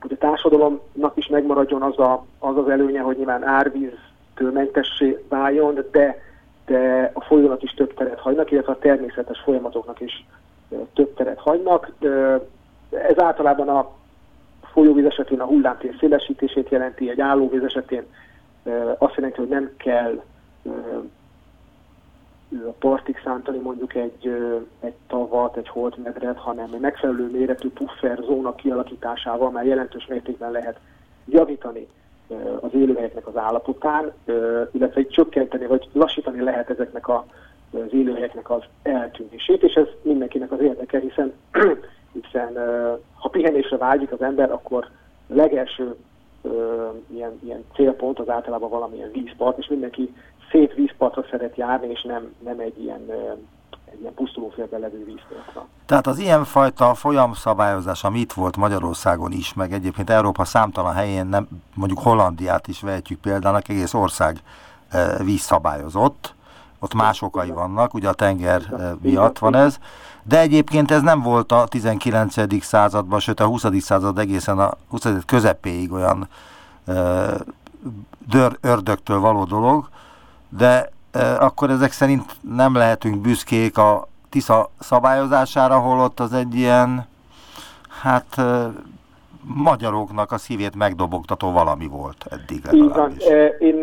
hogy 0.00 0.12
a 0.12 0.18
társadalomnak 0.18 1.12
is 1.14 1.26
megmaradjon 1.26 1.82
az, 1.82 1.98
a, 1.98 2.24
az 2.38 2.56
az 2.56 2.68
előnye, 2.68 3.00
hogy 3.00 3.16
nyilván 3.16 3.44
árvíztől 3.44 4.52
mentessé 4.52 5.24
váljon, 5.28 5.78
de, 5.90 6.18
de 6.66 7.10
a 7.14 7.20
folyónak 7.24 7.62
is 7.62 7.70
több 7.70 7.94
teret 7.94 8.20
hagynak, 8.20 8.50
illetve 8.50 8.72
a 8.72 8.78
természetes 8.78 9.40
folyamatoknak 9.40 10.00
is 10.00 10.26
több 10.94 11.14
teret 11.14 11.38
hagynak. 11.38 11.92
Ez 12.90 13.18
általában 13.18 13.68
a 13.68 13.90
folyóvíz 14.72 15.04
esetén 15.04 15.40
a 15.40 15.44
hullámtér 15.44 15.96
szélesítését 15.98 16.68
jelenti, 16.68 17.10
egy 17.10 17.20
állóvíz 17.20 17.62
esetén 17.62 18.04
azt 18.98 19.14
jelenti, 19.16 19.38
hogy 19.40 19.48
nem 19.48 19.70
kell 19.76 20.22
a 22.62 22.74
partig 22.78 23.20
szántani 23.24 23.58
mondjuk 23.58 23.94
egy, 23.94 24.28
egy 24.80 24.94
tavat, 25.06 25.56
egy 25.56 25.68
holtmedret, 25.68 26.38
hanem 26.38 26.70
egy 26.72 26.80
megfelelő 26.80 27.30
méretű 27.30 27.68
puffer 27.68 28.18
zóna 28.24 28.54
kialakításával 28.54 29.50
már 29.50 29.66
jelentős 29.66 30.06
mértékben 30.06 30.50
lehet 30.50 30.78
javítani 31.26 31.86
az 32.60 32.70
élőhelyeknek 32.74 33.26
az 33.26 33.36
állapotán, 33.36 34.12
illetve 34.72 35.00
egy 35.00 35.08
csökkenteni 35.08 35.66
vagy 35.66 35.88
lassítani 35.92 36.40
lehet 36.40 36.70
ezeknek 36.70 37.08
a, 37.08 37.26
az 37.72 37.92
élőhelyeknek 37.92 38.50
az 38.50 38.62
eltűnését, 38.82 39.62
és 39.62 39.74
ez 39.74 39.86
mindenkinek 40.02 40.52
az 40.52 40.60
érdeke, 40.60 40.98
hiszen, 40.98 41.32
hiszen 42.22 42.58
ha 43.14 43.28
pihenésre 43.28 43.76
vágyik 43.76 44.12
az 44.12 44.22
ember, 44.22 44.52
akkor 44.52 44.88
legelső 45.26 45.94
ilyen, 47.06 47.38
ilyen 47.44 47.64
célpont 47.74 48.18
az 48.18 48.28
általában 48.28 48.70
valamilyen 48.70 49.10
vízpart, 49.12 49.58
és 49.58 49.68
mindenki 49.68 50.14
szép 50.54 50.74
vízpartra 50.74 51.24
szeret 51.30 51.56
járni, 51.56 51.88
és 51.88 52.02
nem, 52.02 52.34
nem 52.44 52.58
egy 52.58 52.82
ilyen 52.82 53.08
ö, 53.08 53.32
egy 53.94 54.00
ilyen 54.00 54.14
pusztulófélben 54.14 54.80
levő 54.80 55.04
vízpartra. 55.04 55.66
Tehát 55.86 56.06
az 56.06 56.18
ilyenfajta 56.18 56.94
folyamszabályozás, 56.94 58.04
ami 58.04 58.18
itt 58.18 58.32
volt 58.32 58.56
Magyarországon 58.56 59.32
is, 59.32 59.54
meg 59.54 59.72
egyébként 59.72 60.10
Európa 60.10 60.44
számtalan 60.44 60.94
helyén, 60.94 61.26
nem, 61.26 61.48
mondjuk 61.74 61.98
Hollandiát 61.98 62.66
is 62.68 62.80
vehetjük 62.80 63.20
példának, 63.20 63.68
egész 63.68 63.94
ország 63.94 64.36
vízszabályozott, 65.24 66.34
ott 66.78 66.94
más 66.94 67.22
okai 67.22 67.50
vannak, 67.50 67.94
ugye 67.94 68.08
a 68.08 68.12
tenger 68.12 68.62
miatt 69.02 69.38
van 69.38 69.54
ez, 69.54 69.78
de 70.22 70.40
egyébként 70.40 70.90
ez 70.90 71.02
nem 71.02 71.22
volt 71.22 71.52
a 71.52 71.66
19. 71.66 72.64
században, 72.64 73.20
sőt 73.20 73.40
a 73.40 73.46
20. 73.46 73.64
század 73.80 74.18
egészen 74.18 74.58
a 74.58 74.70
20. 74.88 75.06
közepéig 75.26 75.92
olyan 75.92 76.28
e, 76.86 76.92
dör, 78.28 78.58
ördögtől 78.60 79.20
való 79.20 79.44
dolog, 79.44 79.88
de 80.58 80.88
akkor 81.38 81.70
ezek 81.70 81.92
szerint 81.92 82.36
nem 82.54 82.74
lehetünk 82.74 83.20
büszkék 83.20 83.78
a 83.78 84.08
Tisza 84.30 84.70
szabályozására, 84.80 85.78
holott 85.78 86.20
az 86.20 86.32
egy 86.32 86.54
ilyen, 86.54 87.06
hát 88.02 88.36
magyaroknak 89.54 90.32
a 90.32 90.38
szívét 90.38 90.76
megdobogtató 90.76 91.52
valami 91.52 91.86
volt 91.86 92.26
eddig 92.30 92.64
legalábbis. 92.64 93.24
Így 93.24 93.30
van. 93.30 93.46
Én 93.58 93.76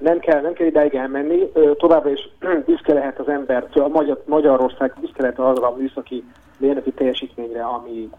nem 0.00 0.18
kell, 0.18 0.40
nem 0.40 0.52
kell 0.52 0.66
ideig 0.66 0.94
elmenni, 0.94 1.52
továbbra 1.78 2.10
is 2.10 2.28
büszke 2.66 2.92
lehet 2.92 3.18
az 3.18 3.28
ember, 3.28 3.66
a 3.74 3.88
Magyar, 3.88 4.22
Magyarország 4.26 4.94
büszke 5.00 5.22
lehet 5.22 5.38
arra 5.38 5.66
a 5.66 5.76
műszaki 5.76 6.24
mérnöki 6.58 6.92
teljesítményre, 6.92 7.64
ami, 7.64 8.10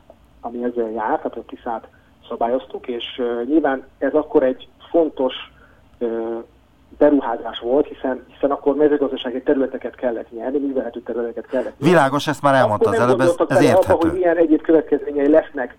ami 0.42 0.64
ezzel 0.64 0.90
jár, 0.90 1.16
tehát 1.18 1.38
a 1.38 1.44
Tiszát 1.48 1.88
szabályoztuk, 2.30 2.88
és 2.88 3.22
nyilván 3.46 3.84
ez 3.98 4.14
akkor 4.14 4.44
egy 4.44 4.68
fontos 4.90 5.34
beruházás 6.98 7.60
volt, 7.60 7.88
hiszen, 7.88 8.26
hiszen 8.34 8.52
akkor 8.52 8.76
mezőgazdasági 8.76 9.42
területeket 9.42 9.96
kellett 9.96 10.32
nyerni, 10.32 10.58
művelhető 10.58 11.00
területeket 11.00 11.46
kellett 11.46 11.80
nyerni. 11.80 11.94
Világos, 11.94 12.28
ezt 12.28 12.42
már 12.42 12.54
elmondta 12.54 12.90
az 12.90 13.00
előbb, 13.00 13.20
ez, 13.20 13.36
ez 13.48 13.62
érthető. 13.62 13.94
Abba, 13.94 14.08
hogy 14.08 14.18
milyen 14.18 14.38
egyéb 14.38 14.62
következményei 14.62 15.30
lesznek 15.30 15.78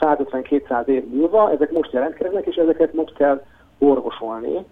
150-200 0.00 0.86
év 0.86 1.04
múlva, 1.08 1.50
ezek 1.50 1.70
most 1.72 1.92
jelentkeznek, 1.92 2.46
és 2.46 2.56
ezeket 2.56 2.94
most 2.94 3.14
kell 3.14 3.42
orvosolni. 3.78 4.64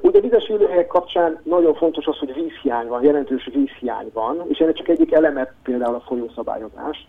Ugye 0.00 0.20
vizes 0.20 0.48
élőhelyek 0.48 0.86
kapcsán 0.86 1.40
nagyon 1.42 1.74
fontos 1.74 2.06
az, 2.06 2.18
hogy 2.18 2.34
vízhiány 2.34 2.86
van, 2.86 3.02
jelentős 3.02 3.50
vízhiány 3.52 4.10
van, 4.12 4.44
és 4.48 4.58
ennek 4.58 4.74
csak 4.74 4.88
egyik 4.88 5.12
eleme 5.12 5.54
például 5.62 5.94
a 5.94 6.00
folyószabályozás. 6.00 7.08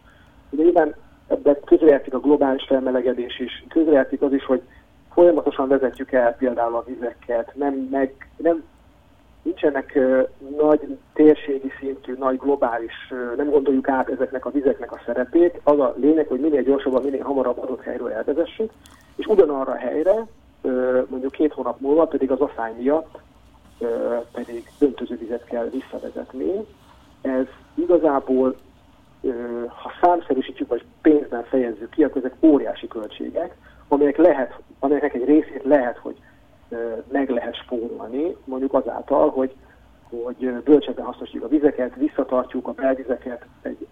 Ugye 0.49 0.63
nyilván 0.63 0.95
ebben 1.27 1.57
közrejátszik 1.65 2.13
a 2.13 2.19
globális 2.19 2.63
felmelegedés 2.67 3.39
is, 3.39 3.65
közrejátszik 3.69 4.21
az 4.21 4.33
is, 4.33 4.45
hogy 4.45 4.61
folyamatosan 5.13 5.67
vezetjük 5.67 6.11
el 6.11 6.35
például 6.35 6.75
a 6.75 6.83
vizeket, 6.87 7.51
nem, 7.55 7.73
meg, 7.91 8.29
nem 8.37 8.63
nincsenek 9.41 9.91
uh, 9.95 10.27
nagy 10.57 10.97
térségi 11.13 11.71
szintű, 11.79 12.15
nagy 12.17 12.37
globális, 12.37 12.93
uh, 13.11 13.35
nem 13.35 13.49
gondoljuk 13.49 13.89
át 13.89 14.09
ezeknek 14.09 14.45
a 14.45 14.51
vizeknek 14.51 14.91
a 14.91 15.01
szerepét. 15.05 15.59
Az 15.63 15.79
a 15.79 15.93
lényeg, 15.97 16.27
hogy 16.27 16.39
minél 16.39 16.61
gyorsabban, 16.61 17.03
minél 17.03 17.23
hamarabb 17.23 17.57
adott 17.57 17.81
helyről 17.81 18.11
elvezessük, 18.11 18.71
és 19.15 19.25
ugyanarra 19.25 19.71
a 19.71 19.77
helyre, 19.77 20.25
uh, 20.61 21.05
mondjuk 21.09 21.31
két 21.31 21.53
hónap 21.53 21.79
múlva 21.79 22.05
pedig 22.05 22.31
az 22.31 22.39
asszály 22.39 22.73
miatt 22.77 23.19
uh, 23.79 23.89
pedig 24.31 24.69
vizet 25.19 25.43
kell 25.43 25.69
visszavezetni. 25.69 26.51
Ez 27.21 27.45
igazából, 27.73 28.55
uh, 29.21 29.33
ha 29.67 29.91
számszerűsítjük, 30.01 30.67
vagy 30.67 30.83
pénzben 31.01 31.43
fejezzük 31.43 31.89
ki, 31.89 32.03
akkor 32.03 32.25
ezek 32.25 32.35
óriási 32.41 32.87
költségek, 32.87 33.55
amelyek 33.91 34.17
lehet, 34.17 34.59
amelyeknek 34.79 35.13
egy 35.13 35.25
részét 35.25 35.63
lehet, 35.63 35.97
hogy 35.97 36.15
meg 37.11 37.29
lehet 37.29 37.55
spórolni, 37.55 38.35
mondjuk 38.43 38.73
azáltal, 38.73 39.29
hogy, 39.29 39.55
hogy 40.09 40.51
bölcsebben 40.63 41.05
hasznosítjuk 41.05 41.43
a 41.43 41.47
vizeket, 41.47 41.95
visszatartjuk 41.95 42.67
a 42.67 42.71
belvizeket, 42.71 43.45
egy 43.61 43.87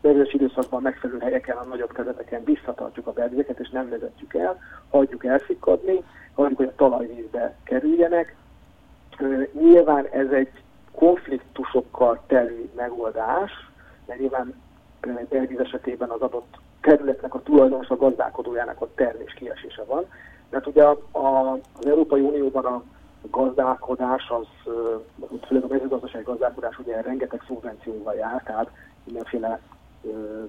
belvizes 0.00 0.32
időszakban 0.32 0.82
megfelelő 0.82 1.18
helyeken, 1.18 1.56
a 1.56 1.64
nagyobb 1.64 1.92
területeken 1.92 2.44
visszatartjuk 2.44 3.06
a 3.06 3.12
belvizeket, 3.12 3.58
és 3.58 3.70
nem 3.70 3.88
vezetjük 3.88 4.34
el, 4.34 4.58
hagyjuk 4.90 5.24
elszikadni, 5.24 6.04
hagyjuk, 6.34 6.58
hogy 6.58 6.68
a 6.68 6.74
talajvízbe 6.76 7.54
kerüljenek. 7.64 8.36
Nyilván 9.52 10.06
ez 10.06 10.30
egy 10.30 10.50
konfliktusokkal 10.92 12.22
telű 12.26 12.70
megoldás, 12.76 13.52
mert 14.06 14.20
nyilván 14.20 14.54
belvíz 15.28 15.58
esetében 15.58 16.08
az 16.08 16.20
adott 16.20 16.62
területnek 16.84 17.34
a 17.34 17.42
tulajdonos, 17.42 17.88
a 17.88 17.96
gazdálkodójának 17.96 18.80
a 18.80 18.88
termés 18.94 19.32
kiesése 19.32 19.84
van. 19.84 20.04
Mert 20.50 20.66
ugye 20.66 20.84
a, 20.84 20.98
a, 21.10 21.52
az 21.52 21.86
Európai 21.86 22.20
Unióban 22.20 22.64
a 22.64 22.82
gazdálkodás, 23.30 24.28
az, 24.28 24.72
főleg 25.46 25.64
a 25.64 25.66
mezőgazdasági 25.68 26.24
gazdálkodás 26.24 26.78
ugye 26.78 27.00
rengeteg 27.00 27.42
szubvencióval 27.46 28.14
jár, 28.14 28.42
tehát 28.42 28.70
mindenféle 29.04 29.60
ö, 30.04 30.44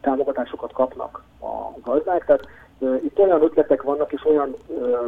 támogatásokat 0.00 0.72
kapnak 0.72 1.24
a 1.40 1.80
gazdák. 1.82 2.24
Tehát 2.24 2.46
ö, 2.78 2.94
itt 2.94 3.18
olyan 3.18 3.42
ötletek 3.42 3.82
vannak, 3.82 4.12
és 4.12 4.24
olyan 4.24 4.56
ö, 4.68 5.06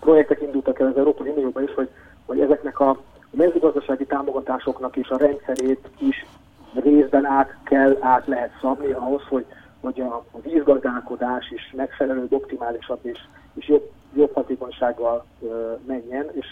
projektek 0.00 0.40
indultak 0.40 0.78
el 0.80 0.86
az 0.86 0.96
Európai 0.96 1.28
Unióban 1.28 1.62
is, 1.62 1.74
hogy, 1.74 1.88
hogy 2.26 2.40
ezeknek 2.40 2.80
a 2.80 2.98
mezőgazdasági 3.30 4.06
támogatásoknak 4.06 4.96
is 4.96 5.08
a 5.08 5.16
rendszerét 5.16 5.88
is 5.98 6.26
részben 6.74 7.24
át 7.24 7.56
kell, 7.64 7.96
át 8.00 8.26
lehet 8.26 8.50
szabni 8.60 8.92
ahhoz, 8.92 9.22
hogy, 9.28 9.46
hogy 9.80 10.00
a, 10.00 10.24
vízgazdálkodás 10.42 11.50
is 11.50 11.72
megfelelő, 11.76 12.26
optimálisabb 12.28 12.98
és, 13.02 13.18
és 13.54 13.68
jobb, 13.68 13.90
jobb 14.14 14.34
hatékonysággal 14.34 15.24
ö, 15.42 15.72
menjen, 15.86 16.26
és 16.32 16.46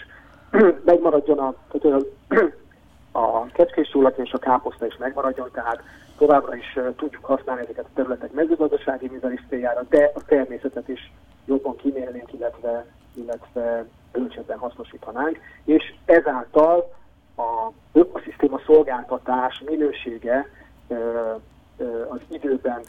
megmaradjon 0.85 1.39
a, 1.39 1.53
a, 3.11 3.45
kecskés 3.57 3.97
és 4.15 4.31
a 4.31 4.37
káposzta 4.37 4.85
is 4.85 4.97
megmaradjon, 4.97 5.49
tehát 5.51 5.81
továbbra 6.17 6.55
is 6.55 6.79
tudjuk 6.95 7.25
használni 7.25 7.61
ezeket 7.61 7.85
a 7.85 7.93
területek 7.93 8.31
mezőgazdasági 8.31 9.07
művelés 9.07 9.41
céljára, 9.49 9.83
de 9.89 10.11
a 10.15 10.25
természetet 10.25 10.87
is 10.87 11.11
jobban 11.45 11.75
kimélnénk, 11.75 12.33
illetve, 12.33 12.85
illetve 13.13 13.85
bölcsebben 14.11 14.57
hasznosíthanánk, 14.57 15.39
és 15.63 15.93
ezáltal 16.05 16.93
a 17.37 17.69
ökoszisztéma 17.93 18.59
szolgáltatás 18.65 19.63
minősége 19.65 20.49
az 22.09 22.19
időben 22.27 22.81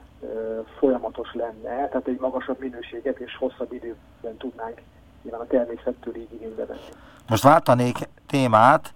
folyamatos 0.78 1.34
lenne, 1.34 1.88
tehát 1.88 2.06
egy 2.06 2.18
magasabb 2.20 2.60
minőséget 2.60 3.18
és 3.18 3.36
hosszabb 3.36 3.72
időben 3.72 4.36
tudnánk 4.38 4.80
nyilván 5.22 5.40
a 5.40 5.46
természettől 5.46 6.16
így 6.16 6.32
igénybe 6.32 6.66
venni. 6.66 6.80
Most 7.28 7.42
váltanék 7.42 7.96
témát, 8.26 8.92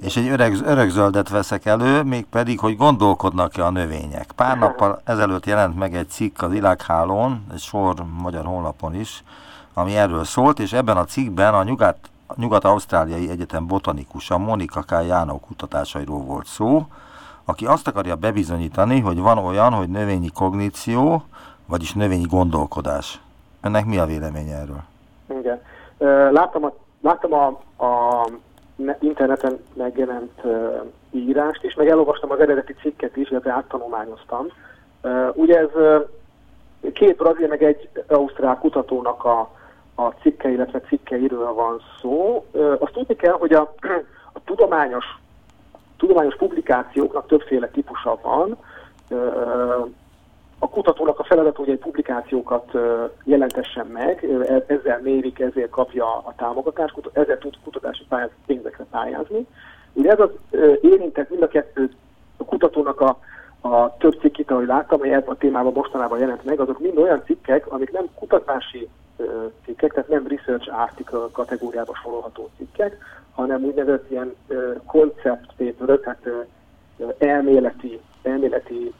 és 0.00 0.16
egy 0.16 0.28
öreg, 0.28 0.56
örökzöldet 0.64 1.28
veszek 1.28 1.66
elő, 1.66 2.02
mégpedig, 2.02 2.58
hogy 2.58 2.76
gondolkodnak-e 2.76 3.64
a 3.64 3.70
növények. 3.70 4.32
Pár 4.36 4.58
nappal 4.64 5.00
ezelőtt 5.04 5.46
jelent 5.46 5.78
meg 5.78 5.94
egy 5.94 6.08
cikk 6.08 6.42
az 6.42 6.50
Világhálón, 6.50 7.46
egy 7.52 7.58
sor 7.58 7.94
magyar 8.20 8.44
honlapon 8.44 8.94
is, 8.94 9.24
ami 9.74 9.96
erről 9.96 10.24
szólt, 10.24 10.58
és 10.58 10.72
ebben 10.72 10.96
a 10.96 11.04
cikkben 11.04 11.54
a 11.54 11.62
nyugat 11.62 11.96
Nyugat-Ausztráliai 12.36 13.30
Egyetem 13.30 13.66
botanikusa 13.66 14.38
Monika 14.38 14.82
K. 14.82 14.90
Jánó 14.90 15.40
kutatásairól 15.40 16.20
volt 16.20 16.46
szó, 16.46 16.86
aki 17.48 17.66
azt 17.66 17.88
akarja 17.88 18.16
bebizonyítani, 18.16 19.00
hogy 19.00 19.18
van 19.18 19.38
olyan, 19.38 19.72
hogy 19.72 19.88
növényi 19.88 20.30
kogníció, 20.34 21.22
vagyis 21.66 21.92
növényi 21.92 22.26
gondolkodás. 22.30 23.20
Önnek 23.62 23.84
mi 23.84 23.98
a 23.98 24.04
véleménye 24.04 24.56
erről? 24.56 24.82
Igen. 25.40 25.60
Láttam 26.32 26.64
a, 26.64 26.72
láttam 27.00 27.32
a, 27.32 27.46
a 27.84 28.26
interneten 29.00 29.58
megjelent 29.72 30.42
írást 31.10 31.64
is, 31.64 31.74
meg 31.74 31.88
elolvastam 31.88 32.30
az 32.30 32.40
eredeti 32.40 32.74
cikket 32.80 33.16
is, 33.16 33.30
illetve 33.30 33.52
áttanulmányoztam. 33.52 34.46
Ugye 35.32 35.58
ez 35.58 35.70
két 36.92 37.16
brazil, 37.16 37.48
meg 37.48 37.62
egy 37.62 37.88
ausztrál 38.08 38.58
kutatónak 38.58 39.24
a 39.24 39.56
a 40.00 40.14
cikke, 40.22 40.48
illetve 40.48 40.80
cikkeiről 40.80 41.52
van 41.52 41.80
szó. 42.00 42.46
Azt 42.78 42.92
tudni 42.92 43.16
kell, 43.16 43.32
hogy 43.32 43.52
a, 43.52 43.74
a 44.32 44.40
tudományos, 44.44 45.04
tudományos 45.98 46.36
publikációknak 46.36 47.26
többféle 47.26 47.68
típusa 47.68 48.18
van. 48.22 48.56
A 50.58 50.68
kutatónak 50.68 51.18
a 51.18 51.24
feladat, 51.24 51.56
hogy 51.56 51.68
egy 51.68 51.78
publikációkat 51.78 52.72
jelentessen 53.24 53.86
meg, 53.86 54.24
ezzel 54.66 55.00
mérik, 55.02 55.40
ezzel 55.40 55.68
kapja 55.68 56.04
a 56.04 56.32
támogatást, 56.36 56.94
ezzel 57.12 57.38
tud 57.38 57.54
kutatási 57.64 58.04
pályáz, 58.08 58.30
pénzekre 58.46 58.84
pályázni. 58.90 59.46
Ugye 59.92 60.10
ez 60.10 60.20
az 60.20 60.30
érintett 60.80 61.30
mind 61.30 61.42
a 61.42 61.48
kettő 61.48 61.90
a 62.36 62.44
kutatónak 62.44 63.00
a, 63.00 63.18
a 63.60 63.96
több 63.96 64.18
cikkit, 64.20 64.50
ahogy 64.50 64.66
láttam, 64.66 65.02
ebben 65.02 65.22
a 65.26 65.34
témában 65.34 65.72
mostanában 65.72 66.18
jelent 66.18 66.44
meg, 66.44 66.60
azok 66.60 66.78
mind 66.78 66.98
olyan 66.98 67.22
cikkek, 67.24 67.66
amik 67.66 67.92
nem 67.92 68.04
kutatási 68.14 68.88
cikkek, 69.64 69.92
tehát 69.92 70.08
nem 70.08 70.26
research 70.26 70.80
article 70.80 71.28
kategóriába 71.32 71.94
sorolható 72.02 72.50
cikkek, 72.56 72.96
hanem 73.34 73.64
úgynevezett 73.64 74.10
ilyen 74.10 74.34
concept 74.86 75.46
paper, 75.56 75.98
tehát 75.98 76.28
elméleti, 77.18 78.00
elméleti 78.22 78.92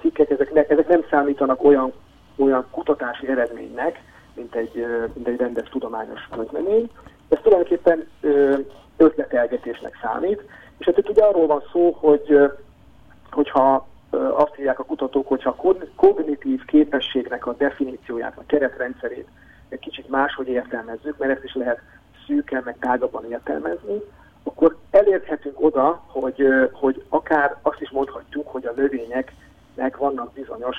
cikkek, 0.00 0.30
ezek, 0.30 0.52
ne, 0.52 0.66
ezek 0.66 0.88
nem 0.88 1.04
számítanak 1.10 1.64
olyan 1.64 1.92
olyan 2.38 2.66
kutatási 2.70 3.28
eredménynek, 3.28 4.02
mint 4.34 4.54
egy, 4.54 4.86
mint 5.14 5.28
egy 5.28 5.36
rendes 5.36 5.68
tudományos 5.68 6.28
közlemény. 6.36 6.90
Ez 7.28 7.38
tulajdonképpen 7.42 8.08
ötletelgetésnek 8.96 9.98
számít, 10.02 10.42
és 10.78 10.86
hát 10.86 10.98
itt 10.98 11.08
ugye 11.08 11.22
arról 11.22 11.46
van 11.46 11.62
szó, 11.72 11.90
hogy 11.90 12.50
hogyha 13.30 13.87
azt 14.10 14.54
hívják 14.54 14.78
a 14.78 14.84
kutatók, 14.84 15.28
hogyha 15.28 15.50
a 15.50 15.76
kognitív 15.96 16.64
képességnek 16.64 17.46
a 17.46 17.54
definícióját, 17.54 18.36
a 18.36 18.46
keretrendszerét 18.46 19.28
egy 19.68 19.78
kicsit 19.78 20.08
máshogy 20.08 20.48
értelmezzük, 20.48 21.18
mert 21.18 21.32
ezt 21.32 21.44
is 21.44 21.54
lehet 21.54 21.80
szűken, 22.26 22.62
meg 22.64 22.76
tágabban 22.80 23.30
értelmezni, 23.30 24.00
akkor 24.42 24.76
elérhetünk 24.90 25.60
oda, 25.60 26.02
hogy, 26.06 26.46
hogy 26.72 27.04
akár 27.08 27.56
azt 27.62 27.80
is 27.80 27.90
mondhatjuk, 27.90 28.48
hogy 28.48 28.66
a 28.66 28.72
növényeknek 28.76 29.96
vannak 29.96 30.32
bizonyos 30.32 30.76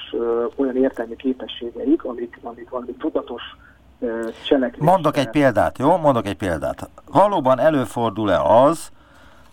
olyan 0.55 0.77
értelmi 0.77 1.15
képességeik, 1.15 2.03
amik, 2.03 2.39
amik 2.41 2.69
valami 2.69 2.91
tudatos 2.91 3.41
cselekvés. 4.45 4.89
Mondok 4.89 5.17
egy 5.17 5.29
példát, 5.29 5.77
jó? 5.77 5.97
Mondok 5.97 6.25
egy 6.25 6.37
példát. 6.37 6.89
Valóban 7.11 7.59
előfordul-e 7.59 8.41
az, 8.41 8.91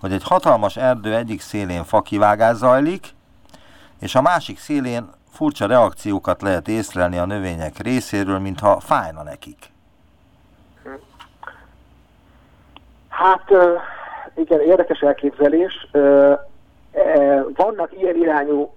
hogy 0.00 0.12
egy 0.12 0.22
hatalmas 0.22 0.76
erdő 0.76 1.14
egyik 1.14 1.40
szélén 1.40 1.84
fakivágás 1.84 2.56
zajlik, 2.56 3.14
és 4.00 4.14
a 4.14 4.22
másik 4.22 4.58
szélén 4.58 5.10
furcsa 5.30 5.66
reakciókat 5.66 6.42
lehet 6.42 6.68
észlelni 6.68 7.18
a 7.18 7.26
növények 7.26 7.78
részéről, 7.78 8.38
mintha 8.38 8.80
fájna 8.80 9.22
nekik. 9.22 9.58
Hát 13.08 13.50
igen, 14.34 14.60
érdekes 14.60 15.00
elképzelés. 15.00 15.88
E, 15.92 15.98
vannak 17.54 17.92
ilyen 17.98 18.16
irányú 18.16 18.72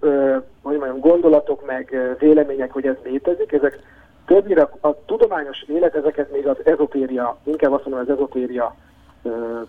hogy 0.62 0.78
mondjam, 0.78 1.00
gondolatok, 1.00 1.66
meg 1.66 2.14
vélemények, 2.18 2.72
hogy 2.72 2.86
ez 2.86 2.96
létezik. 3.04 3.52
Ezek 3.52 3.78
többnyire 4.26 4.68
a 4.80 5.04
tudományos 5.04 5.62
élet 5.62 5.94
ezeket 5.94 6.32
még 6.32 6.46
az 6.46 6.56
ezopéria, 6.64 7.36
inkább 7.44 7.72
azt 7.72 7.84
mondom, 7.84 8.00
az 8.00 8.14
ezopéria 8.14 8.74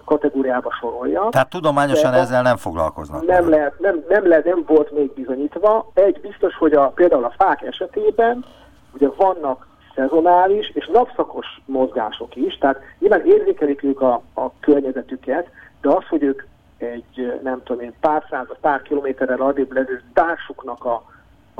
kategóriába 0.06 0.72
sorolja. 0.80 1.28
Tehát 1.30 1.50
tudományosan 1.50 2.14
ezzel 2.14 2.42
nem 2.42 2.58
foglalkoznak. 2.58 3.26
Nem 3.26 3.50
lehet, 3.50 3.80
nem, 3.80 4.04
nem 4.10 4.28
lehet, 4.28 4.46
nem 4.46 4.64
volt 4.68 4.92
még 4.92 5.14
bizonyítva. 5.14 5.92
Egy 5.94 6.20
biztos, 6.22 6.56
hogy 6.56 6.74
a, 6.74 6.88
például 6.88 7.24
a 7.24 7.34
fák 7.38 7.62
esetében 7.62 8.46
ugye 8.94 9.08
vannak 9.18 9.68
szezonális 9.96 10.70
és 10.74 10.90
napszakos 10.94 11.46
mozgások 11.66 12.36
is, 12.36 12.58
tehát 12.58 12.80
nyilván 13.00 13.26
érzékelik 13.26 13.84
ők 13.84 14.02
a, 14.02 14.22
a 14.34 14.60
környezetüket, 14.60 15.50
de 15.82 15.90
az, 15.90 16.08
hogy 16.10 16.24
ők 16.24 16.44
egy, 16.78 17.40
nem 17.44 17.64
tudom 17.64 17.82
én, 17.82 17.94
pár 18.00 18.24
század, 18.30 18.58
pár 18.62 18.82
kilométerrel 18.82 19.42
adébb 19.42 19.72
levő 19.74 20.02
társuknak 20.14 20.86
a, 20.86 20.94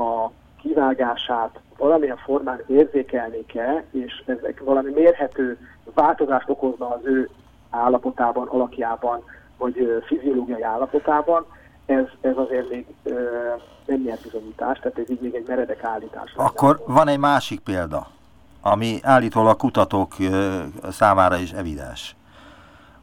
a 0.02 0.30
kivágását 0.62 1.60
valamilyen 1.78 2.16
formán 2.16 2.62
érzékelni 2.66 3.46
kell, 3.46 3.82
és 3.90 4.22
ezek 4.26 4.62
valami 4.64 4.90
mérhető 4.90 5.58
változást 5.94 6.48
okozna 6.48 6.88
az 6.88 7.00
ő 7.04 7.30
állapotában, 7.72 8.48
alakjában, 8.48 9.22
vagy 9.56 10.02
fiziológiai 10.06 10.62
állapotában, 10.62 11.46
ez, 11.86 12.04
ez 12.20 12.36
azért 12.36 12.70
még 12.70 12.86
ö, 13.02 13.12
nem 13.86 14.00
nyert 14.00 14.22
bizonyítás, 14.22 14.78
tehát 14.78 14.98
ez 14.98 15.10
így 15.10 15.20
még 15.20 15.34
egy 15.34 15.44
meredek 15.46 15.84
állítás. 15.84 16.32
Akkor 16.36 16.78
lenne. 16.78 16.92
van 16.92 17.08
egy 17.08 17.18
másik 17.18 17.60
példa, 17.60 18.06
ami 18.60 18.98
állítólag 19.02 19.56
kutatók 19.56 20.12
ö, 20.18 20.60
számára 20.90 21.36
is 21.36 21.52
evidens. 21.52 22.16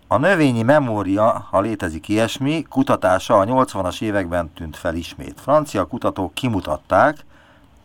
A 0.07 0.17
növényi 0.17 0.63
memória, 0.63 1.45
ha 1.51 1.61
létezik 1.61 2.07
ilyesmi, 2.07 2.61
kutatása 2.70 3.39
a 3.39 3.45
80-as 3.45 4.01
években 4.01 4.51
tűnt 4.53 4.78
fel 4.78 4.95
ismét. 4.95 5.39
Francia 5.39 5.86
kutatók 5.86 6.34
kimutatták, 6.34 7.26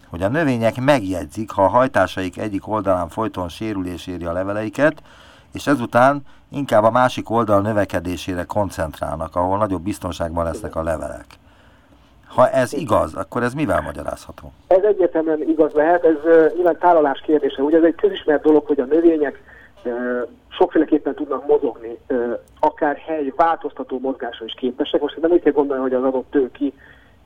hogy 0.09 0.23
a 0.23 0.29
növények 0.29 0.81
megjegyzik, 0.81 1.51
ha 1.51 1.65
a 1.65 1.69
hajtásaik 1.69 2.39
egyik 2.39 2.69
oldalán 2.69 3.09
folyton 3.09 3.49
sérülés 3.49 4.07
éri 4.07 4.25
a 4.25 4.33
leveleiket, 4.33 5.03
és 5.53 5.67
ezután 5.67 6.23
inkább 6.55 6.85
a 6.85 6.91
másik 6.91 7.31
oldal 7.31 7.61
növekedésére 7.61 8.45
koncentrálnak, 8.45 9.37
ahol 9.37 9.59
nagyobb 9.59 9.83
biztonságban 9.83 10.45
lesznek 10.45 10.77
a 10.77 10.83
levelek. 10.83 11.27
Ha 12.27 12.51
ez 12.51 12.73
igaz, 12.73 13.15
akkor 13.15 13.43
ez 13.43 13.55
mivel 13.55 13.81
magyarázható? 13.81 14.53
Ez 14.67 14.83
egyértelműen 14.83 15.43
igaz 15.43 15.73
lehet, 15.73 16.05
ez 16.05 16.17
uh, 16.25 16.55
nyilván 16.55 16.79
tálalás 16.79 17.21
kérdése. 17.21 17.63
Ugye 17.63 17.77
ez 17.77 17.83
egy 17.83 17.95
közismert 17.95 18.43
dolog, 18.43 18.67
hogy 18.67 18.81
a 18.81 18.85
növények 18.85 19.43
sokféleképpen 20.49 21.15
tudnak 21.15 21.47
mozogni, 21.47 21.99
akár 22.61 22.97
hely 22.97 23.33
változtató 23.37 23.99
mozgásra 23.99 24.45
is 24.45 24.55
képesek. 24.57 25.01
Most 25.01 25.21
nem 25.21 25.31
úgy 25.31 25.43
kell 25.43 25.53
gondolni, 25.53 25.83
hogy 25.83 25.95
az 25.95 26.03
adott 26.03 26.31
tőki 26.31 26.73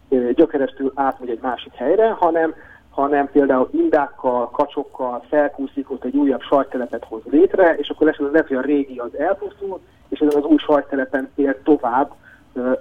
uh, 0.08 0.30
gyökeresztül 0.30 0.92
átmegy 0.94 1.30
egy 1.30 1.40
másik 1.42 1.74
helyre, 1.74 2.10
hanem 2.10 2.54
hanem 3.00 3.30
például 3.30 3.68
indákkal, 3.72 4.50
kacsokkal 4.50 5.24
felkúszik, 5.28 5.90
ott 5.90 6.04
egy 6.04 6.16
újabb 6.16 6.40
sajttelepet 6.40 7.04
hoz 7.04 7.22
létre, 7.30 7.74
és 7.76 7.88
akkor 7.88 8.06
lesz 8.06 8.18
lehet, 8.18 8.48
hogy 8.48 8.56
a 8.56 8.60
régi 8.60 8.98
az 8.98 9.18
elpusztul, 9.18 9.80
és 10.08 10.18
ezen 10.20 10.42
az 10.42 10.48
új 10.48 10.56
sajttelepen 10.56 11.30
ér 11.34 11.58
tovább 11.62 12.12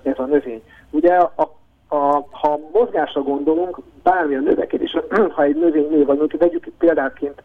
ez 0.03 0.20
a 0.20 0.26
növény. 0.26 0.63
Ugye 0.89 1.13
a, 1.15 1.41
a, 1.88 2.26
ha 2.32 2.59
mozgásra 2.74 3.22
gondolunk, 3.22 3.80
bármilyen 4.03 4.43
növekedés, 4.43 4.97
ha 5.36 5.43
egy 5.43 5.55
növény 5.55 5.89
nő, 5.89 6.05
vagy 6.05 6.38
vegyük 6.38 6.72
példáként 6.78 7.43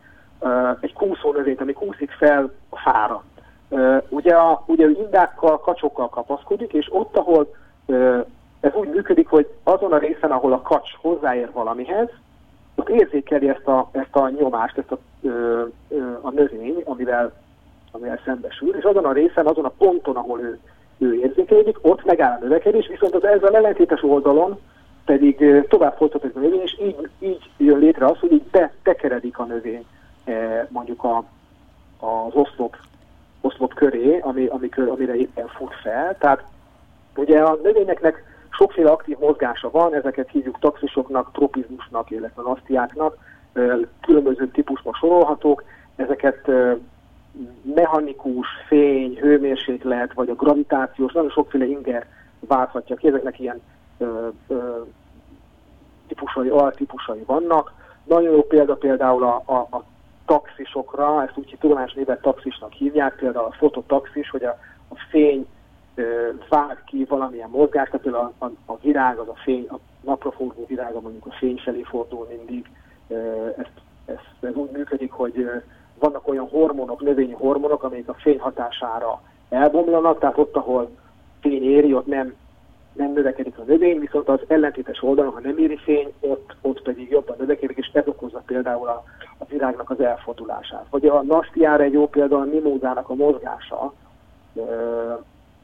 egy 0.80 0.92
kúszó 0.92 1.32
növényt, 1.32 1.60
ami 1.60 1.72
kúszik 1.72 2.10
fel 2.10 2.52
a 2.68 2.78
fára. 2.78 3.24
Ugye, 4.08 4.34
a, 4.34 4.62
ugye 4.66 4.88
indákkal, 4.88 5.60
kacsokkal 5.60 6.08
kapaszkodik, 6.08 6.72
és 6.72 6.88
ott, 6.90 7.16
ahol 7.16 7.54
ez 8.60 8.74
úgy 8.74 8.88
működik, 8.88 9.28
hogy 9.28 9.48
azon 9.62 9.92
a 9.92 9.98
részen, 9.98 10.30
ahol 10.30 10.52
a 10.52 10.62
kacs 10.62 10.90
hozzáér 11.00 11.50
valamihez, 11.52 12.08
ott 12.82 13.00
érzékeli 13.00 13.48
ezt 13.48 13.66
a, 13.66 13.88
ezt 13.92 14.16
a 14.16 14.28
nyomást, 14.28 14.78
ezt 14.78 14.90
a, 14.90 14.98
ö, 15.22 15.64
ö, 15.88 16.12
a 16.20 16.30
növény, 16.30 16.82
amivel, 16.84 17.32
amivel 17.90 18.20
szembesül, 18.24 18.76
és 18.76 18.84
azon 18.84 19.04
a 19.04 19.12
részen, 19.12 19.46
azon 19.46 19.64
a 19.64 19.72
ponton, 19.78 20.16
ahol 20.16 20.40
ő, 20.40 20.58
ő 20.98 21.14
érzékelődik, 21.14 21.78
ott 21.80 22.04
megáll 22.04 22.36
a 22.36 22.42
növekedés, 22.42 22.86
viszont 22.86 23.14
az 23.14 23.24
ezzel 23.24 23.56
ellentétes 23.56 24.02
oldalon 24.02 24.60
pedig 25.04 25.64
tovább 25.68 25.96
folytatódik 25.96 26.36
a 26.36 26.40
növény, 26.40 26.60
és 26.60 26.78
így, 26.82 27.08
így 27.18 27.50
jön 27.56 27.78
létre 27.78 28.06
az, 28.06 28.18
hogy 28.18 28.32
így 28.32 28.44
betekeredik 28.50 29.38
a 29.38 29.44
növény 29.44 29.84
mondjuk 30.68 31.04
a, 31.04 31.16
az 31.98 32.34
oszlop, 32.34 32.76
oszlop 33.40 33.74
köré, 33.74 34.18
ami, 34.18 34.46
ami, 34.46 34.68
amire 34.90 35.14
éppen 35.14 35.46
fut 35.46 35.74
fel. 35.82 36.16
Tehát 36.18 36.44
ugye 37.16 37.40
a 37.40 37.58
növényeknek 37.62 38.31
Sokféle 38.52 38.90
aktív 38.90 39.18
mozgása 39.18 39.70
van, 39.70 39.94
ezeket 39.94 40.30
hívjuk 40.30 40.58
taxisoknak, 40.58 41.32
tropizmusnak, 41.32 42.10
illetve 42.10 42.42
nasztiáknak, 42.42 43.16
különböző 44.00 44.48
típusban 44.48 44.92
sorolhatók, 44.92 45.64
ezeket 45.96 46.50
mechanikus, 47.62 48.46
fény, 48.66 49.18
hőmérséklet, 49.20 50.12
vagy 50.12 50.28
a 50.28 50.34
gravitációs, 50.34 51.12
nagyon 51.12 51.30
sokféle 51.30 51.64
inger 51.64 52.06
válthatja 52.38 52.96
ki, 52.96 53.08
ezeknek 53.08 53.40
ilyen 53.40 53.60
ö, 53.98 54.28
ö, 54.48 54.80
típusai, 56.06 56.48
altípusai 56.48 57.22
vannak. 57.26 57.72
Nagyon 58.04 58.32
jó 58.32 58.42
példa 58.42 58.74
például 58.74 59.24
a, 59.24 59.42
a, 59.44 59.76
a 59.76 59.84
taxisokra, 60.26 61.22
ezt 61.22 61.36
úgy 61.36 61.56
tudományos 61.60 61.92
néven 61.92 62.18
taxisnak 62.22 62.72
hívják, 62.72 63.14
például 63.14 63.46
a 63.46 63.56
fototaxis, 63.58 64.30
hogy 64.30 64.44
a, 64.44 64.58
a 64.88 64.94
fény 65.10 65.46
vág 66.48 66.82
ki 66.86 67.04
valamilyen 67.04 67.48
mozgást, 67.50 67.90
tehát 67.90 68.02
például 68.02 68.32
a, 68.38 68.50
a, 68.66 68.76
virág, 68.82 69.18
az 69.18 69.28
a 69.28 69.36
fény, 69.44 69.66
a 69.68 69.78
napraforgó 70.04 70.64
virága 70.66 71.00
mondjuk 71.00 71.26
a 71.26 71.32
fény 71.32 71.60
felé 71.64 71.82
fordul 71.82 72.26
mindig. 72.36 72.70
Ezt, 73.56 73.72
ezt, 74.04 74.28
ez 74.40 74.54
úgy 74.54 74.70
működik, 74.70 75.12
hogy 75.12 75.48
vannak 75.98 76.28
olyan 76.28 76.48
hormonok, 76.48 77.00
növényi 77.00 77.32
hormonok, 77.32 77.82
amelyek 77.82 78.08
a 78.08 78.14
fény 78.14 78.38
hatására 78.38 79.22
elbomlanak, 79.48 80.18
tehát 80.18 80.38
ott, 80.38 80.56
ahol 80.56 80.90
fény 81.40 81.62
éri, 81.62 81.94
ott 81.94 82.06
nem, 82.06 82.34
nem 82.92 83.12
növekedik 83.12 83.58
a 83.58 83.62
növény, 83.62 83.98
viszont 83.98 84.28
az 84.28 84.40
ellentétes 84.46 85.02
oldalon, 85.02 85.32
ha 85.32 85.40
nem 85.40 85.58
éri 85.58 85.76
fény, 85.76 86.12
ott, 86.20 86.56
ott 86.60 86.82
pedig 86.82 87.10
jobban 87.10 87.36
növekedik, 87.38 87.76
és 87.76 87.90
ez 87.92 88.06
okozza 88.06 88.42
például 88.46 88.88
a, 88.88 89.04
a 89.38 89.44
virágnak 89.48 89.90
az 89.90 90.00
elfordulását. 90.00 90.86
Vagy 90.90 91.06
a 91.06 91.22
nastiára 91.22 91.82
egy 91.82 91.92
jó 91.92 92.08
példa 92.08 92.38
a 92.38 92.44
mimózának 92.44 93.08
a 93.08 93.14
mozgása, 93.14 93.92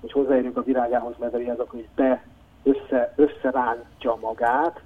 hogy 0.01 0.13
hozzáérjünk 0.13 0.57
a 0.57 0.63
virágához, 0.63 1.15
mert 1.19 1.35
azok, 1.35 1.71
hogy 1.71 1.89
be 1.95 2.23
össze, 2.63 3.13
összerántja 3.17 4.19
magát. 4.21 4.81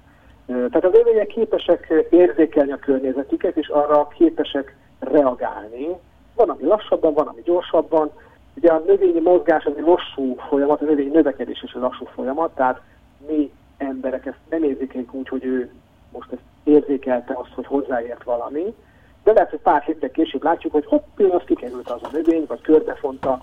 Tehát 0.45 0.85
az 0.85 0.91
növények 0.91 1.27
képesek 1.27 2.07
érzékelni 2.09 2.71
a 2.71 2.77
környezetüket, 2.77 3.57
és 3.57 3.67
arra 3.67 4.07
képesek 4.07 4.75
reagálni. 4.99 5.87
Van, 6.35 6.49
ami 6.49 6.63
lassabban, 6.63 7.13
van, 7.13 7.27
ami 7.27 7.41
gyorsabban. 7.41 8.11
Ugye 8.55 8.71
a 8.71 8.83
növényi 8.85 9.19
mozgás 9.19 9.65
az 9.65 9.73
egy 9.77 9.85
lassú 9.85 10.35
folyamat, 10.35 10.81
a 10.81 10.85
növényi 10.85 11.09
növekedés 11.09 11.63
is 11.63 11.71
egy 11.71 11.81
lassú 11.81 12.05
folyamat, 12.05 12.55
tehát 12.55 12.81
mi 13.27 13.51
emberek 13.77 14.25
ezt 14.25 14.37
nem 14.49 14.63
érzékeljük 14.63 15.13
úgy, 15.13 15.27
hogy 15.27 15.45
ő 15.45 15.71
most 16.11 16.31
ezt 16.31 16.41
érzékelte 16.63 17.33
azt, 17.33 17.53
hogy 17.55 17.65
hozzáért 17.65 18.23
valami, 18.23 18.75
de 19.23 19.31
lehet, 19.31 19.49
hogy 19.49 19.59
pár 19.59 19.81
héttel 19.81 20.11
később 20.11 20.43
látjuk, 20.43 20.73
hogy 20.73 20.85
hopp, 20.85 21.03
pillanat 21.15 21.45
kikerült 21.45 21.89
az 21.89 22.03
a 22.03 22.09
növény, 22.11 22.45
vagy 22.47 22.61
körbefonta, 22.61 23.41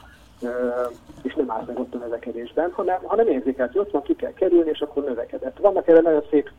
és 1.23 1.35
nem 1.35 1.51
állt 1.51 1.67
meg 1.67 1.79
ott 1.79 1.95
a 1.95 1.99
növekedésben, 1.99 2.71
hanem, 2.73 2.99
hanem 3.03 3.29
érzékelt, 3.29 3.73
hogy 3.73 3.81
ott 3.81 3.91
van, 3.91 4.03
ki 4.03 4.17
kell 4.17 4.33
kerülni, 4.33 4.71
és 4.71 4.81
akkor 4.81 5.05
növekedett. 5.05 5.59
Vannak 5.59 5.89
erre 5.89 6.01
nagyon 6.01 6.25
szép 6.31 6.51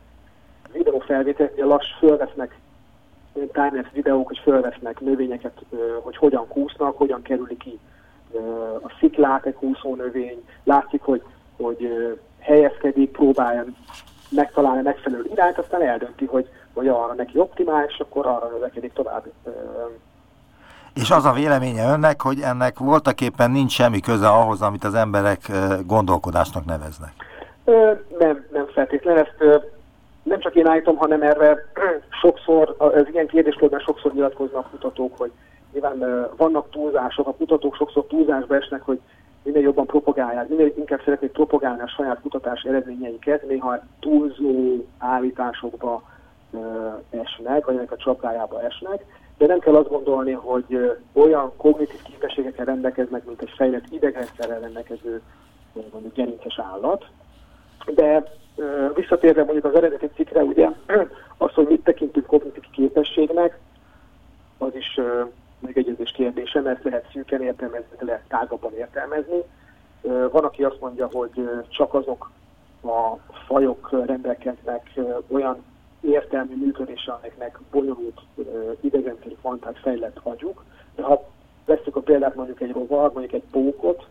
videófelvételek, 0.72 1.58
a 1.58 1.66
lass 1.66 1.86
fölvesznek 1.98 2.58
timelapse 3.32 3.90
videók, 3.92 4.26
hogy 4.26 4.38
felvesznek 4.38 5.00
növényeket, 5.00 5.64
hogy 6.02 6.16
hogyan 6.16 6.48
kúsznak, 6.48 6.96
hogyan 6.96 7.22
kerülik 7.22 7.58
ki 7.58 7.78
a 8.82 8.92
sziklák 8.98 9.46
egy 9.46 9.54
kúszó 9.54 9.94
növény, 9.94 10.44
látszik, 10.64 11.02
hogy, 11.02 11.22
hogy 11.56 11.88
helyezkedik, 12.38 13.10
próbálja 13.10 13.64
megtalálni 14.28 14.78
a 14.78 14.82
megfelelő 14.82 15.24
irányt, 15.32 15.58
aztán 15.58 15.82
eldönti, 15.82 16.24
hogy, 16.24 16.48
hogy 16.74 16.88
arra 16.88 17.12
neki 17.12 17.38
optimális, 17.38 17.98
akkor 17.98 18.26
arra 18.26 18.50
növekedik 18.52 18.92
tovább. 18.92 19.24
És 20.94 21.10
az 21.10 21.24
a 21.24 21.32
véleménye 21.32 21.92
önnek, 21.92 22.22
hogy 22.22 22.40
ennek 22.40 22.78
voltaképpen 22.78 23.50
nincs 23.50 23.72
semmi 23.72 24.00
köze 24.00 24.28
ahhoz, 24.28 24.62
amit 24.62 24.84
az 24.84 24.94
emberek 24.94 25.38
gondolkodásnak 25.86 26.64
neveznek? 26.64 27.12
Nem, 28.18 28.44
nem 28.52 28.66
feltétlenül. 28.74 29.20
Ezt 29.20 29.62
nem 30.22 30.40
csak 30.40 30.54
én 30.54 30.66
állítom, 30.66 30.96
hanem 30.96 31.22
erre 31.22 31.56
sokszor, 32.22 32.74
az 32.78 33.06
ilyen 33.12 33.26
kérdéskörben 33.26 33.80
sokszor 33.80 34.12
nyilatkoznak 34.12 34.70
kutatók, 34.70 35.18
hogy 35.18 35.30
nyilván 35.72 36.28
vannak 36.36 36.70
túlzások, 36.70 37.26
a 37.26 37.34
kutatók 37.34 37.76
sokszor 37.76 38.06
túlzásba 38.06 38.56
esnek, 38.56 38.82
hogy 38.82 39.00
minél 39.42 39.62
jobban 39.62 39.86
propagálják, 39.86 40.48
minél 40.48 40.72
inkább 40.76 41.00
szeretnék 41.04 41.30
propagálni 41.30 41.80
a 41.80 41.92
saját 41.96 42.20
kutatási 42.20 42.68
eredményeiket, 42.68 43.48
néha 43.48 43.78
túlzó 44.00 44.84
állításokba 44.98 46.02
esnek, 47.10 47.64
vagy 47.64 47.76
ennek 47.76 47.92
a 47.92 47.96
csapdájába 47.96 48.62
esnek, 48.62 49.04
de 49.38 49.46
nem 49.46 49.58
kell 49.58 49.74
azt 49.74 49.88
gondolni, 49.88 50.32
hogy 50.32 50.98
olyan 51.12 51.52
kognitív 51.56 52.02
képességekkel 52.02 52.64
rendelkeznek, 52.64 53.24
mint 53.24 53.42
egy 53.42 53.52
fejlett 53.56 53.84
idegrendszerrel 53.90 54.60
rendelkező 54.60 55.22
mondjuk 55.72 56.14
gerinces 56.14 56.58
állat. 56.58 57.06
De 57.94 58.24
visszatérve 58.94 59.44
mondjuk 59.44 59.64
az 59.64 59.74
eredeti 59.74 60.10
cikkre, 60.14 60.42
ugye 60.42 60.68
az, 61.36 61.52
hogy 61.52 61.66
mit 61.66 61.84
tekintünk 61.84 62.26
kognitív 62.26 62.64
képességnek, 62.70 63.58
az 64.58 64.74
is 64.74 65.00
megegyezés 65.58 66.10
kérdése, 66.10 66.60
mert 66.60 66.84
lehet 66.84 67.10
szűken 67.12 67.42
értelmezni, 67.42 67.96
lehet 67.98 68.28
tágabban 68.28 68.74
értelmezni. 68.74 69.42
Van, 70.02 70.44
aki 70.44 70.64
azt 70.64 70.80
mondja, 70.80 71.08
hogy 71.12 71.48
csak 71.68 71.94
azok 71.94 72.30
a 72.82 73.16
fajok 73.46 73.90
rendelkeznek 74.06 74.90
olyan 75.28 75.64
értelmi 76.02 76.54
működése, 76.54 77.12
amiknek 77.12 77.58
bonyolult 77.70 78.20
idegrendszeri 78.80 79.36
fantát 79.40 79.78
fejlett 79.78 80.20
agyuk. 80.22 80.64
De 80.94 81.02
ha 81.02 81.28
veszük 81.64 81.96
a 81.96 82.00
példát 82.00 82.34
mondjuk 82.34 82.60
egy 82.60 82.72
rovar, 82.72 83.12
mondjuk 83.12 83.32
egy 83.32 83.48
pókot, 83.50 84.06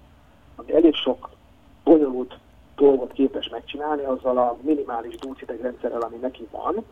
ami 0.55 0.73
elég 0.73 0.95
sok 0.95 1.29
bonyolult 1.83 2.37
dolgot 2.75 3.11
képes 3.11 3.49
megcsinálni 3.49 4.03
azzal 4.03 4.37
a 4.37 4.57
minimális 4.61 5.15
dúcidegrendszerrel, 5.15 6.01
ami 6.01 6.17
neki 6.21 6.47
van, 6.51 6.85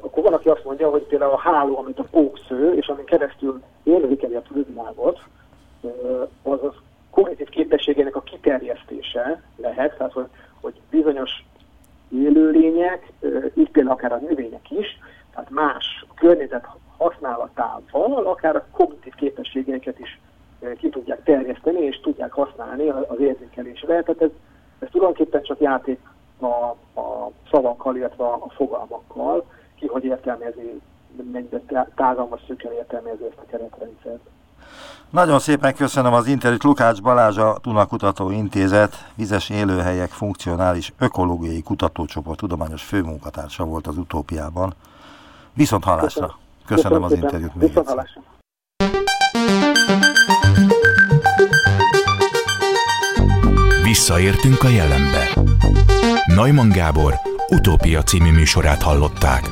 akkor 0.00 0.22
van, 0.22 0.32
aki 0.32 0.48
azt 0.48 0.64
mondja, 0.64 0.90
hogy 0.90 1.02
például 1.02 1.32
a 1.32 1.38
háló, 1.38 1.78
amit 1.78 1.98
a 1.98 2.06
pók 2.10 2.38
sző, 2.48 2.72
és 2.72 2.86
amin 2.86 3.04
keresztül 3.04 3.62
érzékeli 3.82 4.34
a 4.34 4.42
külvilágot, 4.52 5.20
az 6.42 6.62
az 6.62 6.72
kognitív 7.10 7.48
képességének 7.48 8.16
a 8.16 8.20
kiterjesztése 8.20 9.42
lehet, 9.56 9.96
tehát 9.96 10.12
hogy, 10.12 10.26
hogy 10.60 10.80
bizonyos 10.90 11.44
élőlények, 12.12 13.12
itt 13.54 13.70
például 13.70 13.94
akár 13.94 14.12
a 14.12 14.20
növények 14.28 14.70
is, 14.70 14.98
tehát 15.30 15.50
más 15.50 16.06
környezet 16.14 16.66
használatával, 16.96 18.26
akár 18.26 18.56
a 18.56 18.66
kognitív 18.70 19.14
képességeiket 19.14 19.98
is 19.98 20.20
ki 20.78 20.88
tudják 20.88 21.22
terjeszteni, 21.22 21.80
és 21.80 22.00
tudják 22.00 22.32
használni 22.32 22.88
az 22.88 23.18
érzékelésre. 23.18 24.02
Tehát 24.02 24.22
ez, 24.22 24.30
ez 24.78 24.88
tulajdonképpen 24.90 25.42
csak 25.42 25.60
játék 25.60 26.00
a, 26.40 26.46
a 27.00 27.30
szavakkal, 27.50 27.96
illetve 27.96 28.24
a, 28.24 28.32
a 28.32 28.48
fogalmakkal, 28.48 29.44
ki 29.74 29.86
hogy 29.86 30.04
értelmezi, 30.04 30.80
mennyire 31.32 31.88
tágan 31.94 32.28
vagy 32.28 32.58
értelmezi 32.60 33.24
ezt 33.24 33.38
a 33.38 33.46
keretrendszert. 33.46 34.20
Nagyon 35.10 35.38
szépen 35.38 35.74
köszönöm 35.74 36.12
az 36.12 36.26
interjút. 36.26 36.64
Lukács 36.64 37.02
Balázs, 37.02 37.36
a 37.36 37.58
Tuna 37.62 37.86
Kutató 37.86 38.30
Intézet, 38.30 39.08
vizes 39.14 39.48
élőhelyek 39.48 40.10
funkcionális 40.10 40.92
ökológiai 40.98 41.62
kutatócsoport 41.62 42.38
tudományos 42.38 42.82
főmunkatársa 42.82 43.64
volt 43.64 43.86
az 43.86 43.96
utópiában. 43.96 44.74
Viszont 45.52 45.84
hallásra. 45.84 46.06
Köszönöm, 46.06 46.38
köszönöm 46.66 47.02
az 47.02 47.12
interjút 47.12 47.54
még 47.54 47.68
Viszont 47.68 47.88
hallásra. 47.88 48.20
Visszaértünk 53.82 54.62
a 54.62 54.68
jelenbe. 54.68 55.28
Neumann 56.26 56.68
Gábor 56.68 57.14
utópia 57.48 58.02
című 58.02 58.30
műsorát 58.30 58.82
hallották. 58.82 59.50